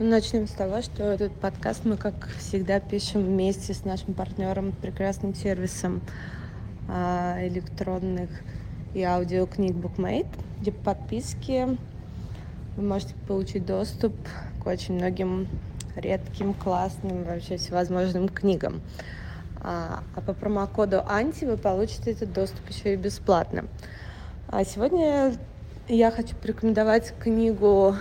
Начнем 0.00 0.48
с 0.48 0.50
того, 0.50 0.82
что 0.82 1.04
этот 1.04 1.32
подкаст 1.36 1.84
мы, 1.84 1.96
как 1.96 2.28
всегда, 2.38 2.80
пишем 2.80 3.22
вместе 3.22 3.72
с 3.72 3.84
нашим 3.84 4.12
партнером, 4.12 4.72
прекрасным 4.72 5.36
сервисом 5.36 6.02
а, 6.88 7.36
электронных 7.46 8.28
и 8.92 9.04
аудиокниг 9.04 9.76
BookMate, 9.76 10.26
где 10.60 10.72
по 10.72 10.96
подписке 10.96 11.76
вы 12.76 12.82
можете 12.82 13.14
получить 13.28 13.66
доступ 13.66 14.16
к 14.60 14.66
очень 14.66 14.94
многим 14.94 15.46
редким, 15.94 16.54
классным, 16.54 17.22
вообще 17.22 17.56
всевозможным 17.56 18.28
книгам. 18.28 18.80
А, 19.62 20.02
а 20.16 20.20
по 20.20 20.32
промокоду 20.32 21.04
Анти 21.06 21.44
вы 21.44 21.56
получите 21.56 22.10
этот 22.10 22.32
доступ 22.32 22.68
еще 22.68 22.94
и 22.94 22.96
бесплатно. 22.96 23.66
А 24.48 24.64
сегодня 24.64 25.34
я 25.86 26.10
хочу 26.10 26.34
порекомендовать 26.34 27.14
книгу 27.20 27.94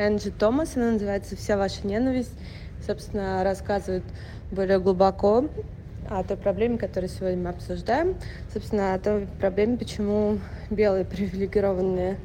Энджи 0.00 0.30
Томас, 0.30 0.78
она 0.78 0.92
называется 0.92 1.36
«Вся 1.36 1.58
ваша 1.58 1.86
ненависть». 1.86 2.32
Собственно, 2.86 3.44
рассказывает 3.44 4.02
более 4.50 4.80
глубоко 4.80 5.44
о 6.08 6.24
той 6.24 6.38
проблеме, 6.38 6.78
которую 6.78 7.10
сегодня 7.10 7.36
мы 7.36 7.50
обсуждаем. 7.50 8.16
Собственно, 8.50 8.94
о 8.94 8.98
той 8.98 9.26
проблеме, 9.38 9.76
почему 9.76 10.38
белые 10.70 11.04
привилегированные 11.04 12.16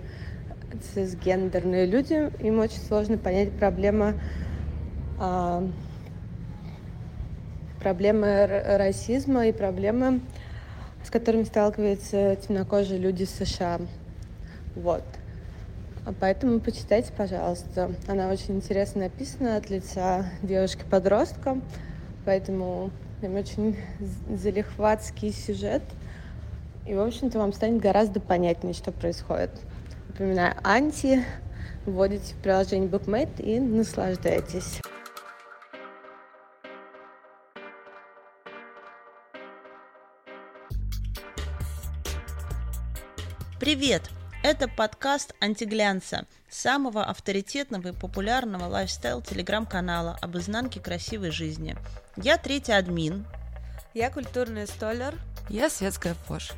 цисгендерные 0.93 1.85
люди, 1.85 2.31
им 2.41 2.59
очень 2.59 2.79
сложно 2.79 3.17
понять 3.17 3.51
проблема 3.51 4.13
а, 5.19 5.67
проблемы 7.81 8.47
расизма 8.77 9.47
и 9.47 9.51
проблемы, 9.51 10.21
с 11.03 11.09
которыми 11.09 11.43
сталкиваются 11.43 12.37
темнокожие 12.37 12.99
люди 12.99 13.25
США. 13.25 13.81
Вот. 14.75 15.03
А 16.05 16.13
поэтому 16.13 16.59
почитайте, 16.59 17.11
пожалуйста. 17.11 17.91
Она 18.07 18.29
очень 18.29 18.57
интересно 18.57 19.01
написана 19.01 19.57
от 19.57 19.71
лица 19.71 20.27
девушки-подростка, 20.43 21.59
поэтому 22.25 22.91
там 23.21 23.33
очень 23.35 23.75
залихватский 24.29 25.31
сюжет. 25.33 25.81
И, 26.85 26.93
в 26.93 26.99
общем-то, 26.99 27.39
вам 27.39 27.53
станет 27.53 27.81
гораздо 27.81 28.19
понятнее, 28.19 28.75
что 28.75 28.91
происходит. 28.91 29.49
Напоминаю, 30.09 30.53
анти, 30.63 31.25
вводите 31.87 32.35
в 32.35 32.37
приложение 32.37 32.87
BookMate 32.87 33.41
и 33.41 33.59
наслаждайтесь. 33.59 34.81
Привет! 43.59 44.14
Это 44.47 44.67
подкаст 44.67 45.33
«Антиглянца», 45.41 46.27
самого 46.51 47.03
авторитетного 47.03 47.87
и 47.87 47.91
популярного 47.93 48.65
лайфстайл-телеграм-канала 48.65 50.19
об 50.21 50.37
изнанке 50.37 50.79
красивой 50.79 51.31
жизни. 51.31 51.75
Я 52.15 52.37
третий 52.37 52.73
админ. 52.73 53.25
Я 53.95 54.11
культурный 54.11 54.67
столер. 54.67 55.15
Я 55.49 55.67
светская 55.67 56.15
пош. 56.27 56.51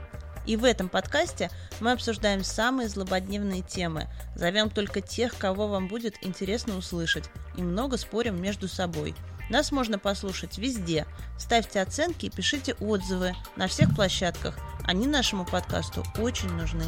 И 0.45 0.57
в 0.57 0.65
этом 0.65 0.89
подкасте 0.89 1.49
мы 1.79 1.93
обсуждаем 1.93 2.43
самые 2.43 2.89
злободневные 2.89 3.61
темы, 3.61 4.09
зовем 4.35 4.69
только 4.69 4.99
тех, 4.99 5.37
кого 5.37 5.69
вам 5.69 5.87
будет 5.87 6.15
интересно 6.25 6.75
услышать, 6.75 7.29
и 7.55 7.61
много 7.61 7.95
спорим 7.95 8.41
между 8.41 8.67
собой. 8.67 9.15
Нас 9.49 9.71
можно 9.71 9.97
послушать 9.97 10.57
везде. 10.57 11.05
Ставьте 11.39 11.79
оценки 11.79 12.25
и 12.25 12.29
пишите 12.29 12.73
отзывы 12.81 13.33
на 13.55 13.67
всех 13.69 13.95
площадках. 13.95 14.57
Они 14.83 15.07
нашему 15.07 15.45
подкасту 15.45 16.03
очень 16.19 16.51
нужны. 16.51 16.83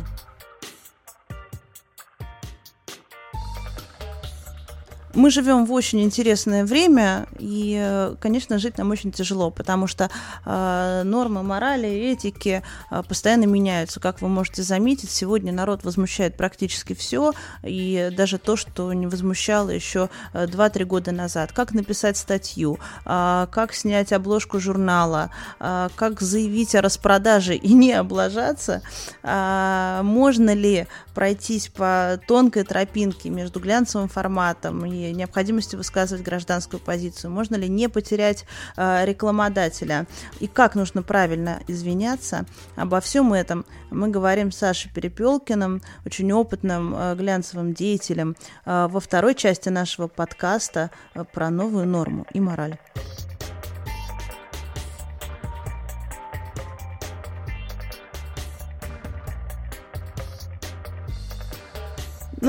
Мы 5.20 5.32
живем 5.32 5.66
в 5.66 5.74
очень 5.74 6.00
интересное 6.02 6.64
время, 6.64 7.28
и, 7.38 8.10
конечно, 8.22 8.58
жить 8.58 8.78
нам 8.78 8.90
очень 8.92 9.12
тяжело, 9.12 9.52
потому 9.52 9.86
что 9.86 10.10
э, 10.46 11.02
нормы 11.04 11.44
морали 11.44 11.90
этики 11.90 12.64
э, 12.90 13.04
постоянно 13.06 13.44
меняются. 13.44 14.00
Как 14.00 14.22
вы 14.22 14.30
можете 14.30 14.64
заметить, 14.64 15.12
сегодня 15.12 15.52
народ 15.52 15.84
возмущает 15.84 16.38
практически 16.38 16.94
все, 16.94 17.34
и 17.64 18.14
даже 18.16 18.38
то, 18.38 18.56
что 18.56 18.94
не 18.94 19.08
возмущало 19.08 19.72
еще 19.72 20.10
2-3 20.34 20.86
года 20.86 21.12
назад. 21.12 21.52
Как 21.52 21.74
написать 21.74 22.16
статью, 22.16 22.80
э, 23.06 23.48
как 23.52 23.74
снять 23.74 24.14
обложку 24.14 24.62
журнала, 24.62 25.32
э, 25.60 25.90
как 25.98 26.22
заявить 26.22 26.76
о 26.76 26.82
распродаже 26.82 27.56
и 27.56 27.74
не 27.74 27.92
облажаться, 27.92 28.84
э, 29.24 30.00
можно 30.02 30.54
ли 30.54 30.88
пройтись 31.20 31.68
по 31.68 32.18
тонкой 32.28 32.64
тропинке 32.64 33.30
между 33.30 33.60
глянцевым 33.60 34.08
форматом 34.08 34.86
и 34.86 35.12
необходимости 35.12 35.76
высказывать 35.76 36.24
гражданскую 36.24 36.80
позицию? 36.80 37.32
Можно 37.32 37.58
ли 37.58 37.68
не 37.68 37.90
потерять 37.90 38.46
э, 38.78 39.04
рекламодателя? 39.04 40.08
И 40.40 40.48
как 40.48 40.76
нужно 40.76 41.04
правильно 41.04 41.60
извиняться? 41.68 42.46
Обо 42.78 43.02
всем 43.02 43.34
этом 43.34 43.66
мы 43.92 44.08
говорим 44.08 44.54
с 44.54 44.60
Сашей 44.60 44.94
Перепелкиным, 44.94 45.82
очень 46.06 46.32
опытным 46.32 46.96
э, 46.96 47.16
глянцевым 47.16 47.74
деятелем, 47.74 48.38
э, 48.66 48.88
во 48.90 49.02
второй 49.02 49.36
части 49.36 49.68
нашего 49.68 50.08
подкаста 50.08 50.90
э, 51.16 51.26
про 51.26 51.50
новую 51.50 51.86
норму 51.86 52.28
и 52.34 52.40
мораль. 52.40 52.78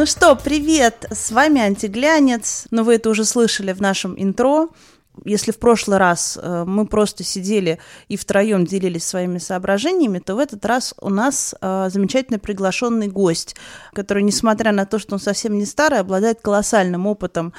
Ну 0.01 0.07
что, 0.07 0.35
привет! 0.35 1.05
С 1.11 1.31
вами 1.31 1.61
Антиглянец. 1.61 2.65
Ну, 2.71 2.85
вы 2.85 2.95
это 2.95 3.11
уже 3.11 3.27
слышали 3.27 3.75
в 3.75 3.83
нашем 3.83 4.15
интро. 4.17 4.69
Если 5.27 5.53
в 5.53 5.59
прошлый 5.59 5.99
раз 5.99 6.39
э, 6.41 6.65
мы 6.67 6.87
просто 6.87 7.23
сидели 7.23 7.79
и 8.09 8.17
втроем 8.17 8.65
делились 8.65 9.05
своими 9.05 9.37
соображениями, 9.37 10.19
то 10.19 10.37
в 10.37 10.39
этот 10.39 10.65
раз 10.65 10.95
у 11.03 11.11
нас 11.11 11.55
э, 11.61 11.91
замечательный 11.93 12.39
приглашенный 12.39 13.09
гость, 13.09 13.57
который, 13.93 14.23
несмотря 14.23 14.73
на 14.73 14.87
то, 14.87 14.99
что 14.99 15.17
он 15.17 15.21
совсем 15.21 15.59
не 15.59 15.67
старый, 15.67 15.99
обладает 15.99 16.41
колоссальным 16.41 17.07
опытом 17.07 17.53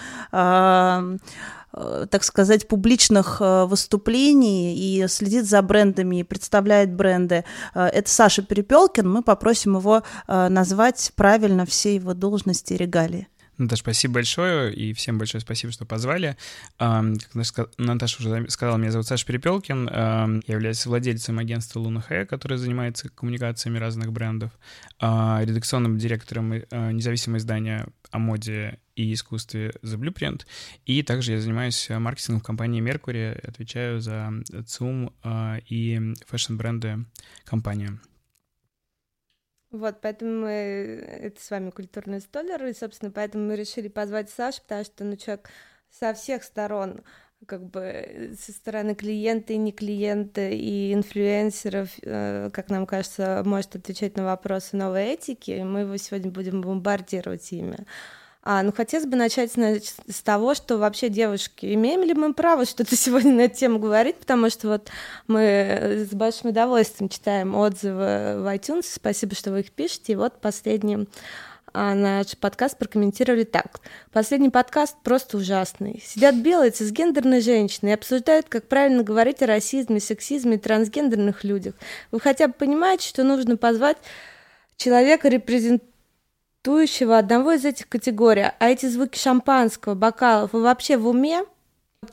так 1.74 2.24
сказать, 2.24 2.68
публичных 2.68 3.38
э, 3.40 3.66
выступлений 3.66 4.76
и 4.76 5.08
следит 5.08 5.46
за 5.46 5.62
брендами 5.62 6.20
и 6.20 6.24
представляет 6.24 6.94
бренды. 6.94 7.46
Э, 7.74 7.86
это 7.86 8.10
Саша 8.10 8.42
Перепелкин. 8.42 9.10
Мы 9.10 9.22
попросим 9.24 9.78
его 9.78 10.04
назвать 10.28 11.12
правильно 11.16 11.66
все 11.66 11.96
его 11.96 12.14
должности 12.14 12.74
и 12.74 12.78
регалии. 12.78 13.28
Наташа, 13.62 13.82
спасибо 13.82 14.16
большое, 14.16 14.74
и 14.74 14.94
всем 14.94 15.18
большое 15.18 15.42
спасибо, 15.42 15.72
что 15.72 15.86
позвали. 15.86 16.36
Как 16.78 17.70
Наташа 17.78 18.18
уже 18.20 18.50
сказала, 18.50 18.78
меня 18.78 18.92
зовут 18.92 19.08
Саша 19.08 19.26
Перепелкин, 19.26 19.88
я 19.88 20.42
являюсь 20.48 20.86
владельцем 20.86 21.38
агентства 21.38 21.80
Луна 21.80 22.02
Хэ, 22.02 22.26
которое 22.26 22.58
занимается 22.58 23.10
коммуникациями 23.10 23.78
разных 23.78 24.12
брендов, 24.12 24.52
редакционным 25.00 25.98
директором 25.98 26.52
независимого 26.52 27.38
издания 27.38 27.88
о 28.10 28.20
моде 28.20 28.80
и 28.96 29.14
искусстве 29.14 29.74
The 29.84 29.96
Blueprint. 29.96 30.42
И 30.86 31.04
также 31.04 31.34
я 31.34 31.40
занимаюсь 31.40 31.88
маркетингом 31.90 32.42
в 32.42 32.44
компании 32.44 32.82
Mercury, 32.82 33.40
отвечаю 33.48 34.02
за 34.02 34.34
ЦУМ 34.66 35.14
и 35.70 36.14
фэшн-бренды 36.28 37.06
компании. 37.46 38.00
Вот, 39.72 40.02
поэтому 40.02 40.42
мы, 40.42 40.50
это 40.50 41.42
с 41.42 41.50
вами 41.50 41.70
культурный 41.70 42.20
столер, 42.20 42.66
и, 42.66 42.74
собственно, 42.74 43.10
поэтому 43.10 43.48
мы 43.48 43.56
решили 43.56 43.88
позвать 43.88 44.30
Сашу, 44.30 44.62
потому 44.64 44.84
что, 44.84 45.04
ну, 45.06 45.16
человек 45.16 45.50
со 45.90 46.14
всех 46.14 46.44
сторон, 46.44 47.02
как 47.46 47.64
бы 47.64 48.36
со 48.38 48.52
стороны 48.52 48.96
клиента 48.96 49.54
и 49.54 49.58
не 49.58 49.72
клиента, 49.72 50.50
и 50.50 50.94
инфлюенсеров, 50.94 51.90
э, 52.02 52.50
как 52.52 52.70
нам 52.70 52.86
кажется, 52.86 53.42
может 53.46 53.76
отвечать 53.76 54.18
на 54.18 54.26
вопросы 54.26 54.76
новой 54.76 55.06
этики, 55.06 55.52
и 55.52 55.64
мы 55.64 55.82
его 55.82 55.96
сегодня 55.96 56.32
будем 56.32 56.62
бомбардировать 56.62 57.52
ими. 57.54 57.86
А, 58.44 58.64
ну, 58.64 58.72
хотелось 58.72 59.06
бы 59.06 59.16
начать 59.16 59.54
значит, 59.54 59.94
с 60.10 60.22
того, 60.24 60.56
что 60.56 60.78
вообще, 60.78 61.10
девушки, 61.10 61.74
имеем 61.76 62.02
ли 62.02 62.14
мы 62.16 62.34
право 62.34 62.66
что-то 62.66 62.96
сегодня 62.98 63.34
на 63.34 63.42
эту 63.42 63.58
тему 63.58 63.80
говорить, 63.80 64.18
потому 64.18 64.50
что 64.50 64.68
вот 64.68 64.90
мы 65.28 66.08
с 66.10 66.14
большим 66.14 66.50
удовольствием 66.50 67.10
читаем 67.10 67.56
отзывы 67.56 68.42
в 68.42 68.56
iTunes, 68.56 68.86
спасибо, 68.92 69.36
что 69.36 69.52
вы 69.52 69.60
их 69.60 69.72
пишете, 69.72 70.14
и 70.14 70.16
вот 70.16 70.42
последний 70.42 71.08
а 71.74 71.96
наш 71.96 72.36
подкаст 72.38 72.78
прокомментировали 72.78 73.46
так. 73.46 73.80
Последний 74.12 74.50
подкаст 74.50 74.98
просто 75.04 75.38
ужасный. 75.38 76.04
Сидят 76.06 76.36
белые 76.36 76.72
цисгендерные 76.72 77.40
женщины 77.40 77.90
и 77.90 77.94
обсуждают, 77.94 78.48
как 78.50 78.68
правильно 78.68 79.04
говорить 79.04 79.42
о 79.42 79.46
расизме, 79.46 80.02
сексизме 80.02 80.56
и 80.56 80.60
трансгендерных 80.60 81.46
людях. 81.46 81.76
Вы 82.12 82.20
хотя 82.20 82.48
бы 82.48 82.54
понимаете, 82.54 83.08
что 83.08 83.24
нужно 83.24 83.56
позвать 83.56 83.96
человека, 84.76 85.30
репрезент 85.30 85.84
существующего 86.62 87.18
одного 87.18 87.54
из 87.54 87.66
этих 87.66 87.90
категорий. 87.90 88.46
А 88.60 88.70
эти 88.70 88.86
звуки 88.86 89.18
шампанского, 89.18 89.96
бокалов, 89.96 90.54
вы 90.54 90.62
вообще 90.62 90.98
в 90.98 91.08
уме? 91.08 91.44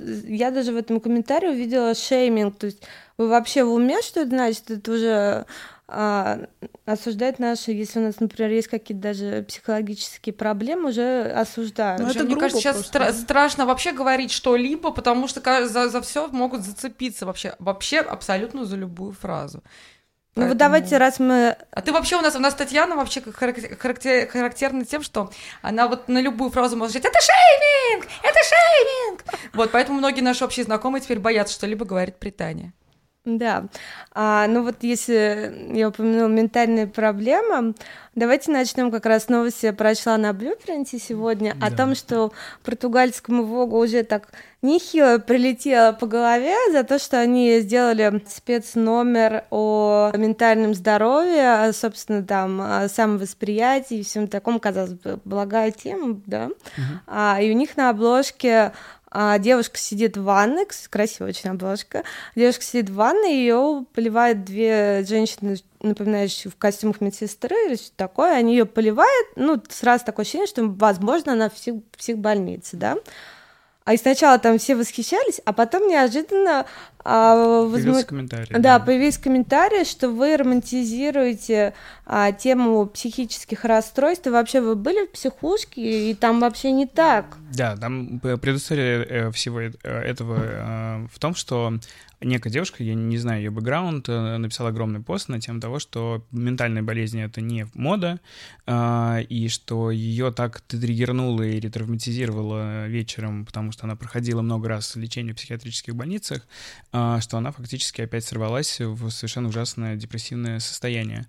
Я 0.00 0.50
даже 0.50 0.72
в 0.72 0.76
этом 0.76 1.00
комментарии 1.00 1.48
увидела 1.48 1.94
шейминг, 1.94 2.56
то 2.56 2.66
есть 2.66 2.82
вы 3.16 3.28
вообще 3.28 3.64
в 3.64 3.72
уме, 3.72 4.02
что 4.02 4.20
это 4.20 4.30
значит? 4.30 4.70
Это 4.70 4.92
уже 4.92 5.46
а, 5.86 6.40
осуждать 6.84 7.38
наши, 7.38 7.72
если 7.72 7.98
у 7.98 8.02
нас, 8.02 8.20
например, 8.20 8.50
есть 8.50 8.68
какие-то 8.68 9.02
даже 9.02 9.44
психологические 9.48 10.34
проблемы, 10.34 10.90
уже 10.90 11.22
осуждают. 11.22 12.02
Ну, 12.02 12.08
это 12.08 12.24
мне 12.24 12.36
кажется, 12.36 12.60
сейчас 12.60 12.90
стра- 12.90 13.12
страшно 13.12 13.64
вообще 13.64 13.92
говорить 13.92 14.30
что-либо, 14.30 14.92
потому 14.92 15.26
что 15.26 15.66
за, 15.66 15.88
за 15.88 16.00
все 16.02 16.28
могут 16.28 16.64
зацепиться 16.64 17.24
вообще, 17.24 17.54
вообще 17.58 18.00
абсолютно 18.00 18.66
за 18.66 18.76
любую 18.76 19.12
фразу. 19.12 19.62
Ну 20.38 20.46
вот 20.46 20.56
давайте, 20.56 20.99
раз 20.99 21.19
мы... 21.19 21.56
А 21.73 21.82
ты 21.82 21.93
вообще 21.93 22.17
у 22.17 22.20
нас, 22.20 22.37
у 22.37 22.38
нас 22.38 22.55
Татьяна 22.55 22.94
вообще 22.94 23.20
характер, 23.20 24.29
характерна 24.29 24.85
тем, 24.85 25.02
что 25.02 25.32
она 25.62 25.88
вот 25.88 26.08
на 26.08 26.20
любую 26.20 26.50
фразу 26.52 26.76
может 26.76 26.93
сказать 26.93 27.12
«Это 27.12 27.19
шейминг! 27.20 28.06
Это 28.23 28.38
шейминг!» 28.44 29.25
Вот, 29.52 29.73
поэтому 29.73 29.99
многие 29.99 30.20
наши 30.20 30.44
общие 30.44 30.64
знакомые 30.64 31.02
теперь 31.02 31.19
боятся 31.19 31.55
что-либо 31.55 31.85
говорить 31.85 32.17
при 32.17 32.31
Тане. 32.31 32.73
Да. 33.36 33.66
А, 34.12 34.46
ну 34.48 34.62
вот 34.62 34.76
если 34.80 35.70
я 35.75 35.88
упомянула 35.88 36.28
ментальные 36.28 36.86
проблемы, 36.86 37.75
давайте 38.14 38.50
начнем 38.50 38.90
как 38.90 39.04
раз 39.04 39.28
новости 39.28 39.66
я 39.66 39.72
прочла 39.75 40.16
на 40.16 40.32
Блюпринте 40.32 40.98
сегодня 40.98 41.54
да. 41.54 41.66
о 41.66 41.70
том, 41.70 41.94
что 41.94 42.32
португальскому 42.64 43.44
Вогу 43.44 43.78
уже 43.78 44.02
так 44.04 44.28
нехило 44.62 45.19
прилетело 45.19 45.92
по 45.92 46.06
голове 46.06 46.54
за 46.72 46.84
то, 46.84 46.98
что 46.98 47.20
они 47.20 47.60
сделали 47.60 48.22
спецномер 48.26 49.44
о 49.50 50.10
ментальном 50.16 50.75
здоровье, 50.75 51.72
собственно, 51.72 52.25
там, 52.25 52.60
о 52.60 52.88
самовосприятии 52.88 53.98
и 53.98 54.02
всем 54.02 54.26
таком, 54.26 54.58
казалось 54.58 54.94
бы, 54.94 55.20
благая 55.25 55.70
тема, 55.70 56.20
да, 56.26 56.46
угу. 56.46 56.82
а, 57.06 57.38
и 57.40 57.50
у 57.50 57.54
них 57.54 57.76
на 57.76 57.90
обложке 57.90 58.72
а 59.10 59.38
девушка 59.38 59.78
сидит 59.78 60.16
в 60.16 60.25
ванной, 60.25 60.66
красивая 60.90 61.31
очень 61.31 61.50
обложка. 61.50 62.05
Девушка 62.37 62.62
сидит 62.62 62.90
в 62.90 62.94
ванной, 62.94 63.34
ее 63.34 63.84
поливают 63.94 64.44
две 64.44 65.05
женщины, 65.05 65.56
напоминающие 65.81 66.50
в 66.50 66.56
костюмах 66.56 67.00
медсестры 67.00 67.56
или 67.66 67.76
что 67.76 67.90
такое. 67.96 68.34
Они 68.34 68.52
ее 68.55 68.66
поливают, 68.66 69.28
ну, 69.37 69.62
сразу 69.69 70.05
такое 70.05 70.25
ощущение, 70.25 70.46
что, 70.46 70.66
возможно, 70.66 71.32
она 71.32 71.49
в 71.49 71.55
псих, 71.55 71.75
психбольнице, 71.96 72.76
да. 72.76 72.96
А 73.84 73.94
и 73.94 73.96
сначала 73.96 74.38
там 74.38 74.58
все 74.58 74.76
восхищались, 74.76 75.40
а 75.46 75.54
потом 75.54 75.88
неожиданно 75.88 76.66
а, 77.04 77.64
возму... 77.64 78.02
комментарий. 78.04 78.48
Да, 78.50 78.58
да, 78.58 78.78
появились 78.80 79.18
комментарии, 79.18 79.84
что 79.84 80.08
вы 80.10 80.36
романтизируете 80.36 81.74
а, 82.04 82.32
тему 82.32 82.86
психических 82.86 83.64
расстройств, 83.64 84.26
и 84.26 84.30
вообще 84.30 84.60
вы 84.60 84.74
были 84.74 85.06
в 85.06 85.12
психушке, 85.12 86.10
и 86.10 86.14
там 86.14 86.40
вообще 86.40 86.72
не 86.72 86.86
так. 86.86 87.36
Да, 87.52 87.76
там 87.76 88.20
предыстория 88.20 89.02
э, 89.02 89.30
всего 89.30 89.60
э, 89.60 89.70
этого 89.82 90.38
э, 90.38 91.06
в 91.12 91.18
том, 91.18 91.34
что 91.34 91.74
некая 92.20 92.50
девушка, 92.50 92.82
я 92.82 92.94
не 92.94 93.16
знаю 93.16 93.42
ее 93.42 93.50
бэкграунд, 93.50 94.08
написала 94.08 94.70
огромный 94.70 95.00
пост 95.00 95.28
на 95.28 95.40
тему 95.40 95.60
того, 95.60 95.78
что 95.78 96.24
ментальные 96.32 96.82
болезни— 96.82 97.22
это 97.24 97.40
не 97.40 97.68
мода, 97.74 98.18
и 98.68 99.48
что 99.48 99.92
ее 99.92 100.32
так 100.32 100.60
триггернуло 100.62 101.44
и 101.44 101.60
ретравматизировало 101.60 102.88
вечером, 102.88 103.46
потому 103.46 103.70
что 103.70 103.84
она 103.84 103.94
проходила 103.94 104.42
много 104.42 104.68
раз 104.68 104.96
лечение 104.96 105.32
в 105.32 105.36
психиатрических 105.36 105.94
больницах, 105.94 106.44
а, 106.88 106.88
что 106.90 107.37
она 107.37 107.52
фактически 107.52 108.00
опять 108.00 108.25
сорвалась 108.25 108.81
в 108.81 109.11
совершенно 109.11 109.49
ужасное 109.49 109.96
депрессивное 109.96 110.58
состояние. 110.58 111.26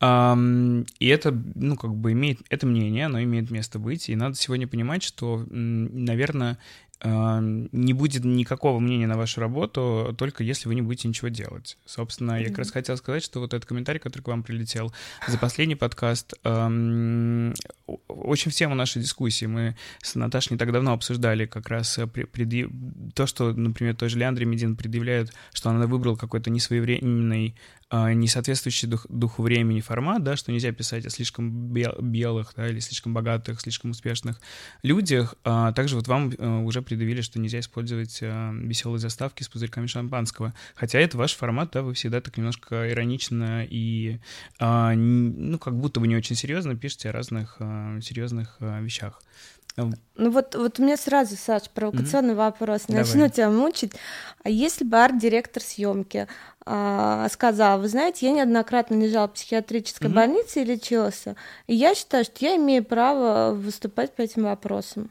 И 0.00 1.06
это, 1.06 1.32
ну, 1.54 1.76
как 1.76 1.94
бы 1.94 2.12
имеет, 2.12 2.40
это 2.48 2.66
мнение, 2.66 3.06
оно 3.06 3.22
имеет 3.22 3.50
место 3.50 3.78
быть, 3.78 4.08
и 4.08 4.16
надо 4.16 4.36
сегодня 4.36 4.66
понимать, 4.66 5.02
что, 5.02 5.44
наверное, 5.48 6.58
не 7.04 7.92
будет 7.92 8.24
никакого 8.24 8.78
мнения 8.78 9.06
на 9.06 9.16
вашу 9.16 9.40
работу, 9.40 10.14
только 10.16 10.44
если 10.44 10.68
вы 10.68 10.76
не 10.76 10.82
будете 10.82 11.08
ничего 11.08 11.28
делать. 11.28 11.76
Собственно, 11.84 12.32
mm-hmm. 12.32 12.42
я 12.42 12.48
как 12.48 12.58
раз 12.58 12.70
хотел 12.70 12.96
сказать, 12.96 13.24
что 13.24 13.40
вот 13.40 13.54
этот 13.54 13.68
комментарий, 13.68 13.98
который 13.98 14.22
к 14.22 14.28
вам 14.28 14.42
прилетел 14.44 14.92
за 15.26 15.36
последний 15.38 15.74
подкаст, 15.74 16.34
эм, 16.44 17.54
очень 18.06 18.52
в 18.52 18.54
тему 18.54 18.76
нашей 18.76 19.02
дискуссии. 19.02 19.46
Мы 19.46 19.76
с 20.00 20.14
Наташей 20.14 20.54
не 20.54 20.58
так 20.58 20.70
давно 20.70 20.92
обсуждали 20.92 21.46
как 21.46 21.68
раз 21.68 21.98
э, 21.98 22.06
предъяв... 22.06 22.70
то, 23.14 23.26
что, 23.26 23.52
например, 23.52 23.96
той 23.96 24.08
же 24.08 24.18
Леандре 24.18 24.46
Медин 24.46 24.76
предъявляет, 24.76 25.32
что 25.52 25.70
она 25.70 25.86
выбрала 25.86 26.14
какой-то 26.14 26.50
несвоевременный 26.50 27.56
а, 27.81 27.81
не 27.92 28.26
соответствующий 28.26 28.88
дух, 28.88 29.06
духу 29.08 29.42
времени 29.42 29.80
формат, 29.80 30.22
да, 30.22 30.36
что 30.36 30.50
нельзя 30.50 30.72
писать 30.72 31.04
о 31.04 31.10
слишком 31.10 31.50
бел, 31.50 31.94
белых, 32.00 32.52
да, 32.56 32.68
или 32.68 32.80
слишком 32.80 33.12
богатых, 33.12 33.60
слишком 33.60 33.90
успешных 33.90 34.40
людях. 34.82 35.34
А 35.44 35.72
также 35.72 35.96
вот 35.96 36.08
вам 36.08 36.32
а, 36.38 36.60
уже 36.60 36.80
предъявили, 36.80 37.20
что 37.20 37.38
нельзя 37.38 37.60
использовать 37.60 38.20
а, 38.22 38.52
веселые 38.52 38.98
заставки 38.98 39.42
с 39.42 39.48
пузырьками 39.48 39.86
шампанского. 39.86 40.54
Хотя 40.74 41.00
это 41.00 41.18
ваш 41.18 41.34
формат, 41.34 41.70
да, 41.72 41.82
вы 41.82 41.94
всегда 41.94 42.20
так 42.20 42.36
немножко 42.36 42.90
иронично 42.90 43.66
и, 43.68 44.18
а, 44.58 44.94
ну, 44.94 45.58
как 45.58 45.76
будто 45.76 46.00
бы 46.00 46.08
не 46.08 46.16
очень 46.16 46.36
серьезно 46.36 46.76
пишете 46.76 47.10
о 47.10 47.12
разных 47.12 47.56
а, 47.58 48.00
серьезных 48.00 48.56
а, 48.60 48.80
вещах. 48.80 49.20
Ну 50.16 50.30
вот, 50.30 50.54
вот 50.54 50.78
у 50.78 50.82
меня 50.82 50.96
сразу, 50.96 51.36
Саш, 51.36 51.70
провокационный 51.70 52.34
mm-hmm. 52.34 52.36
вопрос. 52.36 52.88
Начну 52.88 53.14
Давай. 53.14 53.30
тебя 53.30 53.50
мучить. 53.50 53.92
А 54.44 54.50
если 54.50 54.84
бы 54.84 54.98
арт-директор 54.98 55.62
съемки 55.62 56.28
а, 56.66 57.28
сказал, 57.30 57.80
вы 57.80 57.88
знаете, 57.88 58.26
я 58.26 58.32
неоднократно 58.32 58.94
лежал 58.94 59.28
в 59.28 59.32
психиатрической 59.32 60.10
mm-hmm. 60.10 60.14
больнице 60.14 60.62
и 60.62 60.64
лечился, 60.64 61.36
и 61.66 61.74
я 61.74 61.94
считаю, 61.94 62.24
что 62.24 62.44
я 62.44 62.56
имею 62.56 62.84
право 62.84 63.54
выступать 63.54 64.12
по 64.14 64.22
этим 64.22 64.44
вопросам. 64.44 65.10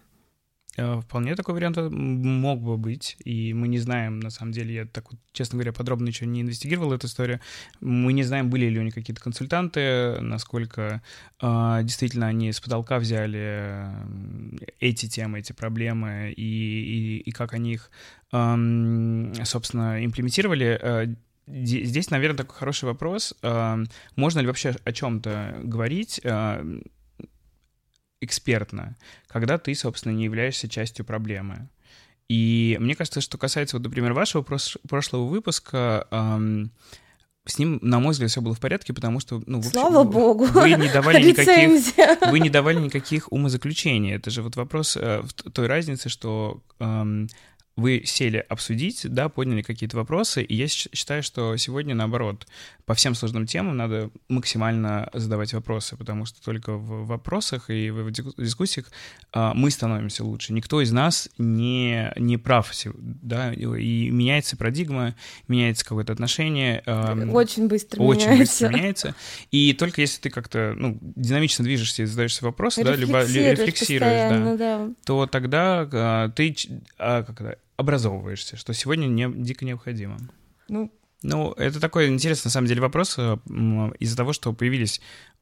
Э, 0.82 1.02
вполне 1.02 1.36
такой 1.36 1.54
вариант 1.54 1.78
э, 1.78 1.90
мог 1.90 2.62
бы 2.62 2.78
быть, 2.78 3.18
и 3.24 3.54
мы 3.54 3.68
не 3.68 3.78
знаем, 3.78 4.20
на 4.20 4.30
самом 4.30 4.52
деле, 4.52 4.74
я 4.74 4.86
так 4.86 5.06
честно 5.32 5.58
говоря, 5.58 5.74
подробно 5.74 6.08
еще 6.08 6.26
не 6.26 6.42
инвестигировал 6.42 6.94
эту 6.94 7.08
историю, 7.08 7.40
мы 7.82 8.14
не 8.14 8.24
знаем, 8.24 8.50
были 8.50 8.66
ли 8.66 8.80
у 8.80 8.84
них 8.84 8.94
какие-то 8.94 9.22
консультанты, 9.22 10.20
насколько 10.22 11.02
э, 11.42 11.80
действительно 11.84 12.28
они 12.28 12.52
с 12.52 12.60
потолка 12.60 12.98
взяли 12.98 13.40
э, 13.42 14.66
эти 14.80 15.08
темы, 15.08 15.40
эти 15.40 15.54
проблемы, 15.54 16.34
и, 16.36 16.42
и, 16.42 17.18
и 17.20 17.32
как 17.32 17.54
они 17.54 17.74
их, 17.74 17.92
э, 18.32 19.34
собственно, 19.44 20.04
имплементировали. 20.04 21.16
Здесь, 21.48 22.12
наверное, 22.12 22.38
такой 22.38 22.56
хороший 22.56 22.86
вопрос. 22.86 23.36
Можно 24.16 24.40
ли 24.40 24.48
вообще 24.48 24.76
о 24.86 24.92
чем-то 24.94 25.60
говорить? 25.64 26.22
Экспертно, 28.22 28.98
когда 29.28 29.58
ты, 29.58 29.76
собственно, 29.76 30.14
не 30.14 30.24
являешься 30.24 30.70
частью 30.70 31.06
проблемы. 31.06 31.70
И 32.30 32.78
мне 32.80 32.96
кажется, 32.96 33.20
что 33.20 33.38
касается, 33.38 33.76
вот, 33.76 33.84
например, 33.84 34.14
вашего 34.14 34.42
прошлого 34.42 35.26
выпуска, 35.26 36.08
эм, 36.12 36.72
с 37.46 37.60
ним, 37.60 37.80
на 37.82 38.00
мой 38.00 38.12
взгляд, 38.12 38.30
все 38.30 38.40
было 38.40 38.54
в 38.54 38.60
порядке, 38.60 38.94
потому 38.94 39.20
что, 39.20 39.42
ну, 39.48 39.58
в 39.58 39.68
общем, 39.68 39.72
Слава 39.72 40.04
богу. 40.04 40.46
Вы 40.46 40.72
не 40.76 40.90
давали 40.90 41.24
никаких, 41.30 42.30
вы 42.30 42.40
не 42.40 42.50
давали 42.50 42.80
никаких 42.80 43.32
умозаключений. 43.32 44.14
Это 44.14 44.30
же 44.30 44.44
вот 44.44 44.56
вопрос 44.56 44.96
э, 44.96 45.22
в 45.24 45.34
той 45.34 45.68
разнице, 45.68 46.08
что 46.08 46.62
эм, 46.80 47.28
вы 47.82 48.04
сели 48.06 48.46
обсудить, 48.48 49.06
да, 49.10 49.28
подняли 49.30 49.62
какие-то 49.62 49.98
вопросы, 49.98 50.44
и 50.44 50.56
я 50.56 50.68
считаю, 50.68 51.24
что 51.24 51.58
сегодня, 51.58 51.96
наоборот, 51.96 52.48
по 52.86 52.94
всем 52.94 53.16
сложным 53.16 53.46
темам 53.46 53.78
надо 53.78 54.10
максимально 54.30 55.10
задавать 55.14 55.54
вопросы, 55.54 55.96
потому 55.98 56.26
что 56.26 56.42
только 56.44 56.74
в 56.74 57.08
вопросах 57.08 57.70
и 57.70 57.90
в 57.90 58.12
дискуссиях 58.12 58.88
а, 59.32 59.54
мы 59.54 59.72
становимся 59.72 60.24
лучше. 60.24 60.54
Никто 60.54 60.82
из 60.82 60.92
нас 60.92 61.30
не, 61.38 62.12
не 62.18 62.38
прав, 62.38 62.72
да, 62.96 63.54
и 63.54 64.10
меняется 64.10 64.58
парадигма, 64.58 65.16
меняется 65.48 65.86
какое-то 65.86 66.14
отношение. 66.14 66.84
Очень 67.32 67.68
быстро 67.68 68.02
очень 68.02 68.30
меняется. 68.30 68.66
быстро 68.66 68.78
меняется. 68.78 69.16
И 69.52 69.74
только 69.74 70.02
если 70.02 70.22
ты 70.22 70.30
как-то, 70.30 70.74
ну, 70.78 70.98
динамично 71.02 71.64
движешься 71.64 72.04
и 72.04 72.06
задаешься 72.06 72.46
вопросы, 72.46 72.84
да, 72.84 72.96
либо 72.96 73.24
рефлексируешь, 73.24 74.30
да, 74.30 74.56
да, 74.56 74.90
то 75.06 75.28
тогда 75.28 75.88
а, 75.92 76.30
ты, 76.30 76.56
а, 76.98 77.24
как 77.24 77.42
это, 77.42 77.58
образовываешься, 77.82 78.58
что 78.58 78.74
сегодня 78.74 79.08
не, 79.08 79.32
дико 79.32 79.66
необходимо. 79.66 80.18
Ну, 80.70 80.92
ну, 81.24 81.52
это 81.52 81.80
такой 81.80 82.08
интересный, 82.08 82.48
на 82.48 82.52
самом 82.52 82.68
деле, 82.68 82.82
вопрос 82.82 83.16
э, 83.18 83.38
из-за 84.00 84.18
того, 84.18 84.34
что 84.34 84.54
появились 84.54 85.02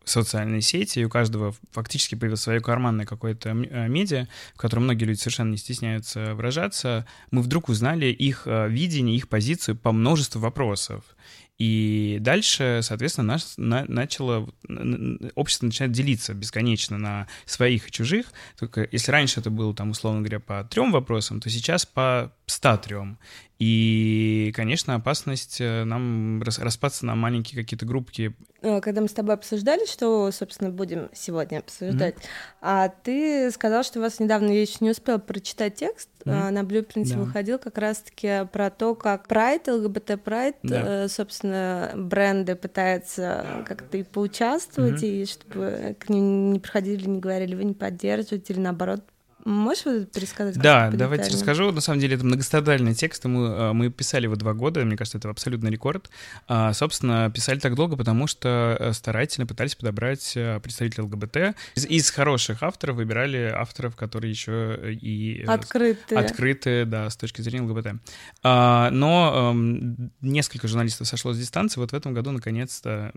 социальные 0.10 0.62
сети, 0.62 1.00
и 1.00 1.06
у 1.06 1.10
каждого 1.10 1.54
фактически 1.72 2.16
появилось 2.16 2.42
свое 2.42 2.62
карманное 2.62 3.06
какое-то 3.06 3.50
э, 3.50 3.88
медиа, 3.88 4.28
в 4.56 4.58
котором 4.58 4.84
многие 4.84 5.06
люди 5.06 5.20
совершенно 5.20 5.52
не 5.52 5.58
стесняются 5.58 6.36
выражаться, 6.36 7.06
мы 7.32 7.42
вдруг 7.42 7.70
узнали 7.70 8.08
их 8.08 8.44
э, 8.46 8.68
видение, 8.70 9.16
их 9.16 9.30
позицию 9.30 9.76
по 9.76 9.92
множеству 9.92 10.40
вопросов. 10.40 11.04
И 11.60 12.20
дальше, 12.22 12.80
соответственно, 12.84 13.34
нас 13.34 13.56
на, 13.58 13.84
начало, 13.86 14.50
общество 15.36 15.66
начинает 15.66 15.92
делиться 15.92 16.34
бесконечно 16.34 16.98
на 16.98 17.28
своих 17.46 17.90
и 17.90 17.92
чужих. 17.92 18.28
Только 18.58 18.88
если 18.90 19.12
раньше 19.12 19.42
это 19.42 19.50
было, 19.50 19.76
там, 19.76 19.90
условно 19.90 20.22
говоря, 20.22 20.40
по 20.40 20.64
трем 20.64 20.94
вопросам, 20.94 21.42
то 21.42 21.50
сейчас 21.50 21.86
по 21.86 22.32
103. 22.46 23.18
И, 23.60 24.54
конечно, 24.56 24.96
опасность 24.96 25.60
э, 25.60 25.84
нам 25.84 26.42
распаться 26.42 27.06
на 27.06 27.16
маленькие 27.16 27.62
какие-то 27.62 27.86
группки 27.86 28.34
когда 28.62 29.02
мы 29.02 29.08
с 29.08 29.14
тобой 29.14 29.36
обсуждали, 29.36 29.86
что, 29.86 30.32
собственно, 30.32 30.70
будем 30.70 31.10
сегодня 31.14 31.60
обсуждать, 31.60 32.16
mm-hmm. 32.16 32.58
а 32.62 32.90
ты 32.90 33.52
сказал, 33.52 33.84
что 33.84 34.00
у 34.00 34.02
вас 34.02 34.20
недавно, 34.20 34.52
я 34.52 34.62
еще 34.62 34.78
не 34.82 34.92
успела 34.92 35.18
прочитать 35.18 35.76
текст, 35.76 36.10
mm-hmm. 36.26 36.50
на 36.50 36.60
Blueprint 36.60 37.10
да. 37.14 37.18
выходил 37.18 37.60
как 37.60 37.78
раз-таки 37.78 38.48
про 38.52 38.70
то, 38.70 38.96
как 38.96 39.28
Pride, 39.28 39.72
ЛГБТ 39.72 40.10
Pride, 40.24 40.56
да. 40.64 41.08
собственно, 41.08 41.92
бренды 41.96 42.56
пытаются 42.56 43.64
как-то 43.68 43.98
и 43.98 44.04
поучаствовать, 44.04 45.04
mm-hmm. 45.04 45.22
и 45.22 45.26
чтобы 45.26 45.96
к 46.00 46.10
ним 46.10 46.54
не 46.54 46.60
приходили, 46.60 47.08
не 47.08 47.20
говорили, 47.20 47.56
вы 47.56 47.64
не 47.64 47.74
поддерживаете, 47.74 48.54
или 48.54 48.60
наоборот, 48.60 49.02
Можешь 49.46 49.86
вот 49.86 50.12
пересказать? 50.12 50.58
Да, 50.58 50.90
давайте 50.92 51.32
расскажу. 51.32 51.72
На 51.72 51.82
самом 51.82 52.00
деле 52.00 52.16
это 52.16 52.26
многострадальный 52.26 52.94
текст. 52.94 53.26
Мы, 53.26 53.48
э, 53.48 53.74
мы 53.74 53.90
писали 53.90 54.26
его 54.26 54.36
два 54.36 54.54
года, 54.54 54.84
мне 54.84 54.98
кажется, 54.98 55.18
это 55.18 55.30
абсолютно 55.30 55.68
рекорд. 55.70 56.10
А, 56.48 56.74
собственно, 56.74 57.32
писали 57.34 57.60
так 57.60 57.76
долго, 57.76 57.96
потому 57.96 58.28
что 58.28 58.76
э, 58.80 58.94
старательно 58.94 59.48
пытались 59.48 59.76
подобрать 59.76 60.34
э, 60.36 60.60
представителей 60.60 61.04
ЛГБТ. 61.04 61.56
Из, 61.76 61.86
из 61.86 62.10
хороших 62.12 62.64
авторов 62.64 62.98
выбирали 62.98 63.54
авторов, 63.56 63.96
которые 63.96 64.32
еще 64.32 64.94
и... 64.94 65.44
Открытые. 65.48 66.20
Открытые, 66.20 66.86
да, 66.86 67.10
с 67.10 67.16
точки 67.16 67.42
зрения 67.42 67.66
ЛГБТ. 67.66 68.02
А, 68.44 68.90
но 68.92 69.54
э, 69.56 70.10
несколько 70.22 70.68
журналистов 70.68 71.08
сошло 71.08 71.34
с 71.34 71.38
дистанции. 71.38 71.80
Вот 71.80 71.92
в 71.92 71.96
этом 71.96 72.14
году, 72.14 72.32
наконец-то, 72.32 73.14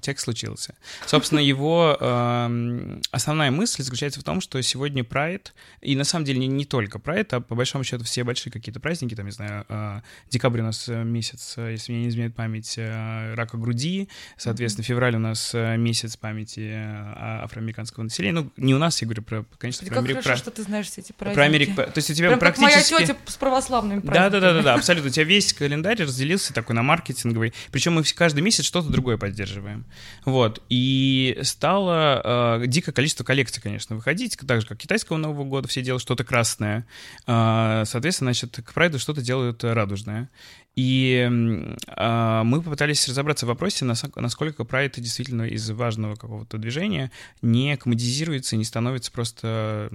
текст 0.00 0.24
случился. 0.24 0.74
Собственно, 1.06 1.40
его 1.40 1.96
э, 1.98 3.00
основная 3.10 3.50
мысль 3.50 3.82
заключается 3.82 4.20
в 4.20 4.24
том, 4.24 4.40
что 4.40 4.60
сегодня 4.62 5.02
Pride, 5.02 5.48
и 5.80 5.96
на 5.96 6.04
самом 6.04 6.24
деле 6.24 6.38
не, 6.38 6.46
не 6.46 6.64
только 6.64 6.98
Pride, 6.98 7.28
а 7.30 7.40
по 7.40 7.54
большому 7.54 7.84
счету 7.84 8.04
все 8.04 8.24
большие 8.24 8.52
какие-то 8.52 8.80
праздники, 8.80 9.14
там, 9.14 9.26
не 9.26 9.32
знаю, 9.32 9.64
э, 9.68 10.00
декабрь 10.30 10.60
у 10.60 10.64
нас 10.64 10.88
э, 10.88 11.02
месяц, 11.02 11.54
э, 11.56 11.72
если 11.72 11.92
мне 11.92 12.02
не 12.02 12.08
изменяет 12.08 12.34
память, 12.34 12.74
э, 12.76 13.34
рака 13.34 13.56
груди, 13.56 14.08
соответственно, 14.36 14.84
февраль 14.84 15.16
у 15.16 15.18
нас 15.18 15.54
э, 15.54 15.76
месяц 15.76 16.16
памяти 16.16 16.74
афроамериканского 17.16 18.04
населения. 18.04 18.40
Ну, 18.40 18.52
не 18.56 18.74
у 18.74 18.78
нас, 18.78 19.00
я 19.00 19.06
говорю 19.06 19.22
про, 19.22 19.44
конечно, 19.58 19.86
про 19.86 19.98
Америку. 19.98 20.22
Про... 20.22 20.36
что 20.36 20.50
ты 20.50 20.62
знаешь 20.62 20.86
все 20.86 21.00
эти 21.00 21.12
праздники. 21.12 21.34
Про 21.36 21.44
Америку. 21.44 21.74
То 21.74 21.92
есть 21.96 22.10
у 22.10 22.14
тебя 22.14 22.28
Прям 22.28 22.40
практически... 22.40 22.92
моя 22.92 23.06
тетя 23.06 23.16
с 23.26 23.36
православными 23.36 24.00
праздниками. 24.00 24.40
Да-да-да, 24.40 24.74
абсолютно. 24.74 25.08
У 25.08 25.12
тебя 25.12 25.24
весь 25.24 25.52
календарь 25.52 26.02
разделился 26.02 26.52
такой 26.52 26.74
на 26.74 26.82
маркетинговый, 26.82 27.54
причем 27.70 27.94
мы 27.94 28.02
каждый 28.02 28.40
месяц 28.40 28.64
что-то 28.64 28.88
другое 28.88 29.16
поддерживаем. 29.16 29.85
Вот. 30.24 30.62
И 30.68 31.38
стало 31.42 32.60
э, 32.62 32.66
дикое 32.66 32.92
количество 32.92 33.24
коллекций, 33.24 33.62
конечно, 33.62 33.96
выходить, 33.96 34.36
так 34.36 34.60
же, 34.60 34.66
как 34.66 34.78
китайского 34.78 35.16
Нового 35.16 35.44
года 35.44 35.68
все 35.68 35.82
делают 35.82 36.02
что-то 36.02 36.24
красное. 36.24 36.86
Э, 37.26 37.84
соответственно, 37.86 38.32
значит, 38.32 38.58
к 38.64 38.72
прайду 38.72 38.98
что-то 38.98 39.22
делают 39.22 39.62
радужное. 39.64 40.28
И 40.76 41.26
э, 41.26 42.42
мы 42.44 42.62
попытались 42.62 43.08
разобраться 43.08 43.46
в 43.46 43.48
вопросе, 43.48 43.86
насколько 43.86 44.64
прайд 44.64 45.00
действительно 45.00 45.44
из 45.44 45.68
важного 45.70 46.16
какого-то 46.16 46.58
движения 46.58 47.10
не 47.40 47.76
коммодизируется, 47.78 48.56
не 48.56 48.64
становится 48.64 49.10
просто 49.10 49.90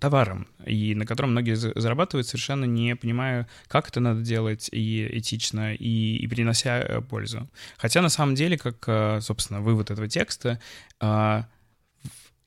товаром, 0.00 0.48
и 0.66 0.96
на 0.96 1.06
котором 1.06 1.30
многие 1.30 1.54
зарабатывают, 1.54 2.26
совершенно 2.26 2.64
не 2.64 2.96
понимая, 2.96 3.48
как 3.68 3.88
это 3.88 4.00
надо 4.00 4.22
делать 4.22 4.68
и 4.72 5.08
этично, 5.12 5.74
и, 5.74 6.16
и 6.16 6.26
принося 6.26 6.80
э, 6.80 7.00
пользу. 7.00 7.48
Хотя 7.76 8.02
на 8.02 8.08
самом 8.08 8.34
деле, 8.34 8.58
как, 8.58 8.82
э, 8.88 9.20
собственно, 9.20 9.60
вывод 9.60 9.92
этого 9.92 10.08
текста, 10.08 10.60
э, 11.00 11.42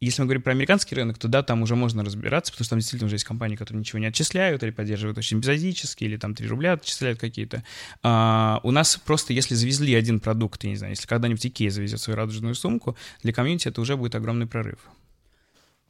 если 0.01 0.24
мы 0.24 0.25
говорим 0.25 0.41
про 0.41 0.51
американский 0.51 0.96
рынок, 0.96 1.20
то 1.20 1.27
да, 1.27 1.43
там 1.43 1.62
уже 1.62 1.75
можно 1.75 2.03
разбираться, 2.03 2.51
потому 2.51 2.65
что 2.65 2.72
там 2.72 2.79
действительно 2.79 3.05
уже 3.05 3.15
есть 3.15 3.24
компании, 3.24 3.55
которые 3.55 3.81
ничего 3.81 4.00
не 4.00 4.08
отчисляют 4.08 4.63
или 4.63 4.72
поддерживают 4.72 5.20
очень 5.20 5.39
эпизодически, 5.39 6.05
или 6.05 6.17
там 6.17 6.34
3 6.34 6.48
рубля 6.48 6.74
отчисляют 6.74 7.20
какие-то. 7.20 7.63
А, 8.01 8.60
у 8.63 8.72
нас 8.72 8.98
просто, 8.98 9.34
если 9.34 9.53
завезли 9.53 9.93
один 9.93 10.20
продукт, 10.20 10.63
я 10.63 10.72
не 10.72 10.75
знаю, 10.75 10.93
если 10.93 11.08
когда-нибудь 11.08 11.46
Икея 11.46 11.70
завезет 11.70 12.01
свою 12.01 12.17
радужную 12.17 12.55
сумку, 12.55 12.98
для 13.22 13.31
комьюнити 13.31 13.67
это 13.67 13.79
уже 13.79 13.96
будет 13.96 14.15
огромный 14.15 14.48
прорыв. 14.48 14.79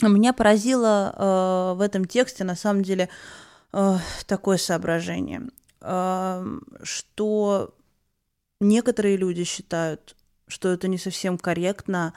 Меня 0.01 0.34
поразило 0.34 1.13
э, 1.15 1.77
в 1.77 1.82
этом 1.82 2.06
тексте, 2.06 2.44
на 2.44 2.56
самом 2.56 2.84
деле, 2.84 3.08
э, 3.72 3.98
такое 4.25 4.58
соображение, 4.58 5.44
э, 5.80 6.60
что 6.84 7.74
некоторые 8.60 9.15
люди 9.15 9.46
считают, 9.46 10.15
что 10.48 10.70
это 10.70 10.88
не 10.89 10.98
совсем 10.98 11.38
корректно, 11.38 12.13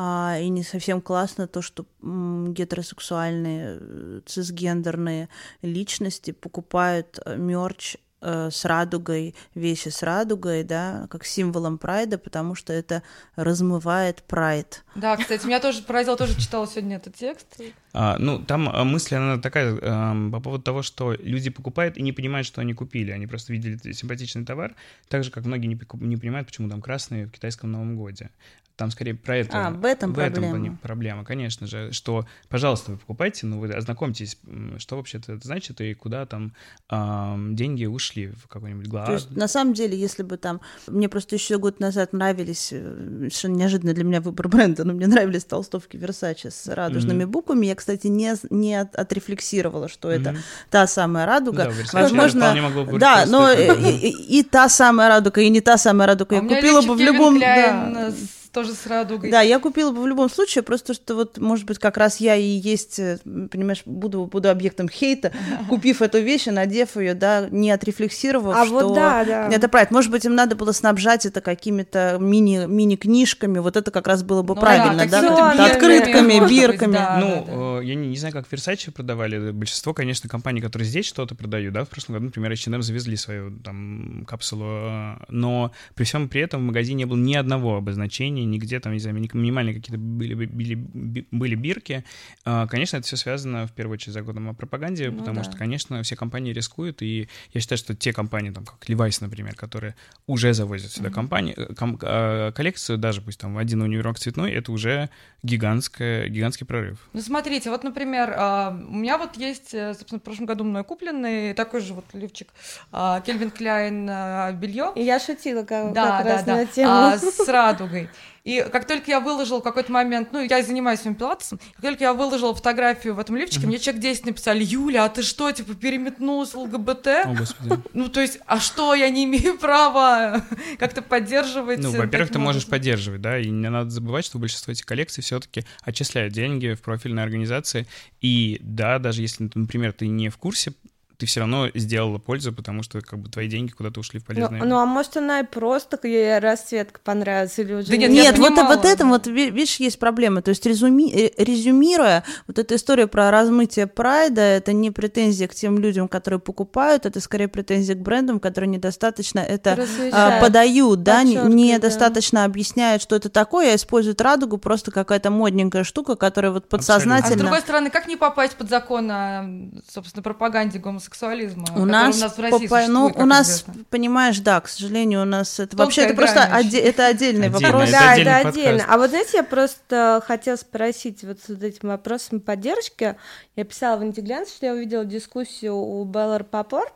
а, 0.00 0.38
и 0.38 0.48
не 0.48 0.62
совсем 0.62 1.00
классно 1.00 1.48
то, 1.48 1.60
что 1.60 1.84
гетеросексуальные, 2.00 3.78
э, 3.80 4.20
цисгендерные 4.26 5.28
личности 5.60 6.30
покупают 6.30 7.18
э, 7.24 7.36
мерч 7.36 7.96
э, 8.20 8.48
с 8.52 8.64
радугой, 8.64 9.34
вещи 9.56 9.88
с 9.88 10.04
радугой, 10.04 10.62
да, 10.62 11.08
как 11.10 11.24
символом 11.24 11.78
прайда, 11.78 12.16
потому 12.16 12.54
что 12.54 12.72
это 12.72 13.02
размывает 13.34 14.22
прайд. 14.22 14.84
Да, 14.94 15.16
кстати, 15.16 15.44
меня 15.44 15.58
тоже 15.58 15.82
поразило, 15.82 16.16
тоже 16.16 16.40
читала 16.40 16.68
сегодня 16.68 16.98
этот 16.98 17.16
текст. 17.16 17.60
А, 17.92 18.18
ну, 18.20 18.38
там 18.38 18.70
мысль, 18.88 19.16
она 19.16 19.38
такая 19.38 19.76
а, 19.82 20.30
по 20.30 20.38
поводу 20.38 20.62
того, 20.62 20.82
что 20.82 21.12
люди 21.14 21.50
покупают 21.50 21.96
и 21.96 22.02
не 22.02 22.12
понимают, 22.12 22.46
что 22.46 22.60
они 22.60 22.72
купили. 22.72 23.10
Они 23.10 23.26
просто 23.26 23.52
видели 23.52 23.90
симпатичный 23.90 24.44
товар, 24.44 24.76
так 25.08 25.24
же, 25.24 25.32
как 25.32 25.44
многие 25.44 25.66
не, 25.66 25.80
не 26.06 26.16
понимают, 26.16 26.46
почему 26.46 26.68
там 26.68 26.80
красный 26.80 27.24
в 27.24 27.32
китайском 27.32 27.72
Новом 27.72 27.96
Годе. 27.96 28.30
Там 28.78 28.92
скорее 28.92 29.14
про 29.14 29.38
это. 29.38 29.66
А, 29.66 29.70
в 29.70 29.84
этом 29.84 30.12
в 30.12 30.14
проблема. 30.14 30.56
этом 30.56 30.76
проблема, 30.76 31.24
конечно 31.24 31.66
же, 31.66 31.90
что, 31.90 32.24
пожалуйста, 32.48 32.92
вы 32.92 32.98
покупайте, 32.98 33.44
но 33.44 33.58
вы 33.58 33.72
ознакомьтесь, 33.72 34.38
что 34.76 34.96
вообще 34.96 35.18
это 35.18 35.36
значит 35.42 35.80
и 35.80 35.94
куда 35.94 36.26
там 36.26 36.52
э, 36.88 37.36
деньги 37.54 37.86
ушли 37.86 38.28
в 38.28 38.46
какой-нибудь 38.46 38.86
глаз. 38.86 39.06
То 39.06 39.12
есть, 39.14 39.30
на 39.32 39.48
самом 39.48 39.74
деле, 39.74 39.98
если 39.98 40.22
бы 40.22 40.36
там... 40.36 40.60
Мне 40.86 41.08
просто 41.08 41.34
еще 41.34 41.58
год 41.58 41.80
назад 41.80 42.12
нравились, 42.12 42.68
э, 42.70 42.78
совершенно 43.22 43.56
неожиданно 43.56 43.94
для 43.94 44.04
меня 44.04 44.20
выбор 44.20 44.46
бренда, 44.46 44.84
но 44.84 44.92
мне 44.92 45.08
нравились 45.08 45.44
толстовки 45.44 45.96
Versace 45.96 46.52
с 46.52 46.68
радужными 46.72 47.24
mm-hmm. 47.24 47.26
буквами. 47.26 47.66
Я, 47.66 47.74
кстати, 47.74 48.06
не, 48.06 48.36
не 48.50 48.76
от, 48.76 48.94
отрефлексировала, 48.94 49.88
что 49.88 50.12
mm-hmm. 50.12 50.20
это 50.20 50.36
та 50.70 50.86
самая 50.86 51.26
радуга. 51.26 51.64
Да, 51.92 52.00
Возможно, 52.00 52.54
могло 52.54 52.84
бы 52.84 53.00
да, 53.00 53.26
но 53.26 53.50
и, 53.50 54.08
и, 54.08 54.38
и 54.38 54.42
та 54.44 54.68
самая 54.68 55.08
радуга, 55.08 55.40
и 55.40 55.48
не 55.48 55.60
та 55.60 55.76
самая 55.78 56.06
радуга. 56.06 56.38
А 56.38 56.42
я 56.44 56.48
купила 56.48 56.80
бы 56.82 56.94
в 56.94 57.00
любом... 57.00 57.40
Да, 57.40 58.12
тоже 58.58 58.74
с 58.74 58.86
радугой. 58.86 59.30
Да, 59.30 59.40
я 59.40 59.60
купила 59.60 59.92
бы 59.92 60.02
в 60.02 60.06
любом 60.06 60.28
случае, 60.28 60.62
просто 60.62 60.94
что 60.94 61.14
вот, 61.14 61.38
может 61.38 61.64
быть, 61.64 61.78
как 61.78 61.96
раз 61.96 62.18
я 62.18 62.34
и 62.34 62.42
есть, 62.42 62.98
э, 62.98 63.18
понимаешь, 63.24 63.82
буду, 63.84 64.26
буду 64.26 64.50
объектом 64.50 64.88
хейта, 64.88 65.32
купив 65.68 66.02
эту 66.02 66.20
вещь 66.20 66.48
и 66.48 66.50
надев 66.50 66.96
ее, 66.96 67.14
да, 67.14 67.46
не 67.50 67.70
отрефлексировав, 67.70 68.56
а 68.56 68.66
что 68.66 68.88
вот 68.88 68.94
да, 68.94 69.24
да. 69.24 69.48
это 69.48 69.68
правильно. 69.68 69.94
Может 69.94 70.10
быть, 70.10 70.24
им 70.24 70.34
надо 70.34 70.56
было 70.56 70.72
снабжать 70.72 71.24
это 71.24 71.40
какими-то 71.40 72.16
мини, 72.20 72.66
мини-книжками, 72.66 73.60
вот 73.60 73.76
это 73.76 73.92
как 73.92 74.08
раз 74.08 74.24
было 74.24 74.42
бы 74.42 74.54
ну, 74.54 74.60
правильно, 74.60 75.06
да, 75.06 75.22
да? 75.22 75.54
да 75.54 75.66
открытками, 75.66 76.48
бирками. 76.48 76.94
Да, 76.94 77.18
ну, 77.20 77.44
да, 77.46 77.52
да. 77.52 77.80
Э, 77.80 77.84
я 77.84 77.94
не, 77.94 78.08
не 78.08 78.16
знаю, 78.16 78.34
как 78.34 78.48
Versace 78.50 78.90
продавали, 78.90 79.52
большинство, 79.52 79.94
конечно, 79.94 80.28
компаний, 80.28 80.60
которые 80.60 80.88
здесь 80.88 81.06
что-то 81.06 81.36
продают, 81.36 81.74
да, 81.74 81.84
в 81.84 81.88
прошлом 81.88 82.14
году, 82.14 82.24
например, 82.26 82.50
H&M 82.50 82.82
завезли 82.82 83.16
свою 83.16 83.52
там 83.58 84.24
капсулу, 84.26 84.66
э, 84.66 85.16
но 85.28 85.70
при 85.94 86.02
всем 86.02 86.28
при 86.28 86.40
этом 86.40 86.62
в 86.62 86.64
магазине 86.64 86.98
не 86.98 87.04
было 87.04 87.16
ни 87.16 87.34
одного 87.34 87.76
обозначения, 87.76 88.44
нигде 88.50 88.80
там, 88.80 88.92
не 88.92 88.98
знаю, 88.98 89.16
минимальные 89.16 89.74
какие-то 89.74 89.98
были, 89.98 90.34
были, 90.34 91.26
были 91.30 91.54
бирки. 91.54 92.04
А, 92.44 92.66
конечно, 92.66 92.96
это 92.96 93.06
все 93.06 93.16
связано 93.16 93.66
в 93.66 93.72
первую 93.72 93.94
очередь 93.94 94.12
с 94.12 94.14
законом 94.14 94.48
о 94.48 94.54
пропаганде, 94.54 95.10
ну, 95.10 95.18
потому 95.18 95.38
да. 95.38 95.44
что, 95.44 95.56
конечно, 95.56 96.02
все 96.02 96.16
компании 96.16 96.52
рискуют, 96.52 97.02
и 97.02 97.28
я 97.52 97.60
считаю, 97.60 97.78
что 97.78 97.94
те 97.94 98.12
компании, 98.12 98.50
там, 98.50 98.64
как 98.64 98.88
Levi's, 98.88 99.18
например, 99.20 99.54
которые 99.54 99.94
уже 100.26 100.54
завозят 100.54 100.92
сюда 100.92 101.08
mm-hmm. 101.08 101.12
компании, 101.12 101.54
э, 101.56 101.74
ком, 101.74 101.98
а, 102.02 102.52
коллекцию, 102.52 102.98
даже 102.98 103.20
пусть 103.20 103.40
там 103.40 103.58
один 103.58 103.82
универмаг 103.82 104.18
цветной, 104.18 104.52
это 104.52 104.72
уже 104.72 105.10
гигантская, 105.42 106.28
гигантский 106.28 106.66
прорыв. 106.66 106.98
Ну, 107.12 107.20
смотрите, 107.20 107.70
вот, 107.70 107.84
например, 107.84 108.34
а, 108.36 108.70
у 108.70 108.94
меня 108.94 109.18
вот 109.18 109.36
есть, 109.36 109.74
э, 109.74 109.94
собственно, 109.94 110.20
в 110.20 110.22
прошлом 110.22 110.46
году 110.46 110.64
мной 110.64 110.84
купленный 110.84 111.54
такой 111.54 111.80
же 111.80 111.94
вот 111.94 112.04
лифчик 112.12 112.48
Кельвин 112.90 113.50
Кляйн 113.50 114.58
белье. 114.58 114.92
И 114.94 115.02
я 115.02 115.20
шутила 115.20 115.64
как, 115.64 115.92
да, 115.92 116.18
как 116.18 116.24
да, 116.24 116.32
раз 116.32 116.44
да. 116.44 116.56
на 116.56 116.66
тему. 116.66 117.18
с 117.18 117.48
радугой. 117.48 118.08
И 118.48 118.64
как 118.72 118.86
только 118.86 119.10
я 119.10 119.20
выложила 119.20 119.60
в 119.60 119.62
какой-то 119.62 119.92
момент, 119.92 120.30
ну, 120.32 120.42
я 120.42 120.62
занимаюсь 120.62 121.00
своим 121.00 121.16
пилатесом, 121.16 121.60
как 121.74 121.82
только 121.82 122.04
я 122.04 122.14
выложила 122.14 122.54
фотографию 122.54 123.14
в 123.14 123.18
этом 123.18 123.36
лифчике, 123.36 123.64
mm-hmm. 123.64 123.66
мне 123.66 123.78
человек 123.78 124.00
10 124.00 124.24
написали, 124.24 124.64
Юля, 124.64 125.04
а 125.04 125.10
ты 125.10 125.22
что, 125.22 125.52
типа, 125.52 125.74
переметнулась 125.74 126.54
в 126.54 126.58
ЛГБТ? 126.58 127.06
О, 127.26 127.34
Господи. 127.38 127.78
Ну, 127.92 128.08
то 128.08 128.22
есть, 128.22 128.38
а 128.46 128.58
что, 128.58 128.94
я 128.94 129.10
не 129.10 129.24
имею 129.26 129.58
права 129.60 130.42
как-то 130.78 131.02
поддерживать? 131.02 131.80
Ну, 131.80 131.90
во-первых, 131.90 132.30
ты 132.30 132.38
можешь 132.38 132.64
поддерживать, 132.64 133.20
да, 133.20 133.38
и 133.38 133.50
не 133.50 133.68
надо 133.68 133.90
забывать, 133.90 134.24
что 134.24 134.38
большинство 134.38 134.72
этих 134.72 134.86
коллекций 134.86 135.22
все-таки 135.22 135.66
отчисляют 135.82 136.32
деньги 136.32 136.72
в 136.72 136.80
профильные 136.80 137.24
организации, 137.24 137.86
и 138.22 138.56
да, 138.62 138.98
даже 138.98 139.20
если, 139.20 139.50
например, 139.54 139.92
ты 139.92 140.06
не 140.06 140.30
в 140.30 140.38
курсе 140.38 140.72
ты 141.18 141.26
все 141.26 141.40
равно 141.40 141.68
сделала 141.74 142.18
пользу, 142.18 142.52
потому 142.52 142.84
что 142.84 143.00
как 143.00 143.18
бы 143.18 143.28
твои 143.28 143.48
деньги 143.48 143.72
куда-то 143.72 143.98
ушли 143.98 144.20
в 144.20 144.24
полезное. 144.24 144.60
Ну, 144.60 144.66
ну 144.66 144.78
а 144.78 144.86
может 144.86 145.16
она 145.16 145.40
и 145.40 145.44
просто 145.44 145.98
ей 146.04 146.38
расцветка 146.38 147.00
понравилась 147.02 147.58
или 147.58 147.74
уже... 147.74 147.88
Да 147.88 147.96
нет, 147.96 148.10
Нет, 148.10 148.38
вот, 148.38 148.52
вот 148.52 148.84
этом 148.84 149.08
вот, 149.08 149.26
ви- 149.26 149.50
видишь, 149.50 149.76
есть 149.76 149.98
проблема. 149.98 150.42
То 150.42 150.50
есть 150.50 150.64
резюми, 150.64 151.10
э, 151.10 151.32
резюмируя, 151.42 152.22
вот 152.46 152.60
эта 152.60 152.76
история 152.76 153.08
про 153.08 153.32
размытие 153.32 153.88
прайда, 153.88 154.42
это 154.42 154.72
не 154.72 154.92
претензия 154.92 155.48
к 155.48 155.56
тем 155.56 155.80
людям, 155.80 156.06
которые 156.06 156.38
покупают, 156.38 157.04
это 157.04 157.20
скорее 157.20 157.48
претензия 157.48 157.96
к 157.96 157.98
брендам, 157.98 158.38
которые 158.38 158.68
недостаточно 158.68 159.40
это 159.40 159.76
а, 160.12 160.40
подают, 160.40 161.02
да, 161.02 161.24
недостаточно 161.24 162.44
объясняют, 162.44 163.02
что 163.02 163.16
это 163.16 163.28
такое, 163.28 163.72
а 163.72 163.74
используют 163.74 164.20
радугу 164.20 164.56
просто 164.58 164.92
какая-то 164.92 165.30
модненькая 165.30 165.82
штука, 165.82 166.14
которая 166.14 166.52
вот 166.52 166.66
А 166.66 166.68
подсознательно... 166.68 167.36
с 167.36 167.40
другой 167.40 167.60
стороны, 167.60 167.90
как 167.90 168.06
не 168.06 168.16
попасть 168.16 168.54
под 168.54 168.70
закон 168.70 169.10
о, 169.10 169.70
собственно, 169.92 170.22
пропаганде 170.22 170.78
гомосексуализма? 171.08 171.66
У 171.76 171.84
нас, 171.84 172.16
у 172.16 172.20
нас 172.20 172.36
в 172.36 172.40
России 172.40 172.66
попа- 172.68 172.86
ну, 172.88 173.12
у 173.14 173.24
нас, 173.24 173.48
известно. 173.62 173.84
понимаешь, 173.90 174.38
да, 174.40 174.60
к 174.60 174.68
сожалению, 174.68 175.22
у 175.22 175.24
нас 175.24 175.58
это 175.58 175.70
Тонкая 175.76 175.86
вообще 175.86 176.02
это 176.02 176.14
просто 176.14 176.50
оде- 176.56 176.80
это 176.80 177.06
отдельный 177.06 177.48
Отдельно, 177.48 177.72
вопрос. 177.72 177.88
это 177.88 177.92
да, 177.98 178.10
отдельный 178.12 178.30
это 178.32 178.42
подкаст. 178.44 178.58
отдельно. 178.58 178.84
А 178.88 178.98
вот 178.98 179.10
знаете, 179.10 179.36
я 179.38 179.42
просто 179.44 180.22
хотела 180.26 180.56
спросить 180.56 181.24
вот 181.24 181.40
с 181.40 181.48
вот 181.48 181.62
этим 181.62 181.88
вопросом 181.88 182.40
поддержки. 182.40 183.16
Я 183.56 183.64
писала 183.64 183.96
в 183.98 184.04
Интеглянс, 184.04 184.52
что 184.54 184.66
я 184.66 184.72
увидела 184.72 185.04
дискуссию 185.04 185.74
у 185.76 186.04
Беллар 186.04 186.44
Папорт, 186.44 186.92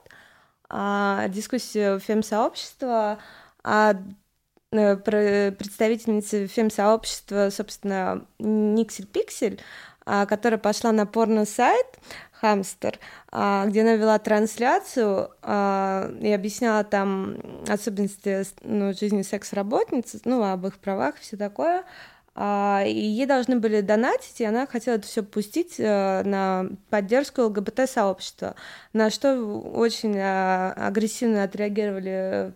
а, 0.69 1.29
дискуссию 1.29 2.01
фем-сообщества, 2.01 3.19
а 3.65 3.95
э, 4.73 4.97
про- 4.97 5.51
представительницы 5.53 6.47
фем-сообщества, 6.47 7.51
собственно, 7.51 8.25
Никсель 8.39 9.07
Пиксель, 9.07 9.61
а, 10.07 10.25
которая 10.25 10.59
пошла 10.59 10.93
на 10.93 11.05
порно-сайт 11.05 11.87
Хамстер, 12.43 12.99
а, 13.31 13.67
где 13.67 13.83
она 13.83 13.95
вела 13.95 14.19
трансляцию 14.19 15.31
а, 15.43 16.11
и 16.21 16.29
объясняла 16.33 16.83
там 16.83 17.37
особенности 17.69 18.43
ну, 18.63 18.93
жизни 18.93 19.23
секс-работниц, 19.23 20.17
ну, 20.25 20.43
об 20.43 20.67
их 20.67 20.79
правах, 20.81 21.15
все 21.21 21.37
такое. 21.37 21.85
А, 22.35 22.83
И 22.85 22.93
ей 22.93 23.27
должны 23.27 23.61
были 23.61 23.81
донатить, 23.81 24.41
и 24.41 24.45
она 24.45 24.67
хотела 24.67 24.97
это 24.97 25.07
все 25.07 25.23
пустить 25.23 25.77
э, 25.79 26.23
на 26.25 26.67
поддержку 26.91 27.43
ЛГБТ-сообщества, 27.43 28.57
на 28.93 29.11
что 29.11 29.37
очень 29.37 30.19
агрессивно 30.19 31.45
отреагировали 31.45 32.55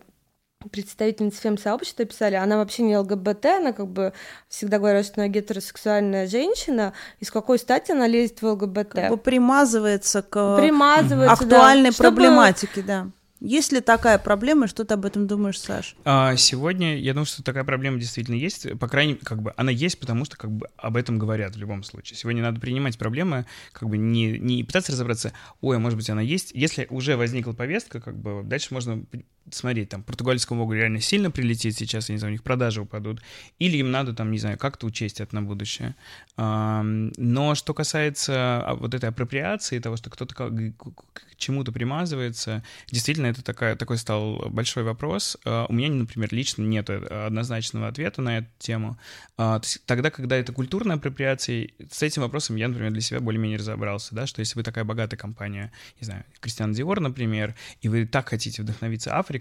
представительницы 0.71 1.41
фем-сообщества 1.41 2.05
писали, 2.05 2.35
она 2.35 2.57
вообще 2.57 2.83
не 2.83 2.97
ЛГБТ, 2.97 3.45
она 3.45 3.73
как 3.73 3.87
бы 3.87 4.13
всегда 4.47 4.79
говорила, 4.79 5.03
что 5.03 5.21
она 5.21 5.27
гетеросексуальная 5.27 6.27
женщина, 6.27 6.93
и 7.19 7.25
с 7.25 7.31
какой 7.31 7.59
стати 7.59 7.91
она 7.91 8.07
лезет 8.07 8.41
в 8.41 8.47
ЛГБТ? 8.47 8.91
Как 8.93 9.09
бы 9.09 9.17
примазывается 9.17 10.21
к 10.21 10.57
Примазывается, 10.57 11.45
да, 11.45 11.57
актуальной 11.57 11.91
чтобы- 11.91 12.09
проблематике, 12.15 12.81
да. 12.81 13.07
Есть 13.39 13.71
ли 13.71 13.81
такая 13.81 14.17
проблема, 14.17 14.67
что 14.67 14.83
ты 14.83 14.95
об 14.95 15.05
этом 15.05 15.27
думаешь, 15.27 15.59
Саш? 15.59 15.95
А, 16.05 16.35
сегодня 16.37 16.97
я 16.97 17.13
думаю, 17.13 17.27
что 17.27 17.43
такая 17.43 17.63
проблема 17.63 17.99
действительно 17.99 18.35
есть. 18.35 18.67
По 18.79 18.87
крайней 18.87 19.13
мере, 19.13 19.23
как 19.23 19.43
бы 19.43 19.53
она 19.57 19.71
есть, 19.71 19.99
потому 19.99 20.25
что 20.25 20.37
как 20.37 20.51
бы 20.51 20.67
об 20.75 20.97
этом 20.97 21.19
говорят 21.19 21.55
в 21.55 21.59
любом 21.59 21.83
случае. 21.83 22.17
Сегодня 22.17 22.41
надо 22.41 22.59
принимать 22.59 22.97
проблемы, 22.97 23.45
как 23.73 23.89
бы 23.89 23.97
не, 23.97 24.39
не 24.39 24.63
пытаться 24.63 24.91
разобраться, 24.91 25.33
ой, 25.61 25.75
а 25.75 25.79
может 25.79 25.97
быть 25.97 26.09
она 26.09 26.21
есть. 26.21 26.51
Если 26.53 26.87
уже 26.89 27.15
возникла 27.15 27.53
повестка, 27.53 28.01
как 28.01 28.17
бы 28.17 28.41
дальше 28.43 28.73
можно 28.73 29.03
смотреть, 29.51 29.89
там, 29.89 30.03
португальскому 30.03 30.61
могу 30.61 30.73
реально 30.73 31.01
сильно 31.01 31.31
прилететь 31.31 31.77
сейчас, 31.77 32.09
я 32.09 32.13
не 32.13 32.19
знаю, 32.19 32.31
у 32.31 32.35
них 32.35 32.43
продажи 32.43 32.81
упадут, 32.81 33.21
или 33.59 33.77
им 33.77 33.91
надо, 33.91 34.13
там, 34.13 34.31
не 34.31 34.39
знаю, 34.39 34.57
как-то 34.57 34.85
учесть 34.85 35.21
это 35.21 35.35
на 35.35 35.41
будущее. 35.41 35.95
Но 36.37 37.55
что 37.55 37.73
касается 37.73 38.61
а, 38.63 38.75
вот 38.75 38.93
этой 38.93 39.09
апроприации, 39.09 39.79
того, 39.79 39.97
что 39.97 40.09
кто-то 40.09 40.35
к 40.35 41.35
чему-то 41.37 41.71
примазывается, 41.71 42.63
действительно, 42.91 43.27
это 43.27 43.43
такая, 43.43 43.75
такой 43.75 43.97
стал 43.97 44.49
большой 44.49 44.83
вопрос. 44.83 45.37
А, 45.45 45.65
У 45.67 45.73
меня, 45.73 45.89
например, 45.89 46.29
лично 46.31 46.63
нет 46.63 46.89
э, 46.89 46.97
однозначного 47.27 47.87
ответа 47.87 48.21
на 48.21 48.39
эту 48.39 48.47
тему. 48.59 48.97
А, 49.37 49.61
Тогда, 49.85 50.11
когда 50.11 50.35
это 50.35 50.51
культурная 50.51 50.97
апроприация, 50.97 51.69
с 51.89 52.03
этим 52.03 52.23
вопросом 52.23 52.55
я, 52.55 52.67
например, 52.67 52.91
для 52.91 53.01
себя 53.01 53.19
более-менее 53.19 53.59
разобрался, 53.59 54.13
да, 54.13 54.27
что 54.27 54.39
если 54.39 54.55
вы 54.55 54.63
такая 54.63 54.83
богатая 54.83 55.17
компания, 55.17 55.71
не 56.01 56.05
знаю, 56.05 56.23
Кристиан 56.39 56.73
Диор, 56.73 56.99
например, 56.99 57.55
и 57.81 57.89
вы 57.89 58.05
так 58.05 58.29
хотите 58.29 58.61
вдохновиться 58.63 59.17
Африкой, 59.17 59.36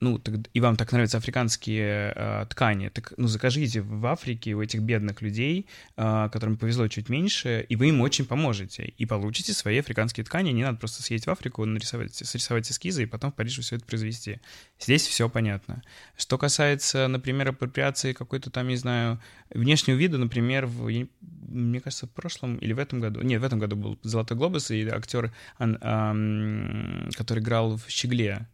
ну, 0.00 0.18
так- 0.18 0.48
и 0.54 0.60
вам 0.60 0.76
так 0.76 0.92
нравятся 0.92 1.18
африканские 1.18 2.12
э, 2.16 2.46
ткани, 2.48 2.88
так, 2.88 3.12
ну, 3.18 3.26
закажите 3.28 3.82
в 3.82 4.06
Африке 4.06 4.54
у 4.54 4.62
этих 4.62 4.80
бедных 4.80 5.20
людей, 5.20 5.66
э, 5.96 6.28
которым 6.32 6.56
повезло 6.56 6.88
чуть 6.88 7.10
меньше, 7.10 7.66
и 7.68 7.76
вы 7.76 7.88
им 7.88 8.00
очень 8.00 8.24
поможете, 8.24 8.94
и 8.96 9.06
получите 9.06 9.52
свои 9.52 9.78
африканские 9.78 10.24
ткани, 10.24 10.52
не 10.52 10.62
надо 10.62 10.78
просто 10.78 11.02
съездить 11.02 11.26
в 11.26 11.30
Африку, 11.30 11.66
нарисовать, 11.66 12.14
срисовать 12.14 12.70
эскизы, 12.70 13.02
и 13.02 13.06
потом 13.06 13.30
в 13.30 13.34
Париже 13.34 13.60
все 13.60 13.76
это 13.76 13.84
произвести. 13.84 14.40
Здесь 14.78 15.06
все 15.06 15.28
понятно. 15.28 15.82
Что 16.16 16.38
касается, 16.38 17.06
например, 17.06 17.48
апроприации 17.48 18.14
какой-то 18.14 18.50
там, 18.50 18.68
не 18.68 18.76
знаю, 18.76 19.20
внешнего 19.50 19.96
вида, 19.96 20.16
например, 20.16 20.64
в, 20.64 20.90
мне 21.20 21.80
кажется, 21.80 22.06
в 22.06 22.10
прошлом 22.10 22.56
или 22.56 22.72
в 22.72 22.78
этом 22.78 23.00
году, 23.00 23.20
нет, 23.20 23.42
в 23.42 23.44
этом 23.44 23.58
году 23.58 23.76
был 23.76 23.98
«Золотой 24.02 24.38
глобус», 24.38 24.70
и 24.70 24.88
актер, 24.88 25.30
ан- 25.58 25.78
ам, 25.82 27.10
который 27.18 27.40
играл 27.40 27.76
в 27.76 27.84
«Щегле», 27.88 28.46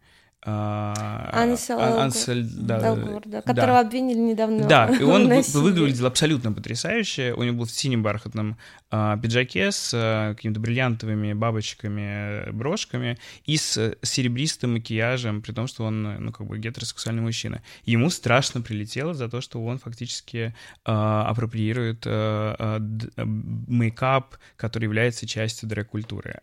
Ансель 0.42 1.74
Элгор. 1.74 1.98
Ансель, 1.98 2.44
да, 2.44 2.86
Элгор, 2.86 3.22
да, 3.24 3.42
да. 3.42 3.42
которого 3.42 3.80
обвинили 3.80 4.18
недавно. 4.18 4.66
Да, 4.66 4.86
и 4.86 5.02
он 5.02 5.28
выглядел 5.28 6.06
абсолютно 6.06 6.52
потрясающе. 6.52 7.34
У 7.34 7.42
него 7.42 7.58
был 7.58 7.64
в 7.64 7.70
синем 7.70 8.02
бархатном 8.02 8.56
а, 8.90 9.16
пиджаке 9.16 9.72
с 9.72 9.90
а, 9.92 10.34
какими-то 10.34 10.60
бриллиантовыми 10.60 11.32
бабочками, 11.32 12.46
э, 12.46 12.52
брошками 12.52 13.18
и 13.44 13.56
с 13.56 13.76
э, 13.76 13.96
серебристым 14.02 14.74
макияжем, 14.74 15.42
при 15.42 15.52
том, 15.52 15.66
что 15.66 15.84
он, 15.84 16.06
э, 16.06 16.18
ну, 16.18 16.32
как 16.32 16.46
бы 16.46 16.58
гетеросексуальный 16.58 17.22
мужчина. 17.22 17.62
Ему 17.84 18.08
страшно 18.10 18.60
прилетело 18.60 19.14
за 19.14 19.28
то, 19.28 19.40
что 19.40 19.64
он 19.64 19.78
фактически 19.78 20.54
а, 20.84 21.26
апроприирует 21.28 22.04
а, 22.06 22.54
а, 22.58 22.80
а, 23.16 23.24
мейкап, 23.24 24.36
который 24.56 24.84
является 24.84 25.26
частью 25.26 25.68
drag-культуры. 25.68 26.40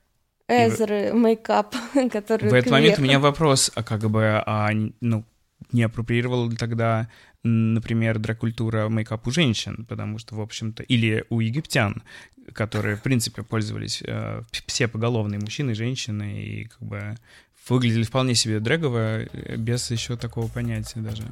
Эзры, 0.47 1.13
мейкап, 1.13 1.75
который 2.11 2.49
В 2.49 2.53
этот 2.53 2.71
момент 2.71 2.99
у 2.99 3.01
меня 3.01 3.19
вопрос, 3.19 3.71
а 3.75 3.83
как 3.83 4.09
бы, 4.09 4.43
а, 4.45 4.69
ну, 4.99 5.23
не 5.71 5.83
апроприировала 5.83 6.49
ли 6.49 6.57
тогда, 6.57 7.09
например, 7.43 8.19
drag-культура 8.19 8.89
мейкап 8.89 9.25
у 9.27 9.31
женщин, 9.31 9.85
потому 9.87 10.17
что, 10.17 10.35
в 10.35 10.41
общем-то, 10.41 10.83
или 10.83 11.25
у 11.29 11.39
египтян, 11.39 12.03
которые, 12.53 12.97
в 12.97 13.01
принципе, 13.01 13.43
пользовались 13.43 14.03
э, 14.05 14.41
все 14.67 14.87
поголовные 14.87 15.39
мужчины 15.39 15.71
и 15.71 15.75
женщины, 15.75 16.43
и 16.43 16.65
как 16.65 16.81
бы 16.81 17.15
выглядели 17.69 18.03
вполне 18.03 18.35
себе 18.35 18.59
дрэгово, 18.59 19.23
э, 19.23 19.55
без 19.57 19.89
еще 19.91 20.17
такого 20.17 20.47
понятия 20.47 20.99
даже. 20.99 21.23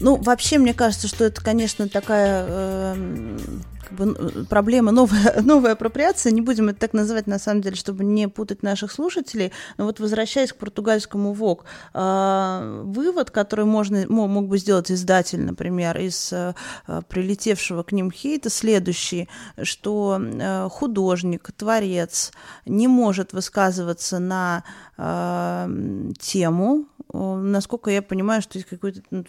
Ну, 0.00 0.16
вообще, 0.16 0.58
мне 0.58 0.74
кажется, 0.74 1.08
что 1.08 1.24
это, 1.24 1.42
конечно, 1.42 1.88
такая 1.88 2.46
эм, 2.46 3.38
как 3.80 3.92
бы, 3.92 4.04
н- 4.04 4.46
проблема, 4.46 4.92
новая, 4.92 5.40
новая 5.42 5.72
апроприация. 5.72 6.32
Не 6.32 6.42
будем 6.42 6.68
это 6.68 6.80
так 6.80 6.92
называть, 6.92 7.26
на 7.26 7.38
самом 7.38 7.62
деле, 7.62 7.76
чтобы 7.76 8.04
не 8.04 8.28
путать 8.28 8.62
наших 8.62 8.92
слушателей. 8.92 9.52
Но 9.78 9.84
вот 9.86 9.98
возвращаясь 10.00 10.52
к 10.52 10.56
португальскому 10.56 11.32
ВОК, 11.32 11.64
а, 11.94 12.82
вывод, 12.84 13.30
который 13.30 13.64
можно, 13.64 14.04
мо- 14.08 14.26
мог 14.26 14.48
бы 14.48 14.58
сделать 14.58 14.90
издатель, 14.90 15.40
например, 15.40 15.96
из 15.98 16.32
э, 16.32 16.54
э, 16.88 17.02
прилетевшего 17.08 17.82
к 17.82 17.92
ним 17.92 18.10
хейта, 18.10 18.50
следующий, 18.50 19.28
что 19.62 20.20
э, 20.20 20.68
художник, 20.70 21.50
творец 21.56 22.32
не 22.66 22.88
может 22.88 23.32
высказываться 23.32 24.18
на 24.18 24.62
э, 24.98 26.12
тему, 26.20 26.86
Э, 26.95 26.95
насколько 27.16 27.90
я 27.90 28.02
понимаю, 28.02 28.42
что 28.42 28.58
есть 28.58 28.68
какой-то 28.68 29.00
ну, 29.10 29.24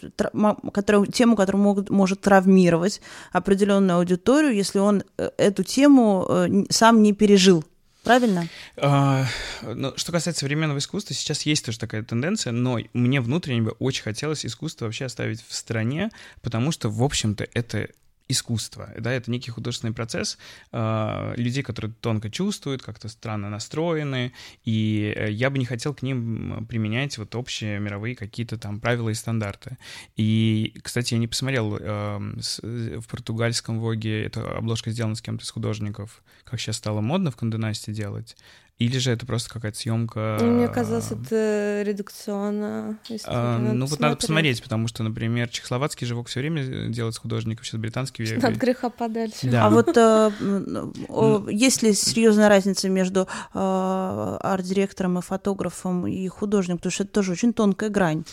тему, 1.06 1.36
которая 1.36 1.62
могут, 1.62 1.90
может 1.90 2.20
травмировать 2.20 3.00
определенную 3.32 3.98
аудиторию, 3.98 4.54
если 4.54 4.78
он 4.78 5.02
э, 5.16 5.30
эту 5.38 5.62
тему 5.62 6.26
э, 6.28 6.64
сам 6.70 7.02
не 7.02 7.12
пережил. 7.12 7.64
Правильно? 8.04 8.48
А, 8.76 9.26
ну, 9.62 9.92
что 9.96 10.12
касается 10.12 10.40
современного 10.40 10.78
искусства, 10.78 11.14
сейчас 11.14 11.42
есть 11.42 11.64
тоже 11.66 11.78
такая 11.78 12.02
тенденция, 12.02 12.52
но 12.52 12.78
мне 12.94 13.20
внутренне 13.20 13.62
бы 13.62 13.72
очень 13.78 14.02
хотелось 14.02 14.46
искусство 14.46 14.86
вообще 14.86 15.04
оставить 15.04 15.44
в 15.46 15.54
стороне, 15.54 16.10
потому 16.40 16.72
что, 16.72 16.88
в 16.88 17.02
общем-то, 17.02 17.46
это 17.52 17.88
искусство, 18.28 18.90
да, 18.98 19.10
это 19.12 19.30
некий 19.30 19.50
художественный 19.50 19.94
процесс 19.94 20.38
а, 20.70 21.32
людей, 21.36 21.62
которые 21.62 21.92
тонко 22.00 22.30
чувствуют, 22.30 22.82
как-то 22.82 23.08
странно 23.08 23.48
настроены, 23.48 24.32
и 24.64 25.14
э, 25.16 25.30
я 25.30 25.48
бы 25.50 25.58
не 25.58 25.64
хотел 25.64 25.94
к 25.94 26.02
ним 26.02 26.66
применять 26.68 27.16
вот 27.18 27.34
общие 27.34 27.80
мировые 27.80 28.14
какие-то 28.14 28.58
там 28.58 28.80
правила 28.80 29.08
и 29.08 29.14
стандарты. 29.14 29.78
И, 30.16 30.78
кстати, 30.82 31.14
я 31.14 31.20
не 31.20 31.26
посмотрел 31.28 31.76
эм, 31.76 32.40
с- 32.40 32.60
в 32.62 33.06
португальском 33.08 33.78
воге, 33.80 34.24
эта 34.24 34.56
обложка 34.56 34.90
сделана 34.90 35.14
с 35.14 35.22
кем-то 35.22 35.44
из 35.44 35.50
художников, 35.50 36.22
как 36.44 36.60
сейчас 36.60 36.76
стало 36.76 37.00
модно 37.00 37.30
в 37.30 37.36
Конденасте 37.36 37.92
делать, 37.92 38.36
Или 38.78 38.98
же 38.98 39.10
это 39.10 39.26
просто 39.26 39.50
какая-то 39.50 39.76
съемка? 39.76 40.38
Мне 40.40 40.68
казалось, 40.68 41.10
это 41.10 41.82
редакционно. 41.84 42.96
А, 43.24 43.58
ну 43.58 43.86
вот 43.86 43.98
надо 43.98 44.16
посмотреть, 44.16 44.62
потому 44.62 44.86
что, 44.86 45.02
например, 45.02 45.48
чехословацкий 45.48 46.06
живок 46.06 46.28
все 46.28 46.38
время 46.40 46.88
делает 46.88 47.14
с 47.14 47.18
художников, 47.18 47.66
сейчас 47.66 47.80
британский. 47.80 48.36
От 48.36 48.54
греха 48.54 48.88
подальше. 48.90 49.50
Да. 49.50 49.66
А 49.66 49.70
вот 49.70 49.96
э, 49.96 51.50
есть 51.50 51.82
ли 51.82 51.92
серьезная 51.92 52.48
разница 52.48 52.88
между 52.88 53.22
э, 53.52 54.38
арт-директором 54.40 55.18
и 55.18 55.22
фотографом 55.22 56.06
и 56.06 56.28
художником, 56.28 56.78
потому 56.78 56.92
что 56.92 57.02
это 57.02 57.12
тоже 57.12 57.32
очень 57.32 57.52
тонкая 57.52 57.90
грань. 57.90 58.24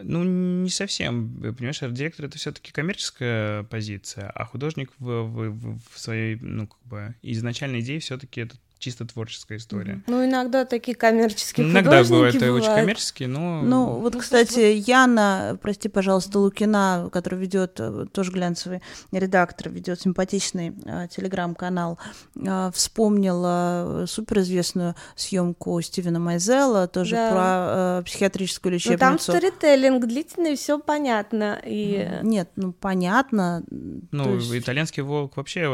Ну, 0.00 0.22
не 0.22 0.70
совсем. 0.70 1.28
Понимаешь, 1.56 1.82
арт-директор— 1.82 2.26
это 2.26 2.38
все 2.38 2.52
таки 2.52 2.70
коммерческая 2.70 3.64
позиция, 3.64 4.30
а 4.30 4.44
художник 4.44 4.92
в, 5.00 5.22
в, 5.22 5.80
в 5.90 5.98
своей, 5.98 6.36
ну, 6.36 6.68
как 6.68 6.78
бы, 6.84 7.14
изначальной 7.22 7.80
идее 7.80 7.98
все 7.98 8.16
таки 8.16 8.42
это 8.42 8.56
чисто 8.78 9.04
творческая 9.04 9.58
история. 9.58 10.02
Ну, 10.06 10.24
иногда 10.24 10.64
такие 10.64 10.96
коммерческие 10.96 11.66
Иногда 11.66 12.02
бывают, 12.02 12.36
бывают. 12.36 12.62
очень 12.62 12.74
коммерческие, 12.74 13.28
но... 13.28 13.62
Ну, 13.62 13.98
вот, 13.98 14.14
ну, 14.14 14.20
кстати, 14.20 14.60
Яна, 14.88 15.58
прости, 15.60 15.88
пожалуйста, 15.88 16.38
Лукина, 16.38 17.08
которая 17.12 17.40
ведет, 17.40 17.80
э, 17.80 18.06
тоже 18.12 18.30
глянцевый 18.30 18.80
редактор, 19.12 19.70
ведет 19.70 20.00
симпатичный 20.00 20.74
э, 20.84 21.08
телеграм-канал, 21.08 21.98
э, 22.36 22.70
вспомнила 22.72 24.04
суперизвестную 24.06 24.94
съемку 25.16 25.80
Стивена 25.80 26.20
Майзела, 26.20 26.86
тоже 26.86 27.16
да. 27.16 27.30
про 27.30 27.98
э, 28.00 28.02
психиатрическую 28.04 28.74
лечебницу. 28.74 29.04
Ну, 29.04 29.10
там 29.10 29.18
сторителлинг 29.18 30.06
длительный, 30.06 30.56
все 30.56 30.78
понятно. 30.78 31.60
И... 31.64 32.08
Нет, 32.22 32.50
ну, 32.56 32.72
понятно. 32.72 33.64
Ну, 33.70 34.36
есть... 34.36 34.54
итальянский 34.54 35.02
волк 35.02 35.36
вообще 35.36 35.66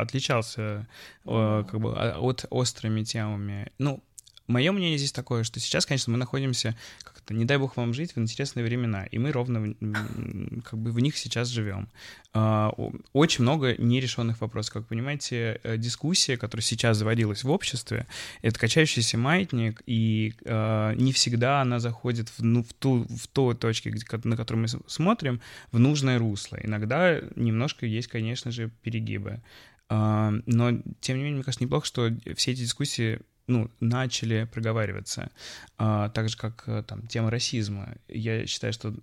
отличался 0.00 0.86
как 1.24 1.80
бы 1.80 1.94
а, 1.96 2.18
острыми 2.50 3.02
темами. 3.02 3.72
Ну, 3.78 4.02
мое 4.46 4.72
мнение 4.72 4.98
здесь 4.98 5.12
такое, 5.12 5.44
что 5.44 5.60
сейчас, 5.60 5.86
конечно, 5.86 6.12
мы 6.12 6.18
находимся, 6.18 6.76
как-то, 7.02 7.34
не 7.34 7.44
дай 7.44 7.56
бог 7.56 7.76
вам 7.76 7.94
жить, 7.94 8.14
в 8.14 8.18
интересные 8.18 8.64
времена, 8.64 9.06
и 9.06 9.18
мы 9.18 9.32
ровно 9.32 9.74
как 10.64 10.78
бы 10.78 10.92
в 10.92 11.00
них 11.00 11.16
сейчас 11.16 11.48
живем. 11.48 11.88
А, 12.32 12.70
очень 13.12 13.42
много 13.42 13.74
нерешенных 13.78 14.40
вопросов. 14.40 14.74
Как 14.74 14.82
вы 14.82 14.88
понимаете, 14.88 15.60
э, 15.62 15.76
дискуссия, 15.76 16.36
которая 16.36 16.62
сейчас 16.62 16.98
заводилась 16.98 17.44
в 17.44 17.50
обществе, 17.50 18.06
это 18.42 18.58
качающийся 18.58 19.16
маятник, 19.16 19.82
и 19.86 20.34
а, 20.44 20.94
не 20.94 21.12
всегда 21.12 21.62
она 21.62 21.80
заходит 21.80 22.28
в, 22.30 22.42
ну, 22.42 22.62
в, 22.62 22.72
ту, 22.74 23.06
в 23.08 23.28
ту 23.28 23.54
точку, 23.54 23.90
на 24.24 24.36
которую 24.36 24.62
мы 24.62 24.68
смотрим, 24.86 25.40
в 25.72 25.78
нужное 25.78 26.18
русло. 26.18 26.58
Иногда 26.62 27.20
немножко 27.36 27.86
есть, 27.86 28.08
конечно 28.08 28.50
же, 28.50 28.70
перегибы. 28.82 29.40
А, 29.88 30.32
но, 30.46 30.72
тем 31.00 31.16
не 31.16 31.22
менее, 31.22 31.36
мне 31.36 31.44
кажется, 31.44 31.64
неплохо, 31.64 31.86
что 31.86 32.10
все 32.36 32.52
эти 32.52 32.60
дискуссии 32.60 33.20
ну, 33.46 33.70
начали 33.80 34.48
проговариваться. 34.52 35.30
А, 35.76 36.08
так 36.10 36.28
же, 36.28 36.36
как 36.36 36.64
э, 36.66 36.82
там 36.82 37.06
тема 37.06 37.30
расизма. 37.30 37.94
Я 38.08 38.46
считаю, 38.46 38.72
что, 38.72 38.94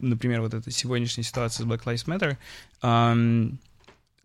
например, 0.00 0.40
вот 0.40 0.54
эта 0.54 0.70
сегодняшняя 0.70 1.24
ситуация 1.24 1.64
с 1.64 1.68
Black 1.68 1.84
Lives 1.84 2.36
Matter, 2.80 3.58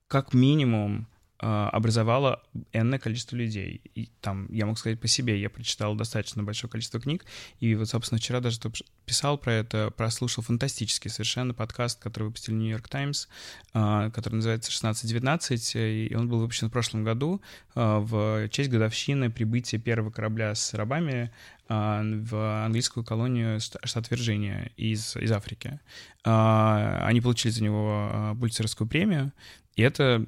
как 0.07 0.33
минимум 0.33 1.07
а, 1.43 1.69
образовало 1.69 2.43
энное 2.71 2.99
количество 2.99 3.35
людей. 3.35 3.81
И 3.95 4.11
там, 4.21 4.47
я 4.51 4.67
могу 4.67 4.75
сказать 4.75 4.99
по 4.99 5.07
себе, 5.07 5.41
я 5.41 5.49
прочитал 5.49 5.95
достаточно 5.95 6.43
большое 6.43 6.69
количество 6.69 6.99
книг, 6.99 7.25
и 7.59 7.73
вот, 7.73 7.89
собственно, 7.89 8.19
вчера 8.19 8.41
даже 8.41 8.59
писал 9.07 9.39
про 9.39 9.53
это, 9.53 9.89
прослушал 9.89 10.43
фантастический 10.43 11.09
совершенно 11.09 11.55
подкаст, 11.55 11.99
который 11.99 12.25
выпустил 12.25 12.53
Нью-Йорк 12.53 12.87
Таймс, 12.87 13.27
а, 13.73 14.11
который 14.11 14.35
называется 14.35 14.69
«1619», 14.69 16.09
и 16.09 16.15
он 16.15 16.29
был 16.29 16.41
выпущен 16.41 16.69
в 16.69 16.71
прошлом 16.71 17.03
году 17.03 17.41
а, 17.73 17.99
в 17.99 18.47
честь 18.49 18.69
годовщины 18.69 19.31
прибытия 19.31 19.79
первого 19.79 20.11
корабля 20.11 20.53
с 20.53 20.75
рабами 20.75 21.31
в 21.67 22.65
английскую 22.65 23.05
колонию 23.05 23.61
штат 23.61 24.11
Вирджиния 24.11 24.73
из, 24.75 25.15
из 25.15 25.31
Африки. 25.31 25.79
Они 26.23 27.21
получили 27.21 27.49
за 27.49 27.63
него 27.63 28.35
Пульцерскую 28.37 28.89
премию, 28.89 29.31
и 29.77 29.81
это 29.81 30.25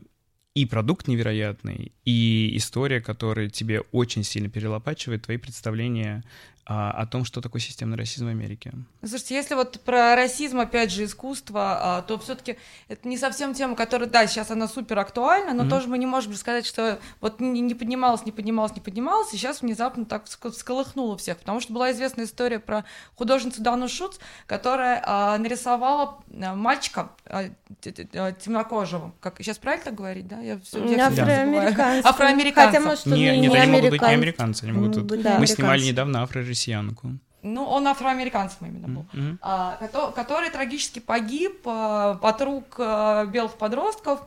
и 0.55 0.65
продукт 0.65 1.07
невероятный, 1.07 1.91
и 2.05 2.55
история, 2.55 3.01
которая 3.01 3.49
тебе 3.49 3.81
очень 3.91 4.23
сильно 4.23 4.49
перелопачивает 4.49 5.23
твои 5.23 5.37
представления 5.37 6.23
а, 6.65 6.91
о 6.91 7.05
том, 7.05 7.25
что 7.25 7.41
такое 7.41 7.59
системный 7.61 7.97
расизм 7.97 8.25
в 8.25 8.29
Америке. 8.29 8.71
Слушайте, 9.01 9.35
если 9.35 9.55
вот 9.55 9.81
про 9.81 10.15
расизм, 10.15 10.59
опять 10.59 10.91
же, 10.91 11.03
искусство, 11.03 11.97
а, 11.97 12.01
то 12.03 12.17
все-таки 12.19 12.57
это 12.87 13.05
не 13.05 13.17
совсем 13.17 13.53
тема, 13.53 13.75
которая, 13.75 14.07
да, 14.07 14.25
сейчас 14.27 14.49
она 14.49 14.69
супер 14.69 14.97
актуальна, 14.99 15.53
но 15.53 15.63
mm-hmm. 15.63 15.69
тоже 15.69 15.87
мы 15.89 15.97
не 15.97 16.05
можем 16.05 16.33
сказать, 16.35 16.65
что 16.65 16.99
вот 17.19 17.41
не, 17.41 17.59
не 17.59 17.73
поднималась, 17.73 18.25
не 18.25 18.31
поднималась, 18.31 18.73
не 18.75 18.81
поднималась, 18.81 19.33
и 19.33 19.37
сейчас 19.37 19.61
внезапно 19.61 20.05
так 20.05 20.25
всколыхнуло 20.25 21.17
всех, 21.17 21.39
потому 21.39 21.59
что 21.59 21.73
была 21.73 21.91
известная 21.91 22.25
история 22.25 22.59
про 22.59 22.85
художницу 23.15 23.61
Дану 23.61 23.89
Шуц, 23.89 24.17
которая 24.47 25.03
а, 25.05 25.37
нарисовала 25.37 26.19
а, 26.41 26.55
мальчика 26.55 27.11
а, 27.25 27.49
темнокожего, 27.81 29.13
как 29.19 29.35
сейчас 29.39 29.57
правильно 29.57 29.83
так 29.83 29.95
говорить, 29.95 30.29
да? 30.29 30.39
Я 30.39 30.59
все, 30.59 30.81
я 30.85 31.07
афроамериканца. 31.07 32.09
Афроамериканца. 32.09 32.71
Хотя, 32.71 32.87
может, 32.87 33.05
не, 33.07 33.37
не, 33.37 33.47
не, 33.47 33.57
они 33.57 33.71
могут 33.73 33.89
быть 33.89 34.01
не 34.01 34.07
американцы, 34.07 34.63
они 34.63 34.71
могут 34.71 34.93
тут... 34.93 35.21
Да. 35.21 35.39
Мы 35.39 35.47
снимали 35.47 35.83
недавно 35.83 36.23
афро 36.23 36.52
россиянку. 36.53 37.17
Ну, 37.43 37.65
он 37.65 37.87
афроамериканцем 37.87 38.67
именно 38.67 38.87
был, 38.87 39.05
mm-hmm. 39.13 39.37
а, 39.41 39.75
который, 39.75 40.13
который 40.13 40.49
трагически 40.49 40.99
погиб 40.99 41.67
а, 41.67 42.17
от 42.21 42.41
рук 42.41 42.75
а, 42.77 43.25
белых 43.25 43.55
подростков. 43.55 44.21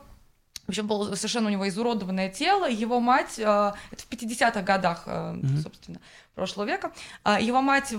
В 0.67 0.69
общем, 0.69 0.85
было 0.85 1.15
совершенно 1.15 1.47
у 1.47 1.51
него 1.51 1.67
изуродованное 1.67 2.29
тело. 2.29 2.69
Его 2.69 2.99
мать, 2.99 3.39
а, 3.43 3.73
это 3.91 4.03
в 4.03 4.09
50-х 4.09 4.61
годах, 4.61 5.03
а, 5.07 5.33
mm-hmm. 5.33 5.57
собственно, 5.57 5.99
прошлого 6.37 6.67
века. 6.67 6.93
А 7.23 7.41
его 7.41 7.61
мать 7.61 7.93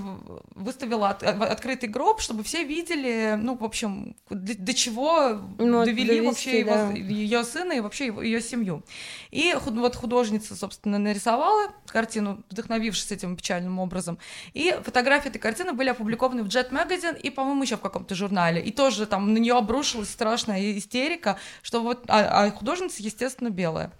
выставила 0.54 1.10
от, 1.10 1.22
открытый 1.22 1.88
гроб, 1.88 2.20
чтобы 2.20 2.44
все 2.44 2.64
видели, 2.64 3.34
ну, 3.36 3.56
в 3.56 3.64
общем, 3.64 4.16
до, 4.30 4.56
до 4.56 4.74
чего 4.74 5.40
ну, 5.58 5.84
довели 5.84 6.20
довести, 6.20 6.24
вообще 6.24 6.64
да. 6.64 6.90
его, 6.92 6.92
ее 6.96 7.44
сына 7.44 7.72
и 7.72 7.80
вообще 7.80 8.06
его, 8.06 8.22
ее 8.22 8.40
семью. 8.40 8.84
И 9.30 9.54
вот 9.60 9.96
художница, 9.96 10.54
собственно, 10.54 10.98
нарисовала 10.98 11.72
картину, 11.86 12.44
вдохновившись 12.48 13.10
этим 13.10 13.36
печальным 13.36 13.78
образом. 13.80 14.18
И 14.54 14.74
фотографии 14.84 15.28
этой 15.28 15.38
картины 15.38 15.72
были 15.72 15.90
опубликованы 15.90 16.44
в 16.44 16.46
Jet 16.46 16.70
Magazine 16.70 17.20
и, 17.20 17.30
по-моему, 17.30 17.62
еще 17.62 17.76
в 17.76 17.80
каком-то 17.80 18.14
журнале. 18.14 18.62
И 18.62 18.70
тоже 18.70 19.06
там 19.06 19.34
на 19.34 19.38
нее 19.38 19.56
обрушилась 19.56 20.10
страшная 20.10 20.78
истерика, 20.78 21.38
что 21.62 21.82
вот, 21.82 22.04
а, 22.06 22.44
а 22.44 22.50
художница, 22.52 23.02
естественно, 23.02 23.50
белая. 23.50 23.92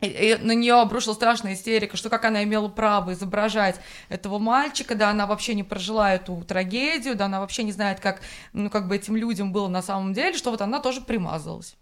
И 0.00 0.38
на 0.40 0.52
нее 0.52 0.74
обрушилась 0.74 1.16
страшная 1.16 1.54
истерика, 1.54 1.96
что 1.96 2.08
как 2.08 2.24
она 2.24 2.44
имела 2.44 2.68
право 2.68 3.12
изображать 3.12 3.80
этого 4.08 4.38
мальчика, 4.38 4.94
да, 4.94 5.10
она 5.10 5.26
вообще 5.26 5.54
не 5.54 5.64
прожила 5.64 6.14
эту 6.14 6.36
трагедию, 6.46 7.16
да, 7.16 7.24
она 7.24 7.40
вообще 7.40 7.64
не 7.64 7.72
знает, 7.72 7.98
как, 7.98 8.20
ну, 8.52 8.70
как 8.70 8.86
бы 8.86 8.94
этим 8.94 9.16
людям 9.16 9.52
было 9.52 9.66
на 9.66 9.82
самом 9.82 10.12
деле, 10.12 10.36
что 10.36 10.50
вот 10.50 10.60
она 10.60 10.78
тоже 10.80 11.00
примазалась. 11.00 11.76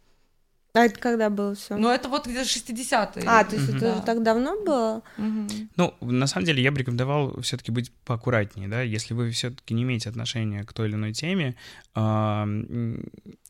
А 0.76 0.84
это 0.84 1.00
когда 1.00 1.30
было 1.30 1.54
все? 1.54 1.76
Ну, 1.76 1.88
это 1.88 2.08
вот 2.10 2.26
где-то 2.26 2.46
60-е. 2.46 3.24
А, 3.26 3.44
то 3.44 3.56
есть 3.56 3.70
угу. 3.70 3.76
это 3.78 3.94
да. 3.94 4.00
так 4.02 4.22
давно 4.22 4.62
было? 4.62 5.02
Угу. 5.16 5.48
Ну, 5.76 5.94
на 6.02 6.26
самом 6.26 6.44
деле, 6.44 6.62
я 6.62 6.70
бы 6.70 6.78
рекомендовал 6.78 7.40
все-таки 7.40 7.72
быть 7.72 7.90
поаккуратнее, 8.04 8.68
да, 8.68 8.82
если 8.82 9.14
вы 9.14 9.30
все-таки 9.30 9.72
не 9.72 9.84
имеете 9.84 10.10
отношения 10.10 10.64
к 10.64 10.74
той 10.74 10.88
или 10.88 10.94
иной 10.94 11.14
теме, 11.14 11.56
э, 11.94 12.44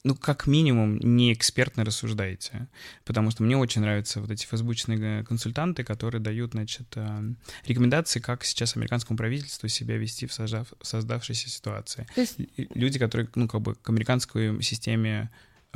ну, 0.05 0.15
как 0.15 0.47
минимум, 0.47 0.99
не 0.99 1.33
экспертно 1.33 1.85
рассуждаете, 1.85 2.69
потому 3.05 3.33
что 3.33 3.43
мне 3.43 3.57
очень 3.57 3.81
нравятся 3.81 4.21
вот 4.21 4.31
эти 4.31 4.47
фейсбучные 4.47 5.25
консультанты, 5.25 5.83
которые 5.83 6.21
дают, 6.21 6.53
значит, 6.53 6.87
э, 6.95 7.23
рекомендации, 7.67 8.21
как 8.21 8.45
сейчас 8.45 8.77
американскому 8.77 9.17
правительству 9.17 9.67
себя 9.67 9.97
вести 9.97 10.27
в, 10.27 10.33
сожав, 10.33 10.69
в 10.81 10.87
создавшейся 10.87 11.49
ситуации. 11.49 12.07
Есть... 12.15 12.37
Люди, 12.57 13.01
которые, 13.01 13.29
ну, 13.35 13.49
как 13.49 13.63
бы 13.63 13.75
к 13.75 13.89
американской 13.89 14.63
системе 14.63 15.29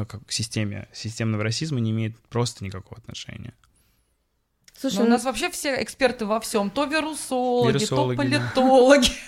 как 0.06 0.26
к 0.26 0.32
системе 0.32 0.88
системного 0.92 1.42
расизма 1.44 1.80
не 1.80 1.90
имеет 1.90 2.18
просто 2.28 2.64
никакого 2.64 3.00
отношения. 3.00 3.54
Слушай, 4.78 4.96
Но 4.96 5.02
у 5.02 5.04
ну 5.04 5.10
нас 5.10 5.24
вообще 5.24 5.50
все 5.50 5.82
эксперты 5.82 6.24
во 6.24 6.40
всем, 6.40 6.70
то 6.70 6.84
вирусологи, 6.84 7.72
вирусологи 7.74 8.16
то 8.16 8.22
политологи. 8.22 9.10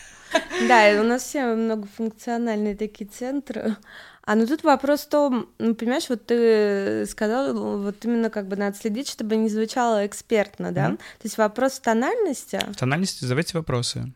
Да, 0.67 0.99
у 0.99 1.05
нас 1.05 1.25
все 1.25 1.55
многофункциональные 1.55 2.75
такие 2.75 3.07
центры. 3.07 3.77
А 4.25 4.35
ну 4.35 4.47
тут 4.47 4.63
вопрос 4.63 5.03
в 5.03 5.09
том, 5.09 5.51
ну, 5.59 5.75
понимаешь, 5.75 6.09
вот 6.09 6.25
ты 6.25 7.05
сказал, 7.07 7.55
вот 7.79 8.03
именно 8.05 8.31
как 8.31 8.49
бы 8.49 8.57
надо 8.57 8.77
следить, 8.77 9.11
чтобы 9.11 9.37
не 9.37 9.51
звучало 9.51 10.07
экспертно, 10.07 10.73
да? 10.73 10.91
Mm-hmm. 10.91 10.97
То 10.97 11.25
есть 11.25 11.37
вопрос 11.37 11.73
в 11.73 11.81
тональности. 11.81 12.59
В 12.71 12.77
тональности 12.77 13.25
задавайте 13.25 13.59
вопросы. 13.59 14.13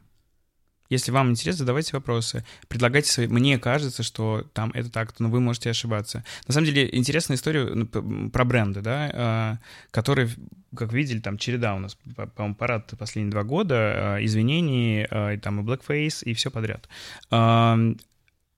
Если 0.89 1.11
вам 1.11 1.31
интересно, 1.31 1.61
задавайте 1.61 1.93
вопросы, 1.95 2.45
предлагайте 2.69 3.11
свои. 3.11 3.27
Мне 3.27 3.59
кажется, 3.59 4.03
что 4.03 4.47
там 4.53 4.71
это 4.75 4.91
так, 4.91 5.19
но 5.19 5.29
вы 5.29 5.41
можете 5.41 5.71
ошибаться. 5.71 6.25
На 6.47 6.55
самом 6.55 6.67
деле, 6.67 6.89
интересная 6.93 7.37
история 7.37 7.65
ну, 7.65 7.87
про 8.31 8.45
бренды, 8.45 8.81
да, 8.81 9.11
а, 9.13 9.59
которые, 9.91 10.29
как 10.77 10.93
видели, 10.93 11.21
там 11.21 11.39
череда 11.39 11.75
у 11.75 11.79
нас, 11.79 11.97
по-моему, 12.35 12.55
парад 12.55 12.93
последние 12.99 13.33
два 13.33 13.43
года, 13.43 13.77
а, 13.77 14.25
извинений, 14.25 15.07
а, 15.11 15.33
и 15.33 15.39
там 15.39 15.61
и 15.61 15.65
blackface, 15.65 16.25
и 16.25 16.35
все 16.35 16.51
подряд. 16.51 16.89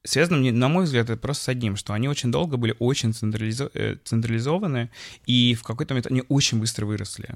Связано, 0.05 0.39
на 0.53 0.69
мой 0.69 0.85
взгляд, 0.85 1.11
это 1.11 1.21
просто 1.21 1.45
с 1.45 1.49
одним, 1.49 1.77
что 1.77 1.93
они 1.93 2.09
очень 2.09 2.31
долго 2.31 2.57
были 2.57 2.75
очень 2.79 3.11
централизо- 3.11 3.71
э, 3.75 3.97
централизованы, 4.05 4.91
и 5.27 5.55
в 5.55 5.63
какой-то 5.63 5.93
момент 5.93 6.07
они 6.07 6.23
очень 6.29 6.61
быстро 6.61 6.87
выросли 6.87 7.29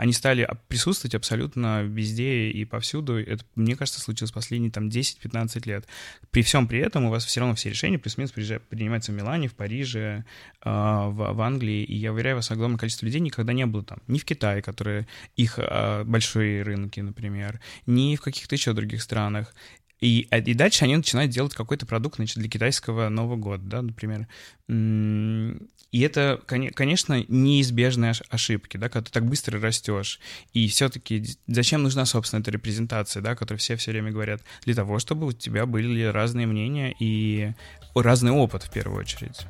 они 0.00 0.14
стали 0.14 0.48
присутствовать 0.68 1.14
абсолютно 1.14 1.82
везде 1.82 2.48
и 2.48 2.64
повсюду. 2.64 3.18
Это, 3.18 3.44
мне 3.54 3.76
кажется, 3.76 4.00
случилось 4.00 4.32
последние 4.32 4.70
там 4.70 4.88
10-15 4.88 5.68
лет. 5.68 5.86
При 6.30 6.42
всем 6.42 6.66
при 6.68 6.78
этом 6.78 7.04
у 7.04 7.10
вас 7.10 7.26
все 7.26 7.40
равно 7.40 7.54
все 7.54 7.68
решения 7.68 7.98
плюс-минус 7.98 8.32
принимаются 8.32 9.12
в 9.12 9.14
Милане, 9.14 9.48
в 9.48 9.54
Париже, 9.54 10.24
а, 10.62 11.08
в, 11.10 11.34
в 11.34 11.40
Англии. 11.42 11.84
И 11.84 11.96
я 11.96 12.14
уверяю 12.14 12.36
вас, 12.36 12.50
огромное 12.50 12.78
количество 12.78 13.04
людей 13.04 13.20
никогда 13.20 13.52
не 13.52 13.66
было 13.66 13.84
там. 13.84 13.98
Ни 14.06 14.18
в 14.18 14.24
Китае, 14.24 14.62
которые 14.62 15.06
их 15.36 15.58
а, 15.58 16.02
большие 16.04 16.62
рынки, 16.62 17.00
например, 17.00 17.60
ни 17.84 18.16
в 18.16 18.22
каких-то 18.22 18.54
еще 18.54 18.72
других 18.72 19.02
странах. 19.02 19.54
И, 20.00 20.28
а, 20.30 20.38
и 20.38 20.54
дальше 20.54 20.84
они 20.84 20.96
начинают 20.96 21.30
делать 21.30 21.54
какой-то 21.54 21.86
продукт 21.86 22.16
значит, 22.16 22.38
для 22.38 22.48
китайского 22.48 23.08
Нового 23.08 23.36
года, 23.36 23.62
да, 23.64 23.82
например. 23.82 24.28
И 25.92 26.00
это, 26.02 26.40
конечно, 26.46 27.24
неизбежные 27.26 28.12
ошибки, 28.28 28.76
да, 28.76 28.88
когда 28.88 29.06
ты 29.06 29.12
так 29.12 29.26
быстро 29.26 29.60
растешь. 29.60 30.20
И 30.52 30.68
все-таки 30.68 31.24
зачем 31.48 31.82
нужна, 31.82 32.06
собственно, 32.06 32.40
эта 32.40 32.52
репрезентация, 32.52 33.22
да, 33.22 33.34
которую 33.34 33.58
все 33.58 33.76
все 33.76 33.90
время 33.90 34.12
говорят? 34.12 34.42
Для 34.64 34.74
того, 34.74 35.00
чтобы 35.00 35.26
у 35.26 35.32
тебя 35.32 35.66
были 35.66 36.04
разные 36.04 36.46
мнения 36.46 36.94
и 36.98 37.52
разный 37.94 38.30
опыт 38.30 38.62
в 38.62 38.70
первую 38.70 39.00
очередь. 39.00 39.46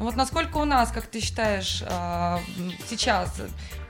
Вот 0.00 0.16
насколько 0.16 0.56
у 0.56 0.64
нас, 0.64 0.90
как 0.90 1.06
ты 1.06 1.20
считаешь, 1.20 1.84
а, 1.86 2.40
сейчас 2.88 3.38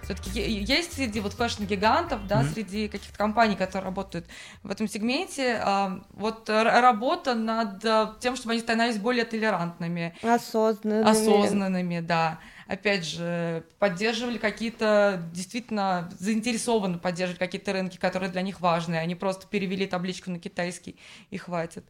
все-таки 0.03 0.41
есть 0.41 0.95
среди 0.95 1.21
вот 1.21 1.35
fashion-гигантов, 1.35 2.27
да, 2.27 2.43
mm-hmm. 2.43 2.53
среди 2.53 2.89
каких-то 2.89 3.17
компаний, 3.17 3.55
которые 3.55 3.85
работают 3.85 4.27
в 4.65 4.71
этом 4.73 4.89
сегменте, 4.89 5.61
а, 5.63 6.01
вот 6.11 6.49
работа 6.49 7.37
над 7.37 7.85
а, 7.85 8.17
тем, 8.19 8.35
чтобы 8.35 8.53
они 8.53 8.61
становились 8.61 8.99
более 8.99 9.25
толерантными. 9.25 10.17
Осознанными. 10.23 11.09
Осознанными, 11.09 12.01
да. 12.01 12.41
Опять 12.67 13.05
же, 13.05 13.65
поддерживали 13.79 14.39
какие-то, 14.39 15.23
действительно 15.33 16.11
заинтересованы 16.19 16.99
поддерживать 16.99 17.39
какие-то 17.39 17.73
рынки, 17.73 17.99
которые 17.99 18.31
для 18.31 18.43
них 18.43 18.61
важны. 18.61 18.97
Они 18.97 19.15
просто 19.15 19.47
перевели 19.47 19.87
табличку 19.87 20.33
на 20.33 20.41
китайский 20.41 20.97
и 21.31 21.37
хватит. 21.37 21.85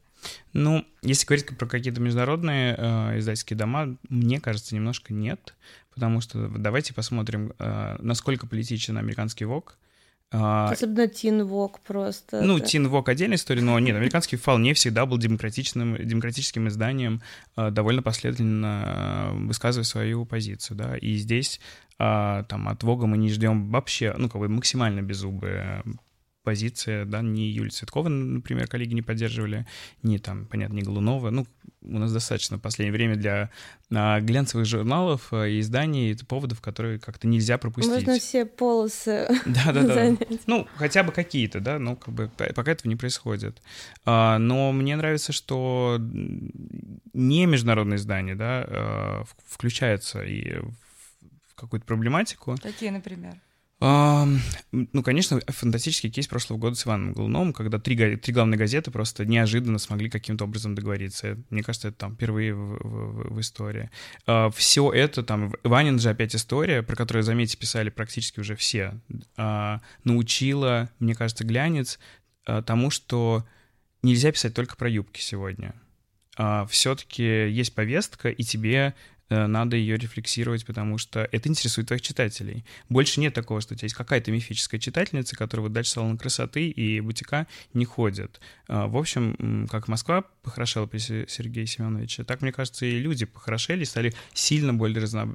Ну, 0.53 0.85
если 1.03 1.27
говорить 1.27 1.47
про 1.59 1.67
какие-то 1.67 2.01
международные 2.01 2.75
э, 2.77 3.19
издательские 3.19 3.57
дома, 3.57 3.97
мне 4.09 4.41
кажется, 4.41 4.75
немножко 4.75 5.13
нет, 5.13 5.55
потому 5.95 6.21
что 6.21 6.49
давайте 6.49 6.95
посмотрим, 6.95 7.53
э, 7.59 7.97
насколько 8.01 8.47
политичен 8.47 8.99
американский 8.99 9.45
ВОК. 9.45 9.77
Э, 10.33 10.69
Особенно 10.71 11.09
Тин 11.09 11.45
ВОК 11.45 11.81
просто. 11.81 12.41
Ну, 12.43 12.59
Тин 12.61 12.89
ВОК 12.89 13.09
отдельная 13.09 13.37
история, 13.37 13.63
но 13.63 13.79
нет, 13.79 13.97
американский 13.97 14.37
вполне 14.37 14.75
всегда 14.75 15.07
был 15.07 15.19
демократичным, 15.19 15.97
демократическим 15.97 16.69
изданием, 16.69 17.21
э, 17.57 17.71
довольно 17.71 18.03
последовательно 18.03 19.31
э, 19.33 19.47
высказывая 19.47 19.85
свою 19.85 20.25
позицию, 20.25 20.77
да, 20.77 20.97
и 20.97 21.17
здесь 21.17 21.61
э, 21.99 22.45
там 22.49 22.69
от 22.69 22.83
ВОГа 22.83 23.07
мы 23.07 23.19
не 23.19 23.31
ждем 23.31 23.71
вообще, 23.71 24.15
ну, 24.17 24.29
как 24.29 24.41
бы 24.41 24.49
максимально 24.49 25.03
беззубые 25.03 25.83
позиция, 26.51 27.05
да, 27.05 27.23
ни 27.23 27.43
Юлия 27.43 27.71
Цветкова, 27.71 28.09
например, 28.09 28.67
коллеги 28.67 28.93
не 28.93 29.03
поддерживали, 29.03 29.67
ни 30.03 30.19
там, 30.19 30.47
понятно, 30.47 30.75
ни 30.75 30.83
Голунова. 30.83 31.31
Ну, 31.31 31.47
у 31.83 31.99
нас 31.99 32.13
достаточно 32.13 32.57
в 32.57 32.61
последнее 32.61 32.93
время 32.93 33.15
для 33.15 33.51
а, 33.95 34.21
глянцевых 34.21 34.67
журналов 34.67 35.29
а, 35.33 35.47
и 35.47 35.61
изданий 35.61 36.19
поводов, 36.27 36.61
которые 36.61 36.99
как-то 36.99 37.29
нельзя 37.29 37.57
пропустить. 37.57 37.93
Можно 37.93 38.19
все 38.19 38.47
полосы 38.47 39.29
да, 39.47 39.73
да, 39.73 39.83
да. 39.83 40.17
Ну, 40.49 40.67
хотя 40.75 41.05
бы 41.05 41.13
какие-то, 41.13 41.61
да, 41.61 41.79
но 41.79 41.95
как 41.95 42.13
бы 42.13 42.29
пока 42.37 42.73
этого 42.73 42.89
не 42.89 42.97
происходит. 42.97 43.63
А, 44.05 44.39
но 44.39 44.73
мне 44.73 44.97
нравится, 44.97 45.33
что 45.33 45.99
не 46.01 47.47
международные 47.47 47.99
издания, 47.99 48.35
да, 48.35 48.65
а, 48.67 49.25
включаются 49.47 50.25
и 50.25 50.59
в 50.59 51.55
какую-то 51.55 51.87
проблематику. 51.87 52.57
Какие, 52.61 52.91
например? 52.91 53.37
Ну, 53.81 55.03
конечно, 55.03 55.41
фантастический 55.49 56.11
кейс 56.11 56.27
прошлого 56.29 56.59
года 56.59 56.77
с 56.77 56.85
Иваном 56.87 57.15
Голуновым, 57.15 57.55
когда 57.55 57.79
три, 57.79 58.17
три 58.17 58.35
главные 58.35 58.59
газеты 58.59 58.91
просто 58.91 59.25
неожиданно 59.25 59.79
смогли 59.79 60.11
каким-то 60.11 60.45
образом 60.45 60.75
договориться. 60.75 61.39
Мне 61.49 61.63
кажется, 61.63 61.89
это 61.89 61.97
там 61.97 62.15
впервые 62.15 62.55
в, 62.55 62.77
в, 62.77 63.35
в 63.35 63.41
истории. 63.41 63.91
А, 64.27 64.51
все 64.51 64.93
это 64.93 65.23
там... 65.23 65.55
Ванин 65.65 65.99
же 65.99 66.11
опять 66.11 66.37
история, 66.37 66.83
про 66.83 66.95
которую, 66.95 67.23
заметьте, 67.23 67.57
писали 67.57 67.89
практически 67.89 68.41
уже 68.41 68.55
все, 68.55 69.01
а, 69.39 69.81
научила, 70.05 70.91
мне 70.99 71.15
кажется, 71.15 71.45
глянец 71.45 71.99
а, 72.45 72.63
тому, 72.63 72.91
что 72.91 73.47
нельзя 74.03 74.31
писать 74.31 74.53
только 74.53 74.77
про 74.77 74.91
юбки 74.91 75.21
сегодня. 75.21 75.75
Все-таки 76.69 77.51
есть 77.51 77.75
повестка, 77.75 78.31
и 78.31 78.43
тебе 78.45 78.95
надо 79.31 79.77
ее 79.77 79.97
рефлексировать, 79.97 80.67
потому 80.67 80.99
что 80.99 81.29
это 81.31 81.49
интересует 81.49 81.87
твоих 81.87 82.03
читателей. 82.03 82.65
Больше 82.89 83.21
нет 83.21 83.33
такого, 83.33 83.61
что 83.61 83.75
у 83.75 83.77
тебя 83.77 83.87
есть 83.87 83.95
какая-то 83.95 84.33
мифическая 84.33 84.81
читательница, 84.81 85.37
которая 85.37 85.63
вот 85.63 85.73
дальше 85.73 85.93
салона 85.93 86.19
красоты 86.19 86.69
и 86.69 87.01
бутика 87.01 87.47
не 87.73 87.85
ходит. 87.85 88.41
А, 88.69 88.87
в 88.87 88.97
общем, 88.97 89.69
как 89.71 89.89
Москва 89.89 90.25
похорошела 90.43 90.87
при 90.87 90.99
Сергее 90.99 91.67
Семеновиче, 91.67 92.25
так, 92.25 92.43
мне 92.43 92.53
кажется, 92.53 92.85
и 92.87 92.99
люди 92.99 93.25
похорошели, 93.25 93.85
стали 93.85 94.13
сильно 94.35 94.75
более 94.75 95.01
разно... 95.01 95.35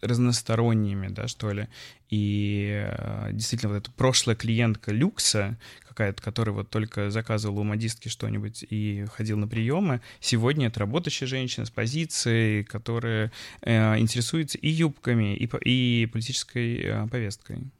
разносторонними, 0.00 1.08
да, 1.08 1.28
что 1.28 1.52
ли. 1.52 1.68
И 2.10 2.84
э, 2.86 3.30
действительно, 3.32 3.72
вот 3.72 3.82
эта 3.82 3.90
прошлая 3.92 4.36
клиентка 4.36 4.92
люкса, 4.92 5.58
какая-то, 5.86 6.22
которая 6.22 6.54
вот 6.54 6.70
только 6.70 7.10
заказывала 7.10 7.60
у 7.60 7.64
модистки 7.64 8.08
что-нибудь 8.08 8.64
и 8.70 9.04
ходил 9.12 9.36
на 9.36 9.48
приемы, 9.48 10.00
сегодня 10.20 10.68
это 10.68 10.80
работающая 10.80 11.26
женщина 11.26 11.66
с 11.66 11.70
позицией, 11.70 12.64
которая 12.64 13.32
э, 13.62 13.98
интересуется 13.98 14.58
и 14.58 14.68
юбками, 14.68 15.36
и, 15.36 15.48
и 15.64 16.06
политической 16.06 16.80
э, 16.82 17.08
повесткой. 17.08 17.70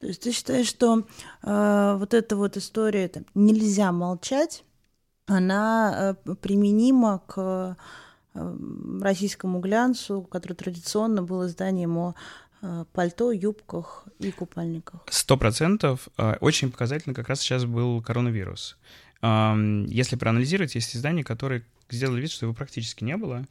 То 0.00 0.06
есть 0.06 0.22
ты 0.22 0.32
считаешь, 0.32 0.66
что 0.66 1.06
э, 1.42 1.96
вот 1.98 2.14
эта 2.14 2.36
вот 2.36 2.56
история 2.56 3.08
там, 3.08 3.26
«нельзя 3.34 3.92
молчать», 3.92 4.64
она 5.26 6.16
э, 6.24 6.34
применима 6.34 7.22
к 7.26 7.76
российскому 8.34 9.60
глянцу, 9.60 10.22
который 10.22 10.54
традиционно 10.54 11.22
был 11.22 11.46
изданием 11.46 11.96
о 11.98 12.14
Э, 12.62 12.84
пальто, 12.92 13.32
юбках 13.32 14.04
и 14.18 14.30
купальниках. 14.30 15.00
Сто 15.08 15.38
процентов. 15.38 16.08
Э, 16.18 16.36
очень 16.40 16.70
показательно 16.70 17.14
как 17.14 17.28
раз 17.28 17.40
сейчас 17.40 17.64
был 17.64 18.02
коронавирус. 18.02 18.76
Если 19.22 20.16
проанализировать, 20.16 20.74
есть 20.74 20.96
издания, 20.96 21.22
которые 21.22 21.62
сделали 21.90 22.22
вид, 22.22 22.30
что 22.30 22.46
его 22.46 22.54
практически 22.54 23.04
не 23.04 23.18
было. 23.18 23.44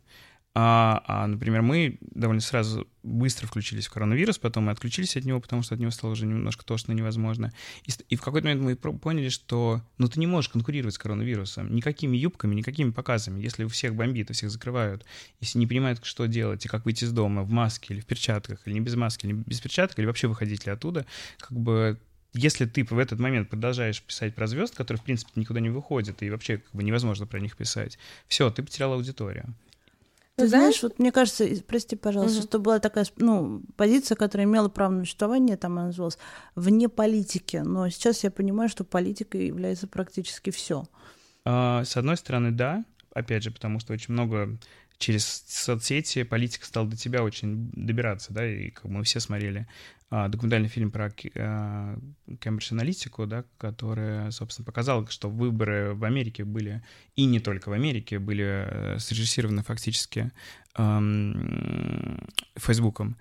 А, 0.55 1.03
а, 1.05 1.27
например, 1.27 1.61
мы 1.61 1.99
довольно 2.01 2.41
сразу 2.41 2.87
быстро 3.03 3.45
включились 3.45 3.87
в 3.87 3.91
коронавирус, 3.91 4.39
потом 4.39 4.65
мы 4.65 4.71
отключились 4.71 5.15
от 5.15 5.23
него, 5.23 5.39
потому 5.39 5.61
что 5.61 5.75
от 5.75 5.79
него 5.79 5.91
стало 5.91 6.11
уже 6.11 6.25
немножко 6.25 6.65
тошно 6.65 6.91
невозможно. 6.91 7.53
И, 7.85 7.91
и 8.09 8.15
в 8.15 8.21
какой-то 8.21 8.47
момент 8.47 8.63
мы 8.63 8.75
поняли, 8.75 9.29
что 9.29 9.81
ну 9.99 10.07
ты 10.07 10.19
не 10.19 10.25
можешь 10.25 10.49
конкурировать 10.49 10.95
с 10.95 10.97
коронавирусом 10.97 11.73
никакими 11.73 12.17
юбками, 12.17 12.55
никакими 12.55 12.89
показами. 12.89 13.41
Если 13.41 13.63
у 13.63 13.67
всех 13.67 13.95
бомбит, 13.95 14.31
у 14.31 14.33
всех 14.33 14.49
закрывают, 14.49 15.05
если 15.39 15.59
не 15.59 15.67
понимают, 15.67 16.03
что 16.03 16.25
делать 16.25 16.65
и 16.65 16.67
как 16.67 16.83
выйти 16.85 17.03
из 17.03 17.11
дома 17.11 17.43
в 17.43 17.51
маске 17.51 17.93
или 17.93 18.01
в 18.01 18.05
перчатках, 18.05 18.59
или 18.65 18.73
не 18.73 18.81
без 18.81 18.95
маски, 18.95 19.27
или 19.27 19.33
без 19.33 19.61
перчаток, 19.61 19.99
или 19.99 20.07
вообще 20.07 20.27
выходить 20.27 20.65
ли 20.65 20.71
оттуда, 20.71 21.05
как 21.37 21.57
бы 21.57 21.99
если 22.33 22.65
ты 22.65 22.83
в 22.83 22.97
этот 22.97 23.19
момент 23.19 23.49
продолжаешь 23.49 24.01
писать 24.01 24.35
про 24.35 24.47
звезд, 24.47 24.75
которые, 24.75 24.99
в 24.99 25.03
принципе, 25.03 25.31
никуда 25.35 25.59
не 25.59 25.69
выходят, 25.69 26.21
и 26.21 26.29
вообще 26.29 26.57
как 26.57 26.71
бы 26.73 26.83
невозможно 26.83 27.25
про 27.25 27.39
них 27.39 27.55
писать, 27.55 27.97
все, 28.27 28.49
ты 28.49 28.61
потерял 28.61 28.93
аудиторию. 28.93 29.55
Ты 30.39 30.47
знаешь, 30.47 30.83
вот 30.83 30.99
мне 30.99 31.11
кажется, 31.11 31.45
прости, 31.67 31.95
пожалуйста, 31.95 32.39
угу. 32.39 32.47
что 32.47 32.59
была 32.59 32.79
такая 32.79 33.05
ну, 33.17 33.61
позиция, 33.75 34.15
которая 34.15 34.45
имела 34.47 34.69
право 34.69 34.91
на 34.91 35.03
существование, 35.03 35.57
там 35.57 35.73
она 35.77 35.87
называлась, 35.87 36.17
вне 36.55 36.89
политики. 36.89 37.57
Но 37.57 37.89
сейчас 37.89 38.23
я 38.23 38.31
понимаю, 38.31 38.69
что 38.69 38.83
политика 38.83 39.37
является 39.37 39.87
практически 39.87 40.49
все. 40.49 40.85
А, 41.45 41.83
с 41.83 41.97
одной 41.97 42.17
стороны, 42.17 42.51
да, 42.51 42.85
опять 43.13 43.43
же, 43.43 43.51
потому 43.51 43.79
что 43.79 43.93
очень 43.93 44.13
много 44.13 44.57
через 44.99 45.45
соцсети 45.47 46.23
политика 46.23 46.65
стала 46.65 46.87
до 46.87 46.97
тебя 46.97 47.23
очень 47.23 47.71
добираться, 47.73 48.33
да, 48.33 48.45
и 48.45 48.69
как 48.69 48.85
мы 48.85 49.03
все 49.03 49.19
смотрели 49.19 49.65
а, 50.11 50.27
документальный 50.27 50.67
фильм 50.67 50.91
про 50.91 51.09
а, 51.35 51.97
Кембридж 52.39 52.73
Аналитику, 52.73 53.25
да, 53.25 53.45
который, 53.57 54.31
собственно, 54.31 54.65
показал, 54.65 55.07
что 55.07 55.29
выборы 55.29 55.93
в 55.93 56.03
Америке 56.03 56.43
были, 56.43 56.83
и 57.15 57.25
не 57.25 57.39
только 57.39 57.69
в 57.69 57.73
Америке, 57.73 58.19
были 58.19 58.65
э, 58.67 58.99
срежиссированы 58.99 59.63
фактически 59.63 60.31
Фейсбуком. 62.55 63.17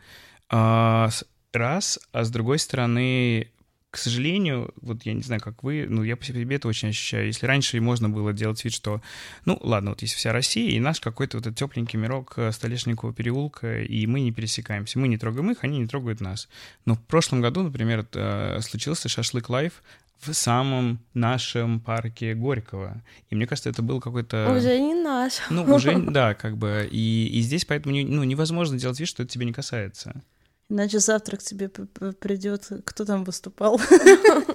А, 0.50 1.10
раз, 1.52 2.00
а 2.12 2.24
с 2.24 2.30
другой 2.30 2.58
стороны, 2.58 3.52
к 3.90 3.96
сожалению, 3.96 4.74
вот 4.82 5.04
я 5.04 5.14
не 5.14 5.22
знаю, 5.22 5.40
как 5.40 5.62
вы, 5.62 5.86
но 5.88 6.04
я 6.04 6.16
по 6.16 6.24
себе 6.24 6.56
это 6.56 6.68
очень 6.68 6.90
ощущаю. 6.90 7.26
Если 7.26 7.46
раньше 7.46 7.80
можно 7.80 8.10
было 8.10 8.34
делать 8.34 8.62
вид, 8.62 8.74
что, 8.74 9.00
ну, 9.46 9.58
ладно, 9.62 9.90
вот 9.90 10.02
есть 10.02 10.14
вся 10.14 10.32
Россия 10.32 10.70
и 10.70 10.80
наш 10.80 11.00
какой-то 11.00 11.38
вот 11.38 11.46
этот 11.46 11.58
тепленький 11.58 11.98
мирок 11.98 12.34
э, 12.36 12.52
Столешникового 12.52 13.14
переулка, 13.14 13.80
и 13.82 14.06
мы 14.06 14.20
не 14.20 14.30
пересекаемся. 14.30 14.98
Мы 14.98 15.08
не 15.08 15.16
трогаем 15.16 15.50
их, 15.50 15.64
они 15.64 15.78
не 15.78 15.86
трогают 15.86 16.20
нас. 16.20 16.48
Но 16.84 16.96
в 16.96 17.02
прошлом 17.02 17.40
году, 17.40 17.62
например, 17.62 18.06
э, 18.12 18.60
случился 18.60 19.08
Шашлык 19.08 19.48
Live 19.48 19.82
в 20.20 20.34
самом 20.34 20.98
нашем 21.14 21.80
парке 21.80 22.34
Горького. 22.34 23.02
И 23.30 23.34
мне 23.34 23.46
кажется, 23.46 23.70
это 23.70 23.80
был 23.80 24.00
какой-то... 24.00 24.52
Уже 24.54 24.78
не 24.78 24.94
наш. 24.94 25.34
Ну, 25.48 25.62
уже, 25.62 25.96
да, 26.10 26.34
как 26.34 26.58
бы. 26.58 26.86
И, 26.90 27.30
и 27.32 27.40
здесь 27.40 27.64
поэтому 27.64 27.94
не, 27.94 28.04
ну, 28.04 28.22
невозможно 28.24 28.78
делать 28.78 29.00
вид, 29.00 29.08
что 29.08 29.22
это 29.22 29.32
тебя 29.32 29.46
не 29.46 29.52
касается. 29.52 30.22
Иначе 30.70 30.98
завтра 30.98 31.38
к 31.38 31.42
тебе 31.42 31.68
придет, 31.68 32.68
кто 32.84 33.06
там 33.06 33.24
выступал? 33.24 33.80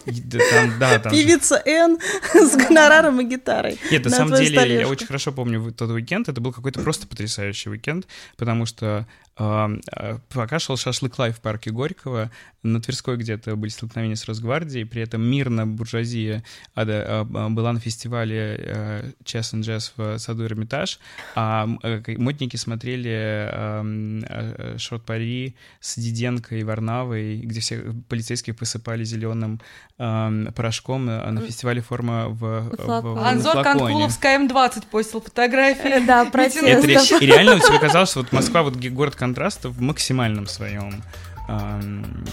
Да, 0.05 0.39
там, 0.51 0.79
да, 0.79 0.99
там 0.99 1.11
Певица 1.11 1.61
Н 1.65 1.97
с 2.33 2.55
гонораром 2.55 3.21
и 3.21 3.25
гитарой. 3.25 3.79
Нет, 3.89 4.03
на, 4.05 4.11
на 4.11 4.17
самом 4.17 4.35
деле, 4.35 4.57
столешку. 4.57 4.81
я 4.81 4.87
очень 4.87 5.07
хорошо 5.07 5.31
помню 5.31 5.71
тот 5.71 5.89
уикенд. 5.89 6.29
Это 6.29 6.39
был 6.39 6.51
какой-то 6.51 6.81
просто 6.81 7.07
потрясающий 7.07 7.69
уикенд, 7.69 8.07
потому 8.37 8.65
что 8.65 9.07
э, 9.37 10.17
пока 10.29 10.59
шел 10.59 10.77
Шашлык 10.77 11.17
Live 11.17 11.37
в 11.37 11.41
парке 11.41 11.71
Горького, 11.71 12.31
на 12.63 12.81
Тверской 12.81 13.17
где-то 13.17 13.55
были 13.55 13.69
столкновения 13.69 14.15
с 14.15 14.25
Росгвардией, 14.25 14.85
при 14.85 15.01
этом 15.01 15.21
мирно 15.21 15.67
буржуазия 15.67 16.43
а, 16.75 16.85
а, 16.87 17.49
была 17.49 17.73
на 17.73 17.79
фестивале 17.79 18.55
э, 18.57 19.11
Chess 19.23 19.53
and 19.53 19.61
Jazz 19.61 19.91
в 19.97 20.17
саду 20.17 20.45
Эрмитаж, 20.45 20.99
а 21.35 21.67
э, 21.83 22.01
модники 22.17 22.55
смотрели 22.55 23.49
э, 23.51 24.77
шорт-пари 24.77 25.55
с 25.81 25.97
Диденко 26.03 26.55
и 26.55 26.63
Варнавой, 26.63 27.37
где 27.37 27.59
все 27.59 27.81
полицейских 28.09 28.55
посыпали 28.55 29.03
зеленым 29.03 29.61
порошком 29.97 31.05
на 31.05 31.41
фестивале 31.41 31.81
форма 31.81 32.27
в, 32.29 32.71
в, 32.77 33.25
Анзор 33.25 33.63
Канкуловская 33.63 34.39
М20 34.39 34.87
постил 34.91 35.21
фотографии. 35.21 36.05
Да, 36.05 36.25
протест. 36.25 37.21
И 37.21 37.25
реально 37.25 37.59
тебе 37.59 37.79
казалось, 37.79 38.09
что 38.09 38.21
вот 38.21 38.31
Москва, 38.31 38.63
вот 38.63 38.75
город 38.75 39.15
контрастов 39.15 39.73
в 39.73 39.81
максимальном 39.81 40.47
своем 40.47 41.03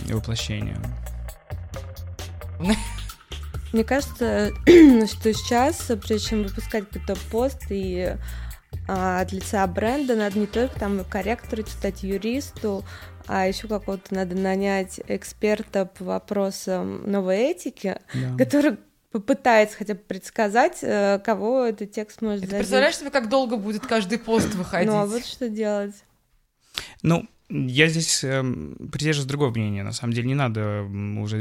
воплощением. 0.09 0.83
Мне 3.72 3.85
кажется, 3.85 4.50
что 4.66 5.33
сейчас, 5.33 5.90
прежде 6.02 6.28
чем 6.28 6.42
выпускать 6.42 6.88
какой-то 6.90 7.16
пост 7.30 7.66
и 7.70 8.16
а, 8.88 9.20
от 9.20 9.33
лица 9.33 9.66
бренда, 9.66 10.16
надо 10.16 10.38
не 10.38 10.46
только 10.46 10.78
там 10.78 11.04
корректору 11.04 11.62
читать, 11.62 12.02
юристу, 12.02 12.85
а 13.33 13.47
еще 13.47 13.69
какого-то 13.69 14.12
надо 14.12 14.35
нанять 14.35 15.01
эксперта 15.07 15.87
по 15.87 16.03
вопросам 16.03 17.09
новой 17.09 17.38
этики, 17.53 17.97
да. 18.12 18.37
который 18.37 18.77
попытается 19.12 19.77
хотя 19.77 19.95
бы 19.95 20.01
предсказать, 20.01 20.79
э, 20.83 21.21
кого 21.25 21.64
этот 21.64 21.93
текст 21.93 22.23
может 22.23 22.40
задеть. 22.40 22.59
Представляешь 22.59 22.97
себе, 22.97 23.11
как 23.11 23.29
долго 23.29 23.57
будет 23.57 23.87
каждый 23.87 24.19
пост 24.19 24.53
выходить? 24.57 24.90
Ну, 24.90 24.99
а 24.99 25.07
вот 25.07 25.25
что 25.25 25.49
делать? 25.49 25.95
Ну, 27.03 27.29
я 27.49 27.87
здесь 27.87 28.25
э, 28.25 28.43
придерживаюсь 28.90 29.29
другого 29.29 29.51
мнения. 29.51 29.85
На 29.85 29.93
самом 29.93 30.12
деле 30.12 30.27
не 30.27 30.35
надо 30.35 30.83
уже 30.83 31.38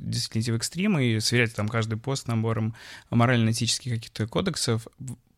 действительно 0.00 0.40
идти 0.40 0.52
в 0.52 0.56
экстрим 0.56 0.98
и 0.98 1.20
сверять 1.20 1.54
там 1.54 1.68
каждый 1.68 1.98
пост 1.98 2.28
набором 2.28 2.74
морально-этических 3.10 3.92
каких-то 3.92 4.26
кодексов, 4.26 4.86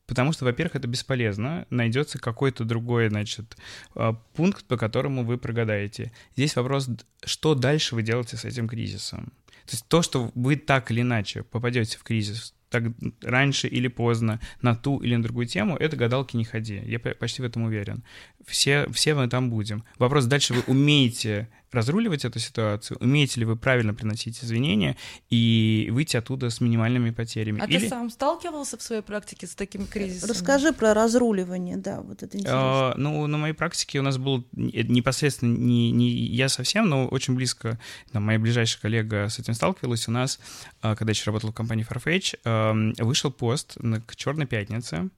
потому 0.08 0.32
что, 0.32 0.46
во-первых, 0.46 0.74
это 0.74 0.88
бесполезно. 0.88 1.66
Найдется 1.70 2.18
какой-то 2.18 2.64
другой, 2.64 3.10
значит, 3.10 3.56
а, 3.94 4.14
пункт, 4.34 4.64
по 4.64 4.76
которому 4.76 5.22
вы 5.22 5.36
прогадаете. 5.38 6.10
Здесь 6.34 6.56
вопрос, 6.56 6.88
что 7.24 7.54
дальше 7.54 7.94
вы 7.94 8.02
делаете 8.02 8.36
с 8.36 8.44
этим 8.44 8.68
кризисом. 8.68 9.26
То 9.66 9.72
есть 9.72 9.86
то, 9.86 10.00
что 10.00 10.32
вы 10.34 10.56
так 10.56 10.90
или 10.90 11.02
иначе 11.02 11.42
попадете 11.42 11.98
в 11.98 12.02
кризис, 12.02 12.54
так 12.70 12.84
раньше 13.22 13.68
или 13.68 13.88
поздно 13.88 14.40
на 14.62 14.74
ту 14.74 14.98
или 14.98 15.14
на 15.14 15.22
другую 15.22 15.46
тему, 15.46 15.76
это 15.76 15.96
гадалки 15.96 16.36
не 16.36 16.44
ходи. 16.44 16.82
Я 16.84 16.98
почти 16.98 17.42
в 17.42 17.44
этом 17.44 17.64
уверен. 17.64 18.02
Все, 18.46 18.86
все 18.92 19.14
мы 19.14 19.28
там 19.28 19.50
будем. 19.50 19.84
Вопрос 19.98 20.24
дальше, 20.26 20.54
вы 20.54 20.62
умеете 20.66 21.48
разруливать 21.70 22.24
эту 22.24 22.38
ситуацию, 22.38 22.96
умеете 23.00 23.40
ли 23.40 23.46
вы 23.46 23.56
правильно 23.56 23.92
приносить 23.92 24.42
извинения 24.42 24.96
и 25.28 25.88
выйти 25.92 26.16
оттуда 26.16 26.50
с 26.50 26.60
минимальными 26.60 27.10
потерями. 27.10 27.60
А 27.60 27.66
Или... 27.66 27.80
ты 27.80 27.88
сам 27.88 28.10
сталкивался 28.10 28.78
в 28.78 28.82
своей 28.82 29.02
практике 29.02 29.46
с 29.46 29.54
таким 29.54 29.86
кризисом? 29.86 30.30
Расскажи 30.30 30.72
про 30.72 30.94
разруливание, 30.94 31.76
да, 31.76 32.00
вот 32.00 32.22
это 32.22 32.36
интересно. 32.38 32.92
А, 32.92 32.94
ну, 32.96 33.26
на 33.26 33.38
моей 33.38 33.54
практике 33.54 33.98
у 34.00 34.02
нас 34.02 34.16
был 34.16 34.46
непосредственно 34.52 35.56
не, 35.56 35.90
не 35.90 36.08
я 36.08 36.48
совсем, 36.48 36.88
но 36.88 37.06
очень 37.06 37.34
близко, 37.34 37.78
там, 38.12 38.24
моя 38.24 38.38
ближайшая 38.38 38.80
коллега 38.80 39.28
с 39.28 39.38
этим 39.38 39.54
сталкивалась. 39.54 40.08
У 40.08 40.10
нас, 40.10 40.40
а, 40.80 40.96
когда 40.96 41.10
еще 41.10 41.26
работал 41.26 41.50
в 41.50 41.54
компании 41.54 41.86
Farfetch, 41.86 43.02
вышел 43.02 43.30
пост 43.30 43.76
к 44.06 44.16
Черной 44.16 44.46
пятнице, 44.46 45.10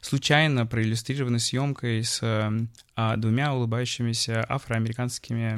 случайно 0.00 0.66
проиллюстрированной 0.66 1.40
съемкой 1.40 2.04
с 2.04 2.20
а, 2.98 3.16
двумя 3.16 3.52
улыбающимися 3.52 4.46
афроамериканскими 4.48 5.54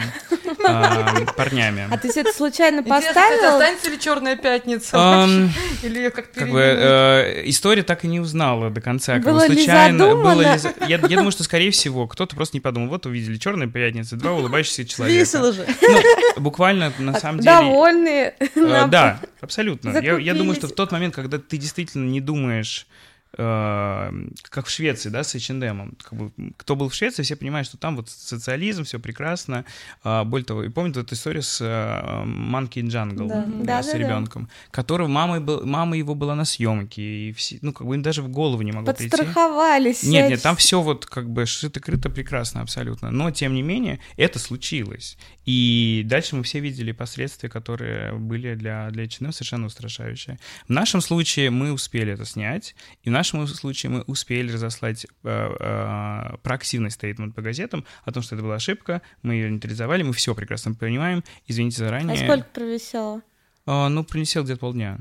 а, 0.66 1.24
парнями. 1.36 1.86
А 1.88 1.96
ты 1.96 2.10
все 2.10 2.22
это 2.22 2.32
случайно 2.32 2.82
поставил? 2.82 3.54
Останется 3.54 3.90
ли 3.90 4.00
Черная 4.00 4.34
пятница? 4.34 5.28
Или 5.84 6.08
как 6.10 6.32
как 6.32 6.50
бы 6.50 6.60
э, 6.60 7.42
история 7.44 7.84
так 7.84 8.04
и 8.04 8.08
не 8.08 8.18
узнала 8.18 8.70
до 8.70 8.80
конца. 8.80 9.18
Было 9.18 9.38
случайно 9.46 10.16
было 10.16 10.40
ли 10.40 10.60
я, 10.88 10.98
я 10.98 10.98
думаю, 10.98 11.30
что 11.30 11.44
скорее 11.44 11.70
всего 11.70 12.08
кто-то 12.08 12.34
просто 12.34 12.56
не 12.56 12.60
подумал. 12.60 12.88
Вот 12.88 13.06
увидели 13.06 13.36
Черная 13.36 13.68
пятница, 13.68 14.16
два 14.16 14.32
улыбающихся 14.32 14.84
человека. 14.86 15.20
Весело 15.20 15.52
же. 15.52 15.64
Ну, 15.80 16.42
буквально 16.42 16.92
на 16.98 17.20
самом 17.20 17.38
деле. 17.38 17.54
Довольные. 17.54 18.34
Э, 18.40 18.88
да, 18.88 19.20
абсолютно. 19.40 19.90
Я, 20.00 20.18
я 20.18 20.34
думаю, 20.34 20.56
что 20.56 20.66
в 20.66 20.72
тот 20.72 20.90
момент, 20.90 21.14
когда 21.14 21.38
ты 21.38 21.56
действительно 21.56 22.10
не 22.10 22.20
думаешь 22.20 22.88
как 23.30 24.66
в 24.66 24.70
Швеции, 24.70 25.10
да, 25.10 25.22
с 25.22 25.34
H&M. 25.34 25.96
Как 26.02 26.18
бы, 26.18 26.32
кто 26.56 26.76
был 26.76 26.88
в 26.88 26.94
Швеции, 26.94 27.22
все 27.22 27.36
понимают, 27.36 27.68
что 27.68 27.76
там 27.76 27.96
вот 27.96 28.08
социализм, 28.08 28.84
все 28.84 28.98
прекрасно. 28.98 29.64
А, 30.02 30.24
более 30.24 30.46
того, 30.46 30.64
и 30.64 30.68
помнят 30.70 30.96
эту 30.96 31.14
историю 31.14 31.42
с 31.42 31.60
uh, 31.60 32.24
Monkey 32.24 32.82
Jungle, 32.82 33.28
да. 33.28 33.44
Да, 33.46 33.82
с 33.82 33.92
да, 33.92 33.98
ребенком, 33.98 34.44
да. 34.44 34.50
которого 34.70 35.08
мама, 35.08 35.40
был, 35.40 35.64
мама 35.66 35.96
его 35.96 36.14
была 36.14 36.34
на 36.34 36.44
съемке, 36.44 37.02
и 37.02 37.32
все, 37.32 37.58
ну, 37.60 37.72
как 37.72 37.86
бы 37.86 37.94
им 37.94 38.02
даже 38.02 38.22
в 38.22 38.28
голову 38.28 38.62
не 38.62 38.72
могло 38.72 38.94
прийти. 38.94 39.10
Подстраховались. 39.10 40.02
Нет, 40.04 40.30
нет, 40.30 40.42
там 40.42 40.56
все 40.56 40.80
вот 40.80 41.04
как 41.06 41.28
бы 41.28 41.42
шито-крыто 41.42 42.10
прекрасно 42.10 42.62
абсолютно. 42.62 43.10
Но, 43.10 43.30
тем 43.30 43.54
не 43.54 43.62
менее, 43.62 44.00
это 44.16 44.38
случилось. 44.38 45.18
И 45.44 46.02
дальше 46.04 46.36
мы 46.36 46.42
все 46.42 46.60
видели 46.60 46.92
последствия, 46.92 47.48
которые 47.48 48.12
были 48.14 48.54
для, 48.54 48.90
для 48.90 49.04
H&M 49.04 49.32
совершенно 49.32 49.66
устрашающие. 49.66 50.38
В 50.66 50.70
нашем 50.70 51.00
случае 51.00 51.50
мы 51.50 51.72
успели 51.72 52.12
это 52.12 52.24
снять, 52.24 52.74
и 53.02 53.08
в 53.08 53.12
нашем 53.18 53.46
случае 53.46 53.90
мы 53.90 54.02
успели 54.02 54.52
разослать 54.52 55.04
э, 55.04 55.08
э, 55.24 56.36
проактивный 56.42 56.90
стейтмент 56.90 57.34
по 57.34 57.42
газетам 57.42 57.84
о 58.04 58.12
том, 58.12 58.22
что 58.22 58.34
это 58.36 58.44
была 58.44 58.54
ошибка, 58.56 59.02
мы 59.22 59.34
ее 59.34 59.50
нейтрализовали, 59.50 60.02
мы 60.02 60.12
все 60.12 60.34
прекрасно 60.34 60.74
понимаем, 60.74 61.24
извините 61.46 61.78
заранее. 61.78 62.14
А 62.14 62.24
сколько 62.24 62.48
провисело? 62.52 63.22
Э, 63.66 63.88
ну, 63.88 64.04
принесел 64.04 64.44
где-то 64.44 64.60
полдня. 64.60 64.98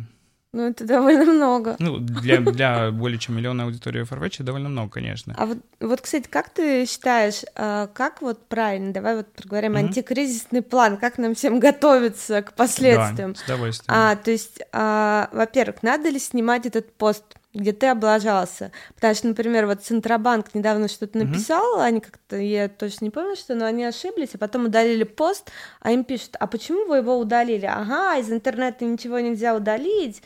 Ну, 0.54 0.70
это 0.70 0.86
довольно 0.86 1.26
много. 1.26 1.76
Ну, 1.78 2.00
для, 2.00 2.40
для 2.40 2.90
более 2.90 3.20
чем 3.20 3.36
миллиона 3.36 3.66
аудитории 3.66 4.04
Farfetch 4.04 4.42
довольно 4.42 4.70
много, 4.70 4.90
конечно. 4.90 5.36
А 5.38 5.46
вот, 5.46 5.60
вот, 5.80 6.02
кстати, 6.02 6.28
как 6.28 6.50
ты 6.50 6.86
считаешь, 6.88 7.44
а, 7.54 7.88
как 7.88 8.22
вот 8.22 8.48
правильно, 8.48 8.94
давай 8.94 9.18
вот 9.18 9.32
проговорим 9.34 9.74
mm-hmm. 9.74 9.86
антикризисный 9.86 10.62
план, 10.64 10.98
как 10.98 11.18
нам 11.20 11.36
всем 11.36 11.60
готовиться 11.60 12.42
к 12.42 12.54
последствиям? 12.54 13.34
Да, 13.34 13.40
с 13.40 13.44
удовольствием. 13.44 13.94
А, 13.96 14.16
то 14.16 14.32
есть, 14.32 14.62
а, 14.72 15.30
во-первых, 15.32 15.84
надо 15.84 16.10
ли 16.10 16.18
снимать 16.18 16.66
этот 16.66 16.92
пост 16.94 17.37
где 17.54 17.74
ты 17.74 17.88
облажался. 17.88 18.72
Потому 18.96 19.16
что, 19.16 19.28
например, 19.28 19.66
вот 19.66 19.84
Центробанк 19.84 20.54
недавно 20.54 20.88
что-то 20.88 21.18
написал, 21.18 21.74
угу. 21.74 21.82
они 21.82 22.00
как-то, 22.00 22.38
я 22.38 22.70
точно 22.70 23.06
не 23.06 23.12
помню, 23.12 23.36
что, 23.36 23.56
но 23.56 23.66
они 23.66 23.84
ошиблись, 23.84 24.36
а 24.36 24.38
потом 24.38 24.66
удалили 24.66 25.04
пост, 25.04 25.52
а 25.80 25.92
им 25.92 26.04
пишут, 26.04 26.36
а 26.40 26.48
почему 26.48 26.88
вы 26.88 26.98
его 26.98 27.18
удалили? 27.18 27.66
Ага, 27.66 28.18
из 28.20 28.32
интернета 28.32 28.86
ничего 28.86 29.20
нельзя 29.20 29.56
удалить. 29.56 30.22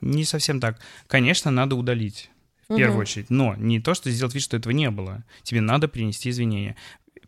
Не 0.00 0.24
совсем 0.24 0.60
так. 0.60 0.78
Конечно, 1.06 1.50
надо 1.50 1.76
удалить 1.76 2.30
в 2.68 2.76
первую 2.76 2.96
угу. 2.96 3.02
очередь, 3.02 3.30
но 3.30 3.54
не 3.56 3.80
то, 3.80 3.94
что 3.94 4.10
сделать 4.10 4.34
вид, 4.34 4.42
что 4.42 4.56
этого 4.56 4.72
не 4.72 4.90
было. 4.90 5.24
Тебе 5.42 5.60
надо 5.60 5.88
принести 5.88 6.30
извинения. 6.30 6.76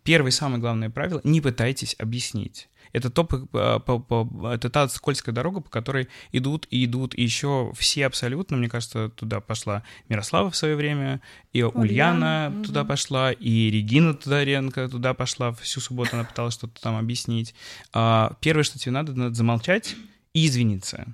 Первое 0.03 0.31
самое 0.31 0.61
главное 0.61 0.91
правило— 0.91 1.21
не 1.25 1.41
пытайтесь 1.41 1.97
объяснить. 1.99 2.69
Это 2.95 3.11
топ, 3.11 3.35
по, 3.51 3.79
по, 3.81 4.49
это 4.49 4.71
та 4.71 4.89
скользкая 4.89 5.35
дорога, 5.35 5.61
по 5.61 5.69
которой 5.69 6.09
идут 6.33 6.67
и 6.71 6.85
идут, 6.85 7.15
и 7.15 7.23
еще 7.23 7.73
все 7.77 8.07
абсолютно, 8.07 8.57
мне 8.57 8.69
кажется, 8.69 9.11
туда 9.11 9.41
пошла 9.41 9.83
Мирослава 10.09 10.51
в 10.51 10.57
свое 10.57 10.77
время, 10.77 11.21
и 11.53 11.63
Ульяна, 11.63 11.83
Ульяна 11.83 12.53
угу. 12.55 12.65
туда 12.65 12.85
пошла, 12.85 13.33
и 13.33 13.69
Регина 13.71 14.15
Тодоренко 14.15 14.89
туда 14.89 15.13
пошла, 15.13 15.53
всю 15.53 15.81
субботу 15.81 16.11
она 16.13 16.25
пыталась 16.25 16.55
что-то 16.55 16.81
там 16.81 16.97
объяснить. 16.97 17.55
А, 17.93 18.37
первое, 18.41 18.63
что 18.63 18.79
тебе 18.79 18.93
надо, 18.93 19.13
надо 19.13 19.35
замолчать 19.35 19.97
и 20.33 20.47
извиниться. 20.47 21.07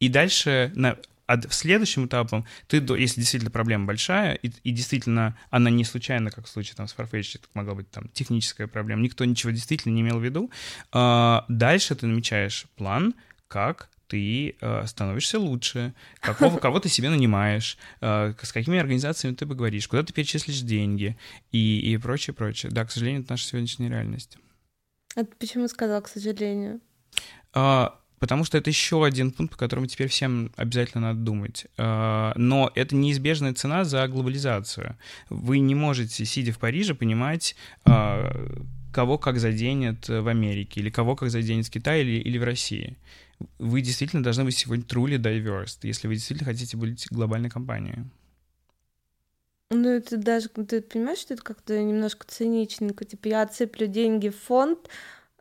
И 0.00 0.08
дальше 0.08 0.72
на 0.74 0.96
а 1.26 1.40
следующим 1.50 2.06
этапом 2.06 2.46
ты, 2.68 2.76
если 2.76 3.20
действительно 3.20 3.50
проблема 3.50 3.86
большая, 3.86 4.34
и, 4.34 4.50
и 4.62 4.70
действительно 4.70 5.36
она 5.50 5.70
не 5.70 5.84
случайно, 5.84 6.30
как 6.30 6.46
в 6.46 6.48
случае 6.48 6.76
там, 6.76 6.88
с 6.88 6.94
Farfetch, 6.94 7.38
это 7.38 7.48
могла 7.54 7.74
быть 7.74 7.90
там 7.90 8.08
техническая 8.08 8.66
проблема, 8.66 9.02
никто 9.02 9.24
ничего 9.24 9.50
действительно 9.50 9.92
не 9.92 10.02
имел 10.02 10.18
в 10.18 10.24
виду, 10.24 10.50
э, 10.92 11.40
дальше 11.48 11.94
ты 11.94 12.06
намечаешь 12.06 12.66
план, 12.76 13.14
как 13.48 13.88
ты 14.08 14.56
э, 14.60 14.86
становишься 14.86 15.38
лучше, 15.38 15.94
какого, 16.20 16.58
кого 16.60 16.80
ты 16.80 16.88
себе 16.88 17.10
нанимаешь, 17.10 17.76
э, 18.00 18.34
с 18.40 18.52
какими 18.52 18.78
организациями 18.78 19.34
ты 19.34 19.46
поговоришь, 19.46 19.88
куда 19.88 20.02
ты 20.02 20.12
перечислишь 20.12 20.60
деньги 20.60 21.16
и, 21.52 21.92
и 21.92 21.96
прочее, 21.98 22.34
прочее. 22.34 22.70
Да, 22.72 22.84
к 22.84 22.92
сожалению, 22.92 23.22
это 23.22 23.32
наша 23.32 23.46
сегодняшняя 23.46 23.88
реальность. 23.88 24.38
А 25.16 25.24
ты 25.24 25.34
почему 25.38 25.66
сказал, 25.68 26.02
к 26.02 26.08
сожалению? 26.08 26.80
Э, 27.54 27.88
Потому 28.18 28.44
что 28.44 28.56
это 28.56 28.70
еще 28.70 29.04
один 29.04 29.30
пункт, 29.30 29.52
по 29.52 29.58
которому 29.58 29.86
теперь 29.86 30.08
всем 30.08 30.50
обязательно 30.56 31.08
надо 31.08 31.20
думать. 31.20 31.66
А, 31.76 32.32
но 32.36 32.70
это 32.74 32.96
неизбежная 32.96 33.52
цена 33.52 33.84
за 33.84 34.06
глобализацию. 34.08 34.96
Вы 35.28 35.58
не 35.58 35.74
можете, 35.74 36.24
сидя 36.24 36.52
в 36.52 36.58
Париже, 36.58 36.94
понимать, 36.94 37.56
а, 37.84 38.32
кого 38.92 39.18
как 39.18 39.38
заденет 39.38 40.08
в 40.08 40.28
Америке, 40.28 40.80
или 40.80 40.88
кого 40.88 41.16
как 41.16 41.30
заденет 41.30 41.66
в 41.66 41.70
Китае 41.70 42.02
или, 42.02 42.20
или 42.20 42.38
в 42.38 42.44
России. 42.44 42.96
Вы 43.58 43.82
действительно 43.82 44.22
должны 44.22 44.44
быть 44.44 44.56
сегодня 44.56 44.84
truly 44.84 45.18
diverse, 45.18 45.78
если 45.82 46.08
вы 46.08 46.14
действительно 46.14 46.50
хотите 46.50 46.78
быть 46.78 47.06
глобальной 47.10 47.50
компанией. 47.50 48.04
Ну, 49.70 49.88
это 49.88 50.16
даже, 50.16 50.48
ты 50.48 50.80
понимаешь, 50.80 51.18
что 51.18 51.34
это 51.34 51.42
как-то 51.42 51.82
немножко 51.82 52.24
циничненько. 52.26 53.04
Типа, 53.04 53.26
я 53.28 53.42
отсыплю 53.42 53.88
деньги 53.88 54.28
в 54.28 54.38
фонд, 54.38 54.78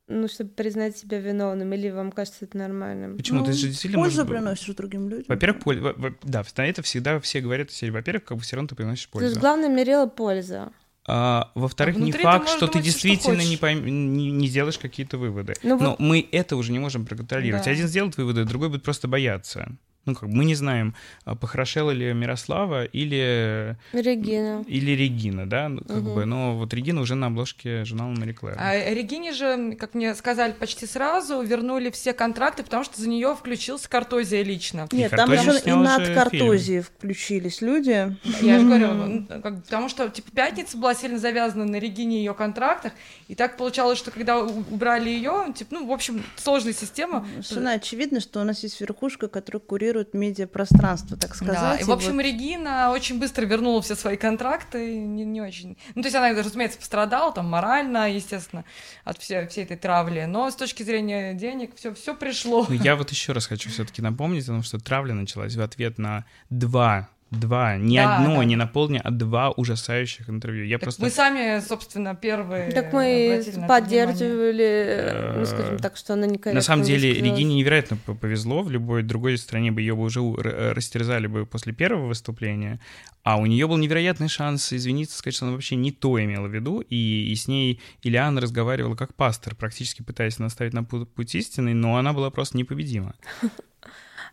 ну, 0.08 0.28
чтобы 0.28 0.51
признать 0.51 0.97
себя 0.97 1.20
виновным, 1.20 1.74
или 1.74 1.89
вам 1.89 2.12
кажется 2.12 2.45
это 2.45 2.58
нормальным? 2.58 3.18
Почему? 3.18 3.39
Ну, 3.39 3.45
ты 3.45 3.53
же 3.53 3.68
действительно 3.68 4.03
Пользу 4.03 4.22
можешь- 4.24 4.32
приносишь 4.36 4.76
другим 4.76 5.10
людям. 5.10 5.26
Во-первых, 5.28 5.64
поль- 5.64 6.16
да, 6.24 6.43
на 6.58 6.68
это 6.68 6.82
всегда 6.84 7.20
все 7.20 7.41
говорят, 7.41 7.72
все, 7.72 7.89
во-первых, 7.91 8.24
как 8.26 8.38
бы 8.38 8.43
все 8.43 8.56
равно 8.56 8.68
ты 8.68 8.76
приносишь 8.76 9.06
То 9.08 9.20
есть 9.20 9.34
пользу. 9.34 9.39
главное 9.39 9.70
мерило 9.70 10.06
польза. 10.08 10.72
А, 11.08 11.51
во-вторых, 11.56 11.97
А 11.97 11.99
не 11.99 12.12
ты 12.12 12.20
факт, 12.20 12.49
что 12.49 12.66
ты 12.68 12.74
думать, 12.74 12.74
что 12.74 12.84
действительно 12.84 13.38
не, 13.41 13.58
хочешь. 13.58 13.60
пойм- 13.60 13.88
не, 13.89 14.32
не 14.32 14.47
сделаешь 14.47 14.80
какие-то 14.80 15.18
выводы. 15.20 15.53
Ну 15.62 15.78
Но 15.80 15.89
вот- 15.91 15.99
мы 15.99 16.28
это 16.32 16.56
уже 16.56 16.72
не 16.72 16.80
можем 16.80 17.06
проконтролировать. 17.06 17.66
Да. 17.66 17.72
Один 17.72 17.88
сделает 17.88 18.18
выводы, 18.18 18.43
другой 18.45 18.70
будет 18.70 18.82
просто 18.84 19.08
бояться. 19.08 19.72
Ну, 20.06 20.14
как 20.14 20.30
мы 20.30 20.45
не 20.45 20.53
знаем, 20.53 20.93
а, 21.24 21.34
похорошела 21.36 21.89
ли 21.89 22.14
Мирослава 22.14 22.86
или, 22.86 23.76
Регина. 23.91 24.64
или 24.68 24.91
Регина, 24.91 25.49
да, 25.49 25.68
ну, 25.68 25.82
как 25.82 25.97
Мгм. 25.97 26.14
бы, 26.14 26.26
но 26.26 26.56
вот 26.58 26.72
Регина 26.76 27.01
уже 27.01 27.16
на 27.16 27.28
обложке 27.28 27.84
журнала 27.86 28.12
Мари 28.12 28.34
Клэр. 28.34 28.56
А 28.60 28.76
Регине 28.93 29.34
же, 29.34 29.74
как 29.80 29.95
мне 29.95 30.14
сказали 30.14 30.51
почти 30.51 30.86
сразу, 30.86 31.41
вернули 31.41 31.89
все 31.89 32.14
контракты, 32.14 32.62
потому 32.64 32.84
что 32.84 33.01
за 33.01 33.10
нее 33.10 33.36
включился 33.36 33.89
Картозия 33.89 34.43
лично. 34.43 34.88
Нет, 34.91 35.12
И 35.12 35.16
там 35.16 35.32
еще 35.32 35.58
и 35.66 35.72
над 35.72 36.08
Картозией 36.14 36.82
включились 36.82 37.62
люди. 37.62 38.16
Я 38.41 38.60
же 38.60 38.66
говорю, 38.66 38.93
ну, 38.93 39.26
как- 39.41 39.64
потому 39.64 39.89
что 39.89 40.08
типа 40.10 40.30
пятница 40.36 40.78
была 40.78 40.93
сильно 40.93 41.18
завязана 41.18 41.66
на 41.66 41.78
Регине 41.78 42.18
и 42.18 42.20
ее 42.20 42.36
контрактах, 42.36 42.93
и 43.28 43.34
так 43.34 43.58
получалось, 43.58 43.97
что 43.97 44.12
когда 44.12 44.39
убрали 44.39 45.10
ее, 45.10 45.51
типа, 45.56 45.74
ну, 45.74 45.88
в 45.88 45.91
общем, 45.91 46.24
сложная 46.36 46.74
система. 46.74 47.26
Совершенно 47.41 47.72
очевидно, 47.72 48.20
что 48.20 48.39
у 48.39 48.43
нас 48.43 48.62
есть 48.62 48.80
верхушка, 48.80 49.28
которая 49.28 49.60
курирует 49.62 49.95
медиапространство, 50.14 51.18
так 51.18 51.36
сказать. 51.36 51.56
Да, 51.56 51.76
и, 51.78 51.84
в 51.84 51.91
общем, 51.91 52.16
вот- 52.16 52.24
Регина 52.24 52.91
очень 52.91 53.20
быстро 53.20 53.46
вернула 53.46 53.82
все 53.82 53.96
свои 53.96 54.18
контракты, 54.18 54.98
не, 54.98 55.26
не 55.26 55.41
очень... 55.41 55.78
Ну, 55.96 56.02
то 56.02 56.08
есть 56.08 56.16
она, 56.16 56.30
разумеется, 56.30 56.78
пострадала 56.78 57.32
там 57.32 57.48
морально, 57.50 58.12
естественно, 58.12 58.66
от 59.04 59.18
всей, 59.18 59.48
всей 59.48 59.64
этой 59.64 59.78
травли, 59.78 60.26
но 60.26 60.50
с 60.50 60.56
точки 60.56 60.84
зрения 60.84 61.34
денег 61.34 61.76
все, 61.76 61.93
все 61.93 62.16
пришло. 62.16 62.66
Ну, 62.68 62.76
я 62.76 62.96
вот 62.96 63.12
еще 63.12 63.32
раз 63.32 63.48
хочу 63.48 63.70
все-таки 63.70 64.02
напомнить, 64.02 64.46
потому 64.46 64.64
что 64.64 64.80
травля 64.80 65.14
началась 65.14 65.56
в 65.56 65.62
ответ 65.62 65.98
на 65.98 66.26
два, 66.50 67.10
два, 67.36 67.77
не 67.77 67.97
Да, 67.97 68.17
одно, 68.17 68.38
да. 68.38 68.45
не 68.45 68.55
на 68.55 68.67
полдня, 68.67 69.01
а 69.03 69.11
два 69.11 69.51
ужасающих 69.51 70.29
интервью. 70.29 70.65
Я 70.65 70.77
Так 70.77 70.83
просто... 70.83 71.01
Мы 71.03 71.09
сами, 71.09 71.59
собственно, 71.59 72.15
первые 72.15 72.71
Так 72.71 72.93
мы 72.93 73.43
поддерживали, 73.67 75.36
ну, 75.38 75.45
скажем 75.45 75.77
так, 75.79 75.97
что 75.97 76.13
она 76.13 76.25
некорректно 76.25 76.53
На 76.53 76.61
самом 76.61 76.83
деле. 76.83 77.13
Регине 77.13 77.55
невероятно 77.55 77.97
повезло. 77.97 78.63
В 78.63 78.71
любой 78.71 79.03
другой 79.03 79.38
стране 79.38 79.71
бы 79.71 79.81
ее 79.81 79.95
бы 79.95 80.03
уже 80.03 80.21
э, 80.21 80.73
растерзали 80.73 81.27
бы 81.27 81.45
после 81.45 81.73
первого 81.73 82.07
выступления. 82.07 82.79
А 83.23 83.38
у 83.38 83.45
нее 83.47 83.67
был 83.67 83.77
невероятный 83.77 84.27
шанс 84.27 84.71
извиниться, 84.71 85.17
сказать, 85.17 85.36
что 85.36 85.45
она 85.45 85.53
вообще 85.53 85.75
не 85.75 85.91
то 85.91 86.21
имела 86.23 86.47
в 86.47 86.53
виду. 86.53 86.81
И, 86.81 87.31
и 87.31 87.36
с 87.36 87.47
ней 87.47 87.81
Ильяна 88.03 88.39
разговаривала 88.39 88.95
как 88.95 89.15
пастор, 89.15 89.55
практически 89.55 90.03
пытаясь 90.03 90.38
наставить 90.38 90.73
на 90.73 90.79
пу- 90.81 91.05
путь 91.05 91.33
истинный, 91.33 91.73
но 91.73 91.97
она 91.97 92.13
была 92.13 92.29
просто 92.29 92.57
непобедима. 92.57 93.15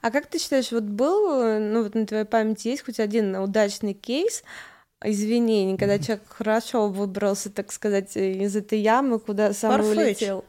А 0.03 0.11
как 0.11 0.27
ты 0.27 0.39
считаешь, 0.39 0.73
вот 0.73 0.83
был, 0.83 1.43
э, 1.43 1.59
ну 1.61 1.85
вот 1.85 1.95
на 1.95 2.07
твоей 2.07 2.25
памяти 2.25 2.69
есть 2.69 2.85
хоть 2.85 3.01
один 3.01 3.37
удачный 3.37 3.95
кейс 3.95 4.43
извинений, 5.05 5.77
когда 5.79 5.99
человек 5.99 6.25
хорошо 6.29 6.89
выбрался, 6.89 7.51
так 7.51 7.73
сказать, 7.73 8.17
из 8.17 8.55
этой 8.55 8.81
ямы, 8.81 9.19
куда 9.21 9.53
сам 9.53 9.81
Farfetch. 9.81 9.91
улетел? 9.93 10.45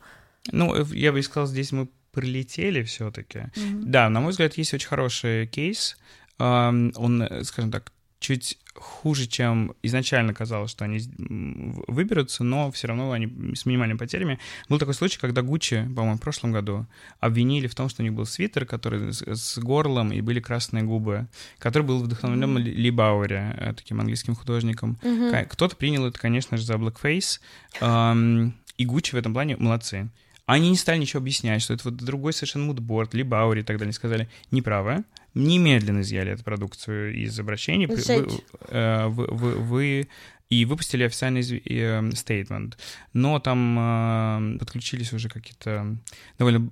Ну, 0.51 0.75
э, 0.75 0.85
я 0.95 1.11
бы 1.11 1.21
сказал, 1.21 1.47
здесь 1.47 1.71
мы 1.71 1.87
прилетели 2.11 2.83
все-таки. 2.83 3.51
Мгм. 3.55 3.91
Да, 3.91 4.09
на 4.09 4.19
мой 4.21 4.31
взгляд, 4.31 4.55
есть 4.55 4.73
очень 4.73 4.87
хороший 4.87 5.47
кейс. 5.47 5.97
Он, 6.39 7.21
э, 7.21 7.43
скажем 7.43 7.71
так, 7.71 7.91
чуть 8.23 8.57
хуже, 8.73 9.27
чем 9.27 9.73
изначально 9.83 10.33
казалось, 10.33 10.71
что 10.71 10.85
они 10.85 10.99
выберутся, 11.87 12.43
но 12.43 12.71
все 12.71 12.87
равно 12.87 13.11
они 13.11 13.27
с 13.55 13.65
минимальными 13.65 13.97
потерями. 13.97 14.39
Был 14.69 14.79
такой 14.79 14.93
случай, 14.93 15.19
когда 15.19 15.41
Гуччи, 15.41 15.83
по-моему, 15.95 16.17
в 16.17 16.21
прошлом 16.21 16.51
году 16.51 16.87
обвинили 17.19 17.67
в 17.67 17.75
том, 17.75 17.89
что 17.89 18.01
у 18.01 18.05
них 18.05 18.13
был 18.13 18.25
свитер, 18.25 18.65
который 18.65 19.11
с, 19.13 19.57
горлом 19.59 20.11
и 20.11 20.21
были 20.21 20.39
красные 20.39 20.83
губы, 20.83 21.27
который 21.59 21.83
был 21.83 21.99
вдохновлен 22.01 22.57
Ли 22.57 22.89
Бауэре, 22.91 23.55
э, 23.57 23.73
таким 23.73 23.99
английским 23.99 24.35
художником. 24.35 24.97
Ка- 25.31 25.45
Кто-то 25.45 25.75
принял 25.75 26.05
это, 26.05 26.19
конечно 26.19 26.57
же, 26.57 26.63
за 26.63 26.73
blackface, 26.75 27.39
и 28.77 28.85
Гуччи 28.85 29.11
в 29.15 29.17
этом 29.19 29.33
плане 29.33 29.57
молодцы. 29.57 30.09
Они 30.45 30.69
не 30.71 30.75
стали 30.77 30.97
ничего 30.99 31.19
объяснять, 31.21 31.61
что 31.61 31.73
это 31.73 31.85
вот 31.85 31.95
другой 31.97 32.33
совершенно 32.33 32.65
мудборд, 32.65 33.13
либо 33.13 33.39
Аури 33.41 33.61
и 33.61 33.63
так 33.63 33.77
далее. 33.77 33.93
Сказали, 33.93 34.27
неправы. 34.51 35.03
Немедленно 35.33 36.01
изъяли 36.01 36.31
эту 36.31 36.43
продукцию 36.43 37.15
из 37.15 37.39
обращений. 37.39 37.87
Вы, 37.87 37.95
э, 38.69 39.07
вы- 39.07 39.27
вы- 39.27 39.55
вы- 39.55 40.07
и 40.49 40.65
выпустили 40.65 41.03
официальный 41.03 41.41
стейтмент. 42.15 42.77
Но 43.13 43.39
там 43.39 44.55
э, 44.55 44.57
подключились 44.59 45.11
уже 45.13 45.29
какие-то 45.29 45.97
довольно 46.37 46.69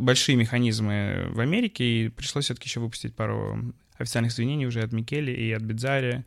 большие 0.00 0.34
механизмы 0.36 1.28
в 1.30 1.38
Америке, 1.38 1.84
и 1.84 2.08
пришлось 2.08 2.46
все-таки 2.46 2.68
еще 2.68 2.80
выпустить 2.80 3.14
пару 3.14 3.72
официальных 4.02 4.32
извинений 4.32 4.66
уже 4.66 4.80
от 4.82 4.92
Микеле 4.92 5.34
и 5.34 5.52
от 5.52 5.62
Бидзари. 5.62 6.24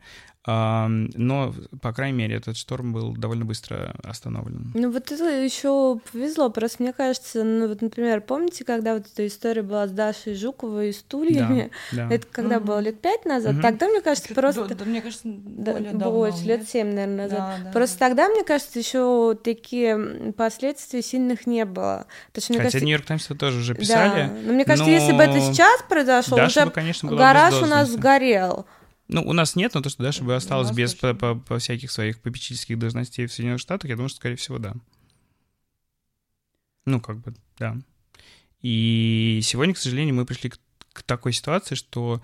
Ам, 0.48 1.10
но, 1.14 1.52
по 1.82 1.92
крайней 1.92 2.16
мере, 2.18 2.36
этот 2.36 2.56
шторм 2.56 2.92
был 2.92 3.16
довольно 3.16 3.44
быстро 3.44 3.96
остановлен. 4.04 4.70
Ну 4.74 4.92
вот 4.92 5.10
это 5.10 5.24
еще 5.24 5.98
повезло, 6.12 6.50
просто 6.50 6.84
мне 6.84 6.92
кажется, 6.92 7.42
ну 7.42 7.66
вот, 7.66 7.82
например, 7.82 8.20
помните, 8.20 8.64
когда 8.64 8.94
вот 8.94 9.06
эта 9.12 9.26
история 9.26 9.62
была 9.62 9.88
с 9.88 9.90
Дашей 9.90 10.36
Жуковой 10.36 10.90
и 10.90 10.92
стульями? 10.92 11.72
Да. 11.90 12.08
Это 12.12 12.28
когда 12.30 12.58
Мгм. 12.58 12.66
было 12.66 12.78
лет 12.78 13.00
пять 13.00 13.24
назад? 13.24 13.54
Мгм. 13.54 13.62
Тогда, 13.62 13.88
мне 13.88 14.00
кажется, 14.00 14.28
Да, 14.28 14.40
просто... 14.40 14.72
да, 14.76 14.84
мне 14.84 15.02
кажется, 15.02 15.22
Да, 15.24 15.72
более 15.72 15.92
давно, 15.92 16.10
больше, 16.12 16.44
лет 16.44 16.68
семь, 16.68 16.94
наверное, 16.94 17.24
назад. 17.24 17.38
Да, 17.40 17.64
да, 17.64 17.72
Просто 17.72 17.98
тогда, 17.98 18.28
мне 18.28 18.44
кажется, 18.44 18.78
еще 18.78 19.36
такие 19.42 19.94
м, 19.94 20.32
последствий 20.32 21.02
сильных 21.02 21.48
не 21.48 21.64
было. 21.64 22.06
Потому 22.28 22.42
что, 22.44 22.52
мне 22.52 22.58
Хотя 22.60 22.62
кажется, 22.70 22.84
Нью-Йорк 22.84 23.04
Таймс 23.04 23.26
тоже 23.36 23.58
уже 23.58 23.74
да. 23.74 23.80
писали. 23.80 24.30
Но 24.44 24.52
мне 24.52 24.64
кажется, 24.64 24.88
если 24.92 25.10
бы 25.10 25.24
это 25.24 25.34
но 25.38 25.52
сейчас 25.52 25.82
произошло, 25.88 26.36
Даша 26.36 26.60
уже 26.60 26.66
бы, 26.66 26.72
конечно, 26.72 27.08
была 27.08 27.18
гараж 27.18 27.52
у 27.66 27.70
нас 27.70 27.90
сгорел. 27.90 28.66
Ну, 29.08 29.22
у 29.22 29.32
нас 29.32 29.54
нет, 29.56 29.74
но 29.74 29.82
то, 29.82 29.88
что 29.88 30.02
Даша 30.02 30.24
бы 30.24 30.34
осталась 30.34 30.72
без 30.72 30.94
по, 30.94 31.14
по- 31.14 31.34
по 31.36 31.58
всяких 31.58 31.90
своих 31.92 32.18
попечительских 32.20 32.78
должностей 32.78 33.26
в 33.26 33.32
Соединенных 33.32 33.60
Штатах, 33.60 33.88
я 33.90 33.96
думаю, 33.96 34.08
что, 34.08 34.16
скорее 34.16 34.36
всего, 34.36 34.58
да. 34.58 34.74
Ну, 36.86 37.00
как 37.00 37.18
бы, 37.18 37.34
да. 37.58 37.76
И 38.62 39.40
сегодня, 39.44 39.74
к 39.74 39.78
сожалению, 39.78 40.14
мы 40.14 40.24
пришли 40.24 40.50
к, 40.50 40.58
к 40.92 41.02
такой 41.02 41.32
ситуации, 41.32 41.74
что, 41.76 42.20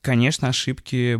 конечно, 0.00 0.48
ошибки 0.48 1.16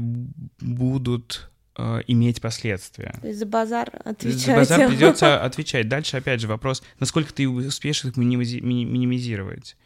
будут 0.61 1.51
э, 1.77 2.01
иметь 2.09 2.41
последствия. 2.41 3.17
То 3.21 3.29
есть 3.29 3.39
за 3.39 3.47
базар 3.47 3.91
За 4.05 4.11
отвечаете. 4.11 4.55
базар 4.57 4.89
придется 4.89 5.41
отвечать. 5.45 5.89
Дальше, 5.89 6.17
опять 6.17 6.41
же, 6.41 6.49
вопрос, 6.49 6.83
насколько 6.99 7.33
ты 7.33 7.49
успеешь 7.49 8.05
их 8.05 8.15
минимизи- 8.17 8.61
мини- 8.61 8.85
минимизировать. 8.87 9.77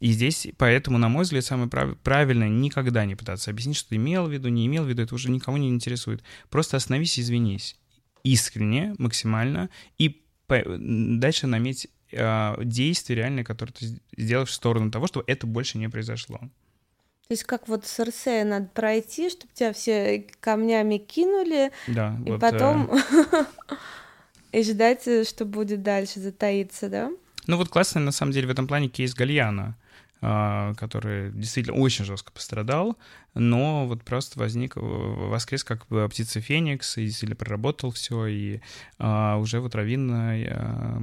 И 0.00 0.12
здесь, 0.12 0.48
поэтому, 0.56 0.96
на 0.98 1.08
мой 1.08 1.24
взгляд, 1.24 1.44
самое 1.44 1.68
прав- 1.68 1.96
правильное 1.98 2.48
никогда 2.48 3.04
не 3.04 3.16
пытаться 3.16 3.50
объяснить, 3.50 3.76
что 3.76 3.90
ты 3.90 3.96
имел 3.96 4.26
в 4.26 4.32
виду, 4.32 4.48
не 4.48 4.66
имел 4.66 4.84
в 4.84 4.88
виду, 4.88 5.02
это 5.02 5.14
уже 5.14 5.30
никого 5.30 5.58
не 5.58 5.68
интересует. 5.68 6.22
Просто 6.48 6.78
остановись 6.78 7.18
и 7.18 7.20
извинись. 7.20 7.76
Искренне, 8.24 8.94
максимально, 8.98 9.68
и 9.98 10.22
по- 10.46 10.64
дальше 10.66 11.46
наметь 11.46 11.88
э, 12.12 12.54
действия 12.64 13.16
реальные, 13.16 13.44
которые 13.44 13.74
ты 13.74 14.00
сделаешь 14.16 14.48
в 14.48 14.54
сторону 14.54 14.90
того, 14.90 15.06
чтобы 15.06 15.24
это 15.26 15.46
больше 15.46 15.76
не 15.78 15.88
произошло. 15.88 16.38
То 16.38 17.34
есть 17.34 17.44
как 17.44 17.68
вот 17.68 17.86
с 17.86 18.00
Арсея 18.00 18.44
надо 18.44 18.68
пройти, 18.74 19.30
чтобы 19.30 19.52
тебя 19.54 19.72
все 19.72 20.26
камнями 20.40 20.96
кинули, 20.98 21.70
Да, 21.86 22.18
и 22.26 22.30
вот, 22.30 22.36
э, 22.36 22.40
потом 22.40 22.90
и 24.52 24.62
ждать, 24.62 25.06
э, 25.06 25.24
что 25.24 25.44
будет 25.44 25.82
дальше, 25.82 26.20
затаиться, 26.20 26.88
да? 26.88 27.10
Ну 27.46 27.56
вот 27.56 27.68
классный 27.68 28.02
на 28.02 28.12
самом 28.12 28.32
деле 28.32 28.46
в 28.48 28.50
этом 28.50 28.66
плане 28.66 28.88
кейс 28.88 29.14
Гальяна, 29.14 29.76
который 30.20 31.32
действительно 31.32 31.76
очень 31.78 32.04
жестко 32.04 32.30
пострадал, 32.30 32.98
но 33.34 33.86
вот 33.86 34.04
просто 34.04 34.38
возник, 34.38 34.74
воскрес 34.76 35.64
как 35.64 35.86
бы 35.88 36.06
птица 36.10 36.40
Феникс, 36.40 36.98
и 36.98 37.06
действительно 37.06 37.36
проработал 37.36 37.90
все, 37.90 38.26
и 38.26 38.60
а, 38.98 39.38
уже 39.38 39.60
вот 39.60 39.74
Равин 39.74 40.10
а, 40.12 41.02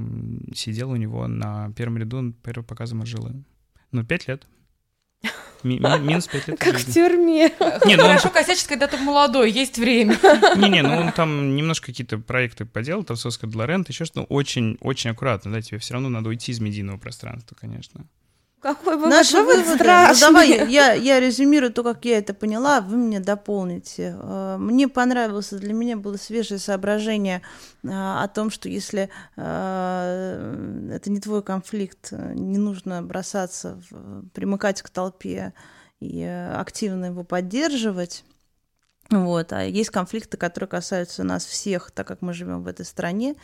сидел 0.54 0.90
у 0.90 0.96
него 0.96 1.26
на 1.26 1.72
первом 1.72 1.98
ряду 1.98 2.32
первого 2.44 2.64
показа 2.64 2.94
Маржилы. 2.94 3.42
Ну, 3.90 4.04
пять 4.04 4.28
лет. 4.28 4.46
Ми- 5.64 5.80
ми- 5.80 5.98
Минус 6.00 6.28
5 6.28 6.48
лет 6.48 6.60
Как 6.60 6.76
в 6.78 6.92
тюрьме. 6.92 7.48
Не, 7.84 7.96
ну 7.96 8.04
он 8.04 8.10
Хорошо 8.10 8.30
косячить, 8.30 8.68
когда 8.68 8.86
ты 8.86 8.96
молодой, 8.98 9.50
есть 9.50 9.78
время. 9.78 10.16
Не-не, 10.56 10.82
ну 10.82 10.96
он 10.96 11.12
там 11.12 11.56
немножко 11.56 11.86
какие-то 11.86 12.18
проекты 12.18 12.64
поделал, 12.64 13.02
там 13.02 13.16
с 13.16 13.26
Оскар 13.26 13.50
Лорент, 13.54 13.88
еще 13.88 14.04
что, 14.04 14.20
но 14.20 14.26
очень-очень 14.26 15.10
аккуратно, 15.10 15.50
да, 15.50 15.60
тебе 15.60 15.78
все 15.78 15.94
равно 15.94 16.08
надо 16.08 16.28
уйти 16.28 16.52
из 16.52 16.60
медийного 16.60 16.98
пространства, 16.98 17.56
конечно. 17.60 18.06
Какой 18.60 18.96
вывод? 18.96 19.10
Наши 19.10 19.36
Вывод 19.36 19.56
выводы. 19.56 19.70
Ну, 19.70 19.76
страшный. 19.76 20.20
давай, 20.20 20.68
я, 20.70 20.92
я 20.92 21.20
резюмирую 21.20 21.72
то, 21.72 21.84
как 21.84 22.04
я 22.04 22.18
это 22.18 22.34
поняла, 22.34 22.80
вы 22.80 22.96
мне 22.96 23.20
дополните. 23.20 24.16
Э, 24.20 24.56
Мне 24.58 24.88
понравился, 24.88 25.58
для 25.58 25.72
меня 25.72 25.96
было 25.96 26.16
свежее 26.16 26.58
соображение 26.58 27.42
э, 27.84 27.88
о 27.90 28.26
том, 28.26 28.50
что 28.50 28.68
если 28.68 29.10
э, 29.36 30.90
это 30.92 31.10
не 31.10 31.20
твой 31.20 31.42
конфликт, 31.42 32.08
э, 32.10 32.32
не 32.34 32.58
нужно 32.58 33.00
бросаться, 33.02 33.80
примыкать 34.34 34.82
к 34.82 34.90
толпе 34.90 35.52
и 36.00 36.22
э, 36.22 36.52
активно 36.54 37.06
его 37.06 37.22
поддерживать. 37.22 38.24
Вот. 39.10 39.52
А 39.52 39.62
есть 39.62 39.90
конфликты, 39.90 40.36
которые 40.36 40.68
касаются 40.68 41.22
нас 41.22 41.46
всех, 41.46 41.92
так 41.92 42.08
как 42.08 42.22
мы 42.22 42.32
живем 42.34 42.64
в 42.64 42.66
этой 42.66 42.84
стране, 42.84 43.36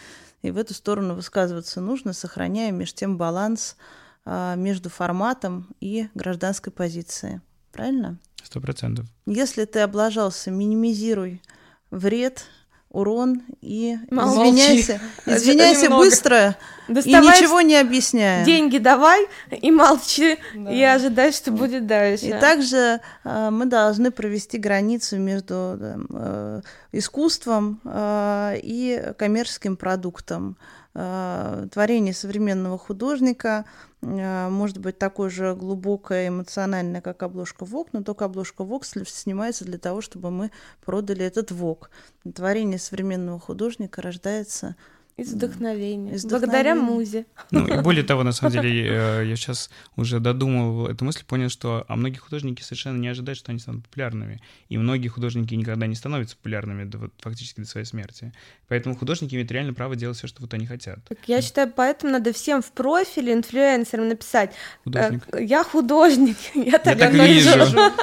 и 0.42 0.50
в 0.50 0.58
эту 0.58 0.74
сторону 0.74 1.14
высказываться 1.14 1.80
нужно, 1.80 2.12
сохраняя 2.12 2.72
между 2.72 2.96
тем 2.96 3.16
баланс 3.16 3.76
а, 3.78 4.03
между 4.26 4.88
форматом 4.88 5.68
и 5.80 6.08
гражданской 6.14 6.72
позицией. 6.72 7.40
Правильно? 7.72 8.18
Сто 8.42 8.60
процентов. 8.60 9.06
Если 9.26 9.64
ты 9.64 9.80
облажался, 9.80 10.50
минимизируй 10.50 11.42
вред, 11.90 12.44
урон 12.90 13.42
и 13.60 13.98
Молчи. 14.10 14.50
извиняйся, 14.50 15.00
извиняйся 15.26 15.82
немного. 15.84 16.04
быстро 16.04 16.56
и 16.88 16.92
Доставай 16.92 17.40
ничего 17.40 17.60
не 17.60 17.76
объясняя. 17.76 18.44
деньги 18.44 18.78
давай 18.78 19.26
и 19.50 19.70
молчи, 19.72 20.38
Да. 20.54 20.70
и 20.70 20.80
ожидай, 20.82 21.32
что 21.32 21.50
будет 21.50 21.86
дальше. 21.88 22.26
И 22.26 22.30
также 22.30 23.00
э, 23.24 23.50
мы 23.50 23.66
должны 23.66 24.12
провести 24.12 24.58
границу 24.58 25.18
между 25.18 25.76
э, 25.80 26.60
искусством 26.92 27.80
э, 27.84 28.58
и 28.62 29.12
коммерческим 29.18 29.76
продуктом. 29.76 30.56
Э, 30.96 31.66
творение 31.72 32.14
современного 32.14 32.78
художника 32.78 33.64
э, 34.00 34.48
может 34.48 34.78
быть 34.78 34.96
такой 34.96 35.28
же 35.28 35.54
глубокое, 35.56 36.28
эмоциональное, 36.28 37.00
как 37.00 37.24
обложка 37.24 37.64
ВОК, 37.64 37.88
но 37.92 38.02
только 38.02 38.26
обложка 38.26 38.62
ВОК 38.62 38.84
снимается 38.84 39.64
для 39.64 39.78
того, 39.78 40.00
чтобы 40.00 40.30
мы 40.30 40.52
продали 40.84 41.24
этот 41.24 41.50
ВОК. 41.50 41.90
Творение 42.32 42.78
современного 42.78 43.40
художника 43.40 44.02
рождается 44.02 44.76
Из 45.16 45.32
вдохновения. 45.32 46.14
Из 46.14 46.24
Благодаря 46.24 46.74
музе. 46.74 47.26
Ну, 47.52 47.66
и 47.68 47.80
более 47.82 48.02
того, 48.02 48.24
на 48.24 48.32
самом 48.32 48.52
деле, 48.52 48.88
э, 48.88 49.26
я 49.26 49.36
сейчас 49.36 49.70
уже 49.94 50.18
додумывал 50.18 50.88
эту 50.88 51.04
мысль, 51.04 51.24
понял, 51.24 51.48
что 51.50 51.84
а 51.86 51.94
многие 51.94 52.18
художники 52.18 52.62
совершенно 52.62 52.98
не 52.98 53.06
ожидают, 53.06 53.38
что 53.38 53.52
они 53.52 53.60
станут 53.60 53.84
популярными. 53.84 54.40
И 54.68 54.76
многие 54.76 55.06
художники 55.06 55.54
никогда 55.54 55.86
не 55.86 55.94
становятся 55.94 56.36
популярными 56.36 56.82
до, 56.82 56.98
вот, 56.98 57.12
фактически 57.20 57.60
до 57.60 57.66
своей 57.66 57.86
смерти. 57.86 58.32
Поэтому 58.66 58.96
художники 58.96 59.34
имеют 59.34 59.52
реально 59.52 59.72
право 59.72 59.94
делать 59.94 60.18
все, 60.18 60.26
что 60.26 60.42
вот 60.42 60.52
они 60.52 60.66
хотят. 60.66 60.98
Так 61.08 61.18
я 61.28 61.40
считаю, 61.42 61.72
поэтому 61.74 62.12
надо 62.12 62.32
всем 62.32 62.60
в 62.60 62.72
профиле 62.72 63.34
инфлюенсерам 63.34 64.08
написать. 64.08 64.52
Художник. 64.82 65.22
э, 65.32 65.44
Я 65.44 65.62
художник, 65.62 66.36
я 66.54 66.78
так, 66.78 66.98
так 66.98 67.14
и 67.14 67.18
вижу. 67.18 67.50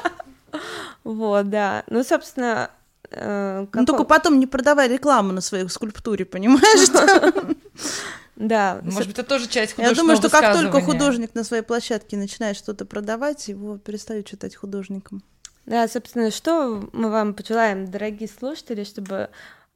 Вот, 1.03 1.49
да. 1.49 1.83
Ну, 1.89 2.03
собственно, 2.03 2.69
э, 3.11 3.59
Ну, 3.61 3.67
какой- 3.67 3.85
только 3.85 4.03
потом 4.05 4.39
не 4.39 4.47
продавай 4.47 4.87
рекламу 4.87 5.31
на 5.33 5.41
своей 5.41 5.67
скульптуре, 5.69 6.25
понимаешь? 6.25 6.89
да. 8.35 8.79
Может 8.83 9.07
быть, 9.09 9.17
это 9.19 9.23
тоже 9.27 9.47
часть 9.47 9.75
Я 9.77 9.93
думаю, 9.93 10.17
что 10.17 10.29
как 10.29 10.55
только 10.55 10.81
художник 10.81 11.35
на 11.35 11.43
своей 11.43 11.63
площадке 11.63 12.17
начинает 12.17 12.57
что-то 12.57 12.85
продавать, 12.85 13.47
его 13.47 13.77
перестают 13.77 14.27
считать 14.27 14.55
художником. 14.55 15.21
Да, 15.65 15.87
собственно, 15.87 16.31
что 16.31 16.89
мы 16.91 17.09
вам 17.11 17.33
пожелаем, 17.35 17.89
дорогие 17.89 18.27
слушатели, 18.27 18.83
чтобы, 18.83 19.29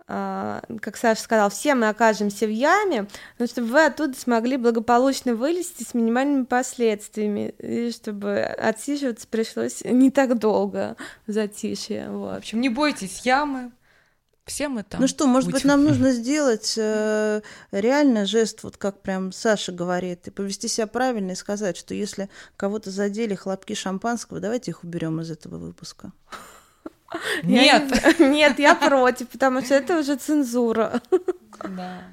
как 0.08 0.98
Саша 0.98 1.22
сказал, 1.22 1.50
все 1.50 1.74
мы 1.74 1.90
окажемся 1.90 2.46
в 2.46 2.52
яме, 2.52 3.08
но 3.40 3.48
чтобы 3.48 3.68
вы 3.68 3.86
оттуда 3.86 4.18
смогли 4.18 4.58
благополучно 4.58 5.34
вылезти 5.34 5.84
с 5.84 5.94
минимальными 5.94 6.44
последствиями, 6.44 7.56
и 7.58 7.92
чтобы 7.92 8.42
отсиживаться 8.42 9.28
пришлось 9.28 9.82
не 9.84 10.12
так 10.12 10.38
долго 10.38 10.96
в 11.26 11.32
затишье. 11.32 12.10
В 12.10 12.36
общем, 12.36 12.62
не 12.62 12.70
бойтесь 12.70 13.22
ямы. 13.26 13.72
Все 14.46 14.68
мы 14.68 14.84
там. 14.84 15.02
ну 15.02 15.08
что, 15.08 15.26
может 15.26 15.52
быть, 15.52 15.64
нам 15.64 15.84
нужно 15.84 16.12
сделать 16.12 16.76
э, 16.78 17.42
реально 17.72 18.28
жест, 18.28 18.62
вот 18.62 18.78
как 18.78 19.02
прям 19.02 19.32
Саша 19.32 19.72
говорит, 19.72 20.28
и 20.28 20.32
повести 20.32 20.68
себя 20.68 20.86
правильно 20.86 21.32
и 21.32 21.36
сказать, 21.36 21.76
что 21.76 21.96
если 21.96 22.30
кого-то 22.56 22.92
задели 22.92 23.34
хлопки 23.34 23.74
шампанского, 23.74 24.40
давайте 24.40 24.70
их 24.70 24.84
уберем 24.84 25.20
из 25.20 25.32
этого 25.32 25.58
выпуска. 25.58 26.12
Нет. 27.44 28.20
Нет, 28.20 28.60
я 28.60 28.76
против, 28.76 29.30
потому 29.30 29.62
что 29.62 29.76
это 29.76 30.00
уже 30.00 30.16
цензура. 30.16 31.02
Да. 31.64 32.04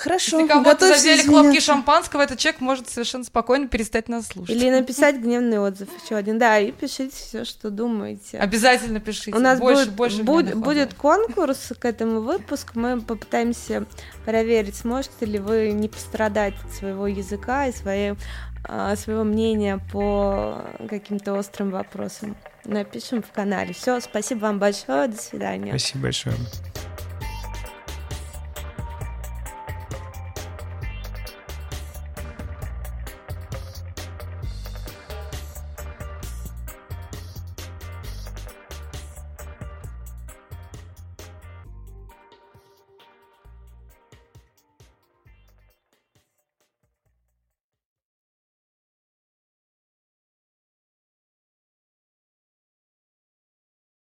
Хорошо, 0.00 0.38
Если 0.38 0.50
кого-то 0.50 0.96
задели 0.96 1.26
хлопки 1.26 1.60
шампанского, 1.60 2.22
этот 2.22 2.38
человек 2.38 2.62
может 2.62 2.88
совершенно 2.88 3.22
спокойно 3.22 3.68
перестать 3.68 4.08
нас 4.08 4.28
слушать. 4.28 4.56
Или 4.56 4.70
написать 4.70 5.16
гневный 5.16 5.58
отзыв 5.58 5.90
еще 6.02 6.16
один. 6.16 6.38
Да, 6.38 6.58
и 6.58 6.72
пишите 6.72 7.14
все, 7.14 7.44
что 7.44 7.68
думаете. 7.68 8.38
Обязательно 8.38 8.98
пишите. 9.00 9.36
У 9.36 9.40
нас 9.40 9.58
больше, 9.58 9.90
будет, 9.90 9.94
больше 9.96 10.22
будет 10.22 10.94
отзывов. 10.94 10.94
конкурс 10.94 11.72
к 11.78 11.84
этому 11.84 12.22
выпуску. 12.22 12.78
Мы 12.78 13.02
попытаемся 13.02 13.84
проверить, 14.24 14.76
сможете 14.76 15.26
ли 15.26 15.38
вы 15.38 15.72
не 15.72 15.88
пострадать 15.88 16.54
от 16.64 16.72
своего 16.72 17.06
языка 17.06 17.66
и 17.66 17.72
своей, 17.72 18.14
а, 18.64 18.96
своего 18.96 19.22
мнения 19.22 19.80
по 19.92 20.64
каким-то 20.88 21.34
острым 21.34 21.72
вопросам. 21.72 22.36
Напишем 22.64 23.22
в 23.22 23.32
канале. 23.32 23.72
Все, 23.72 24.00
спасибо 24.00 24.40
вам 24.40 24.58
большое, 24.58 25.08
до 25.08 25.16
свидания. 25.16 25.70
Спасибо 25.70 26.04
большое. 26.04 26.36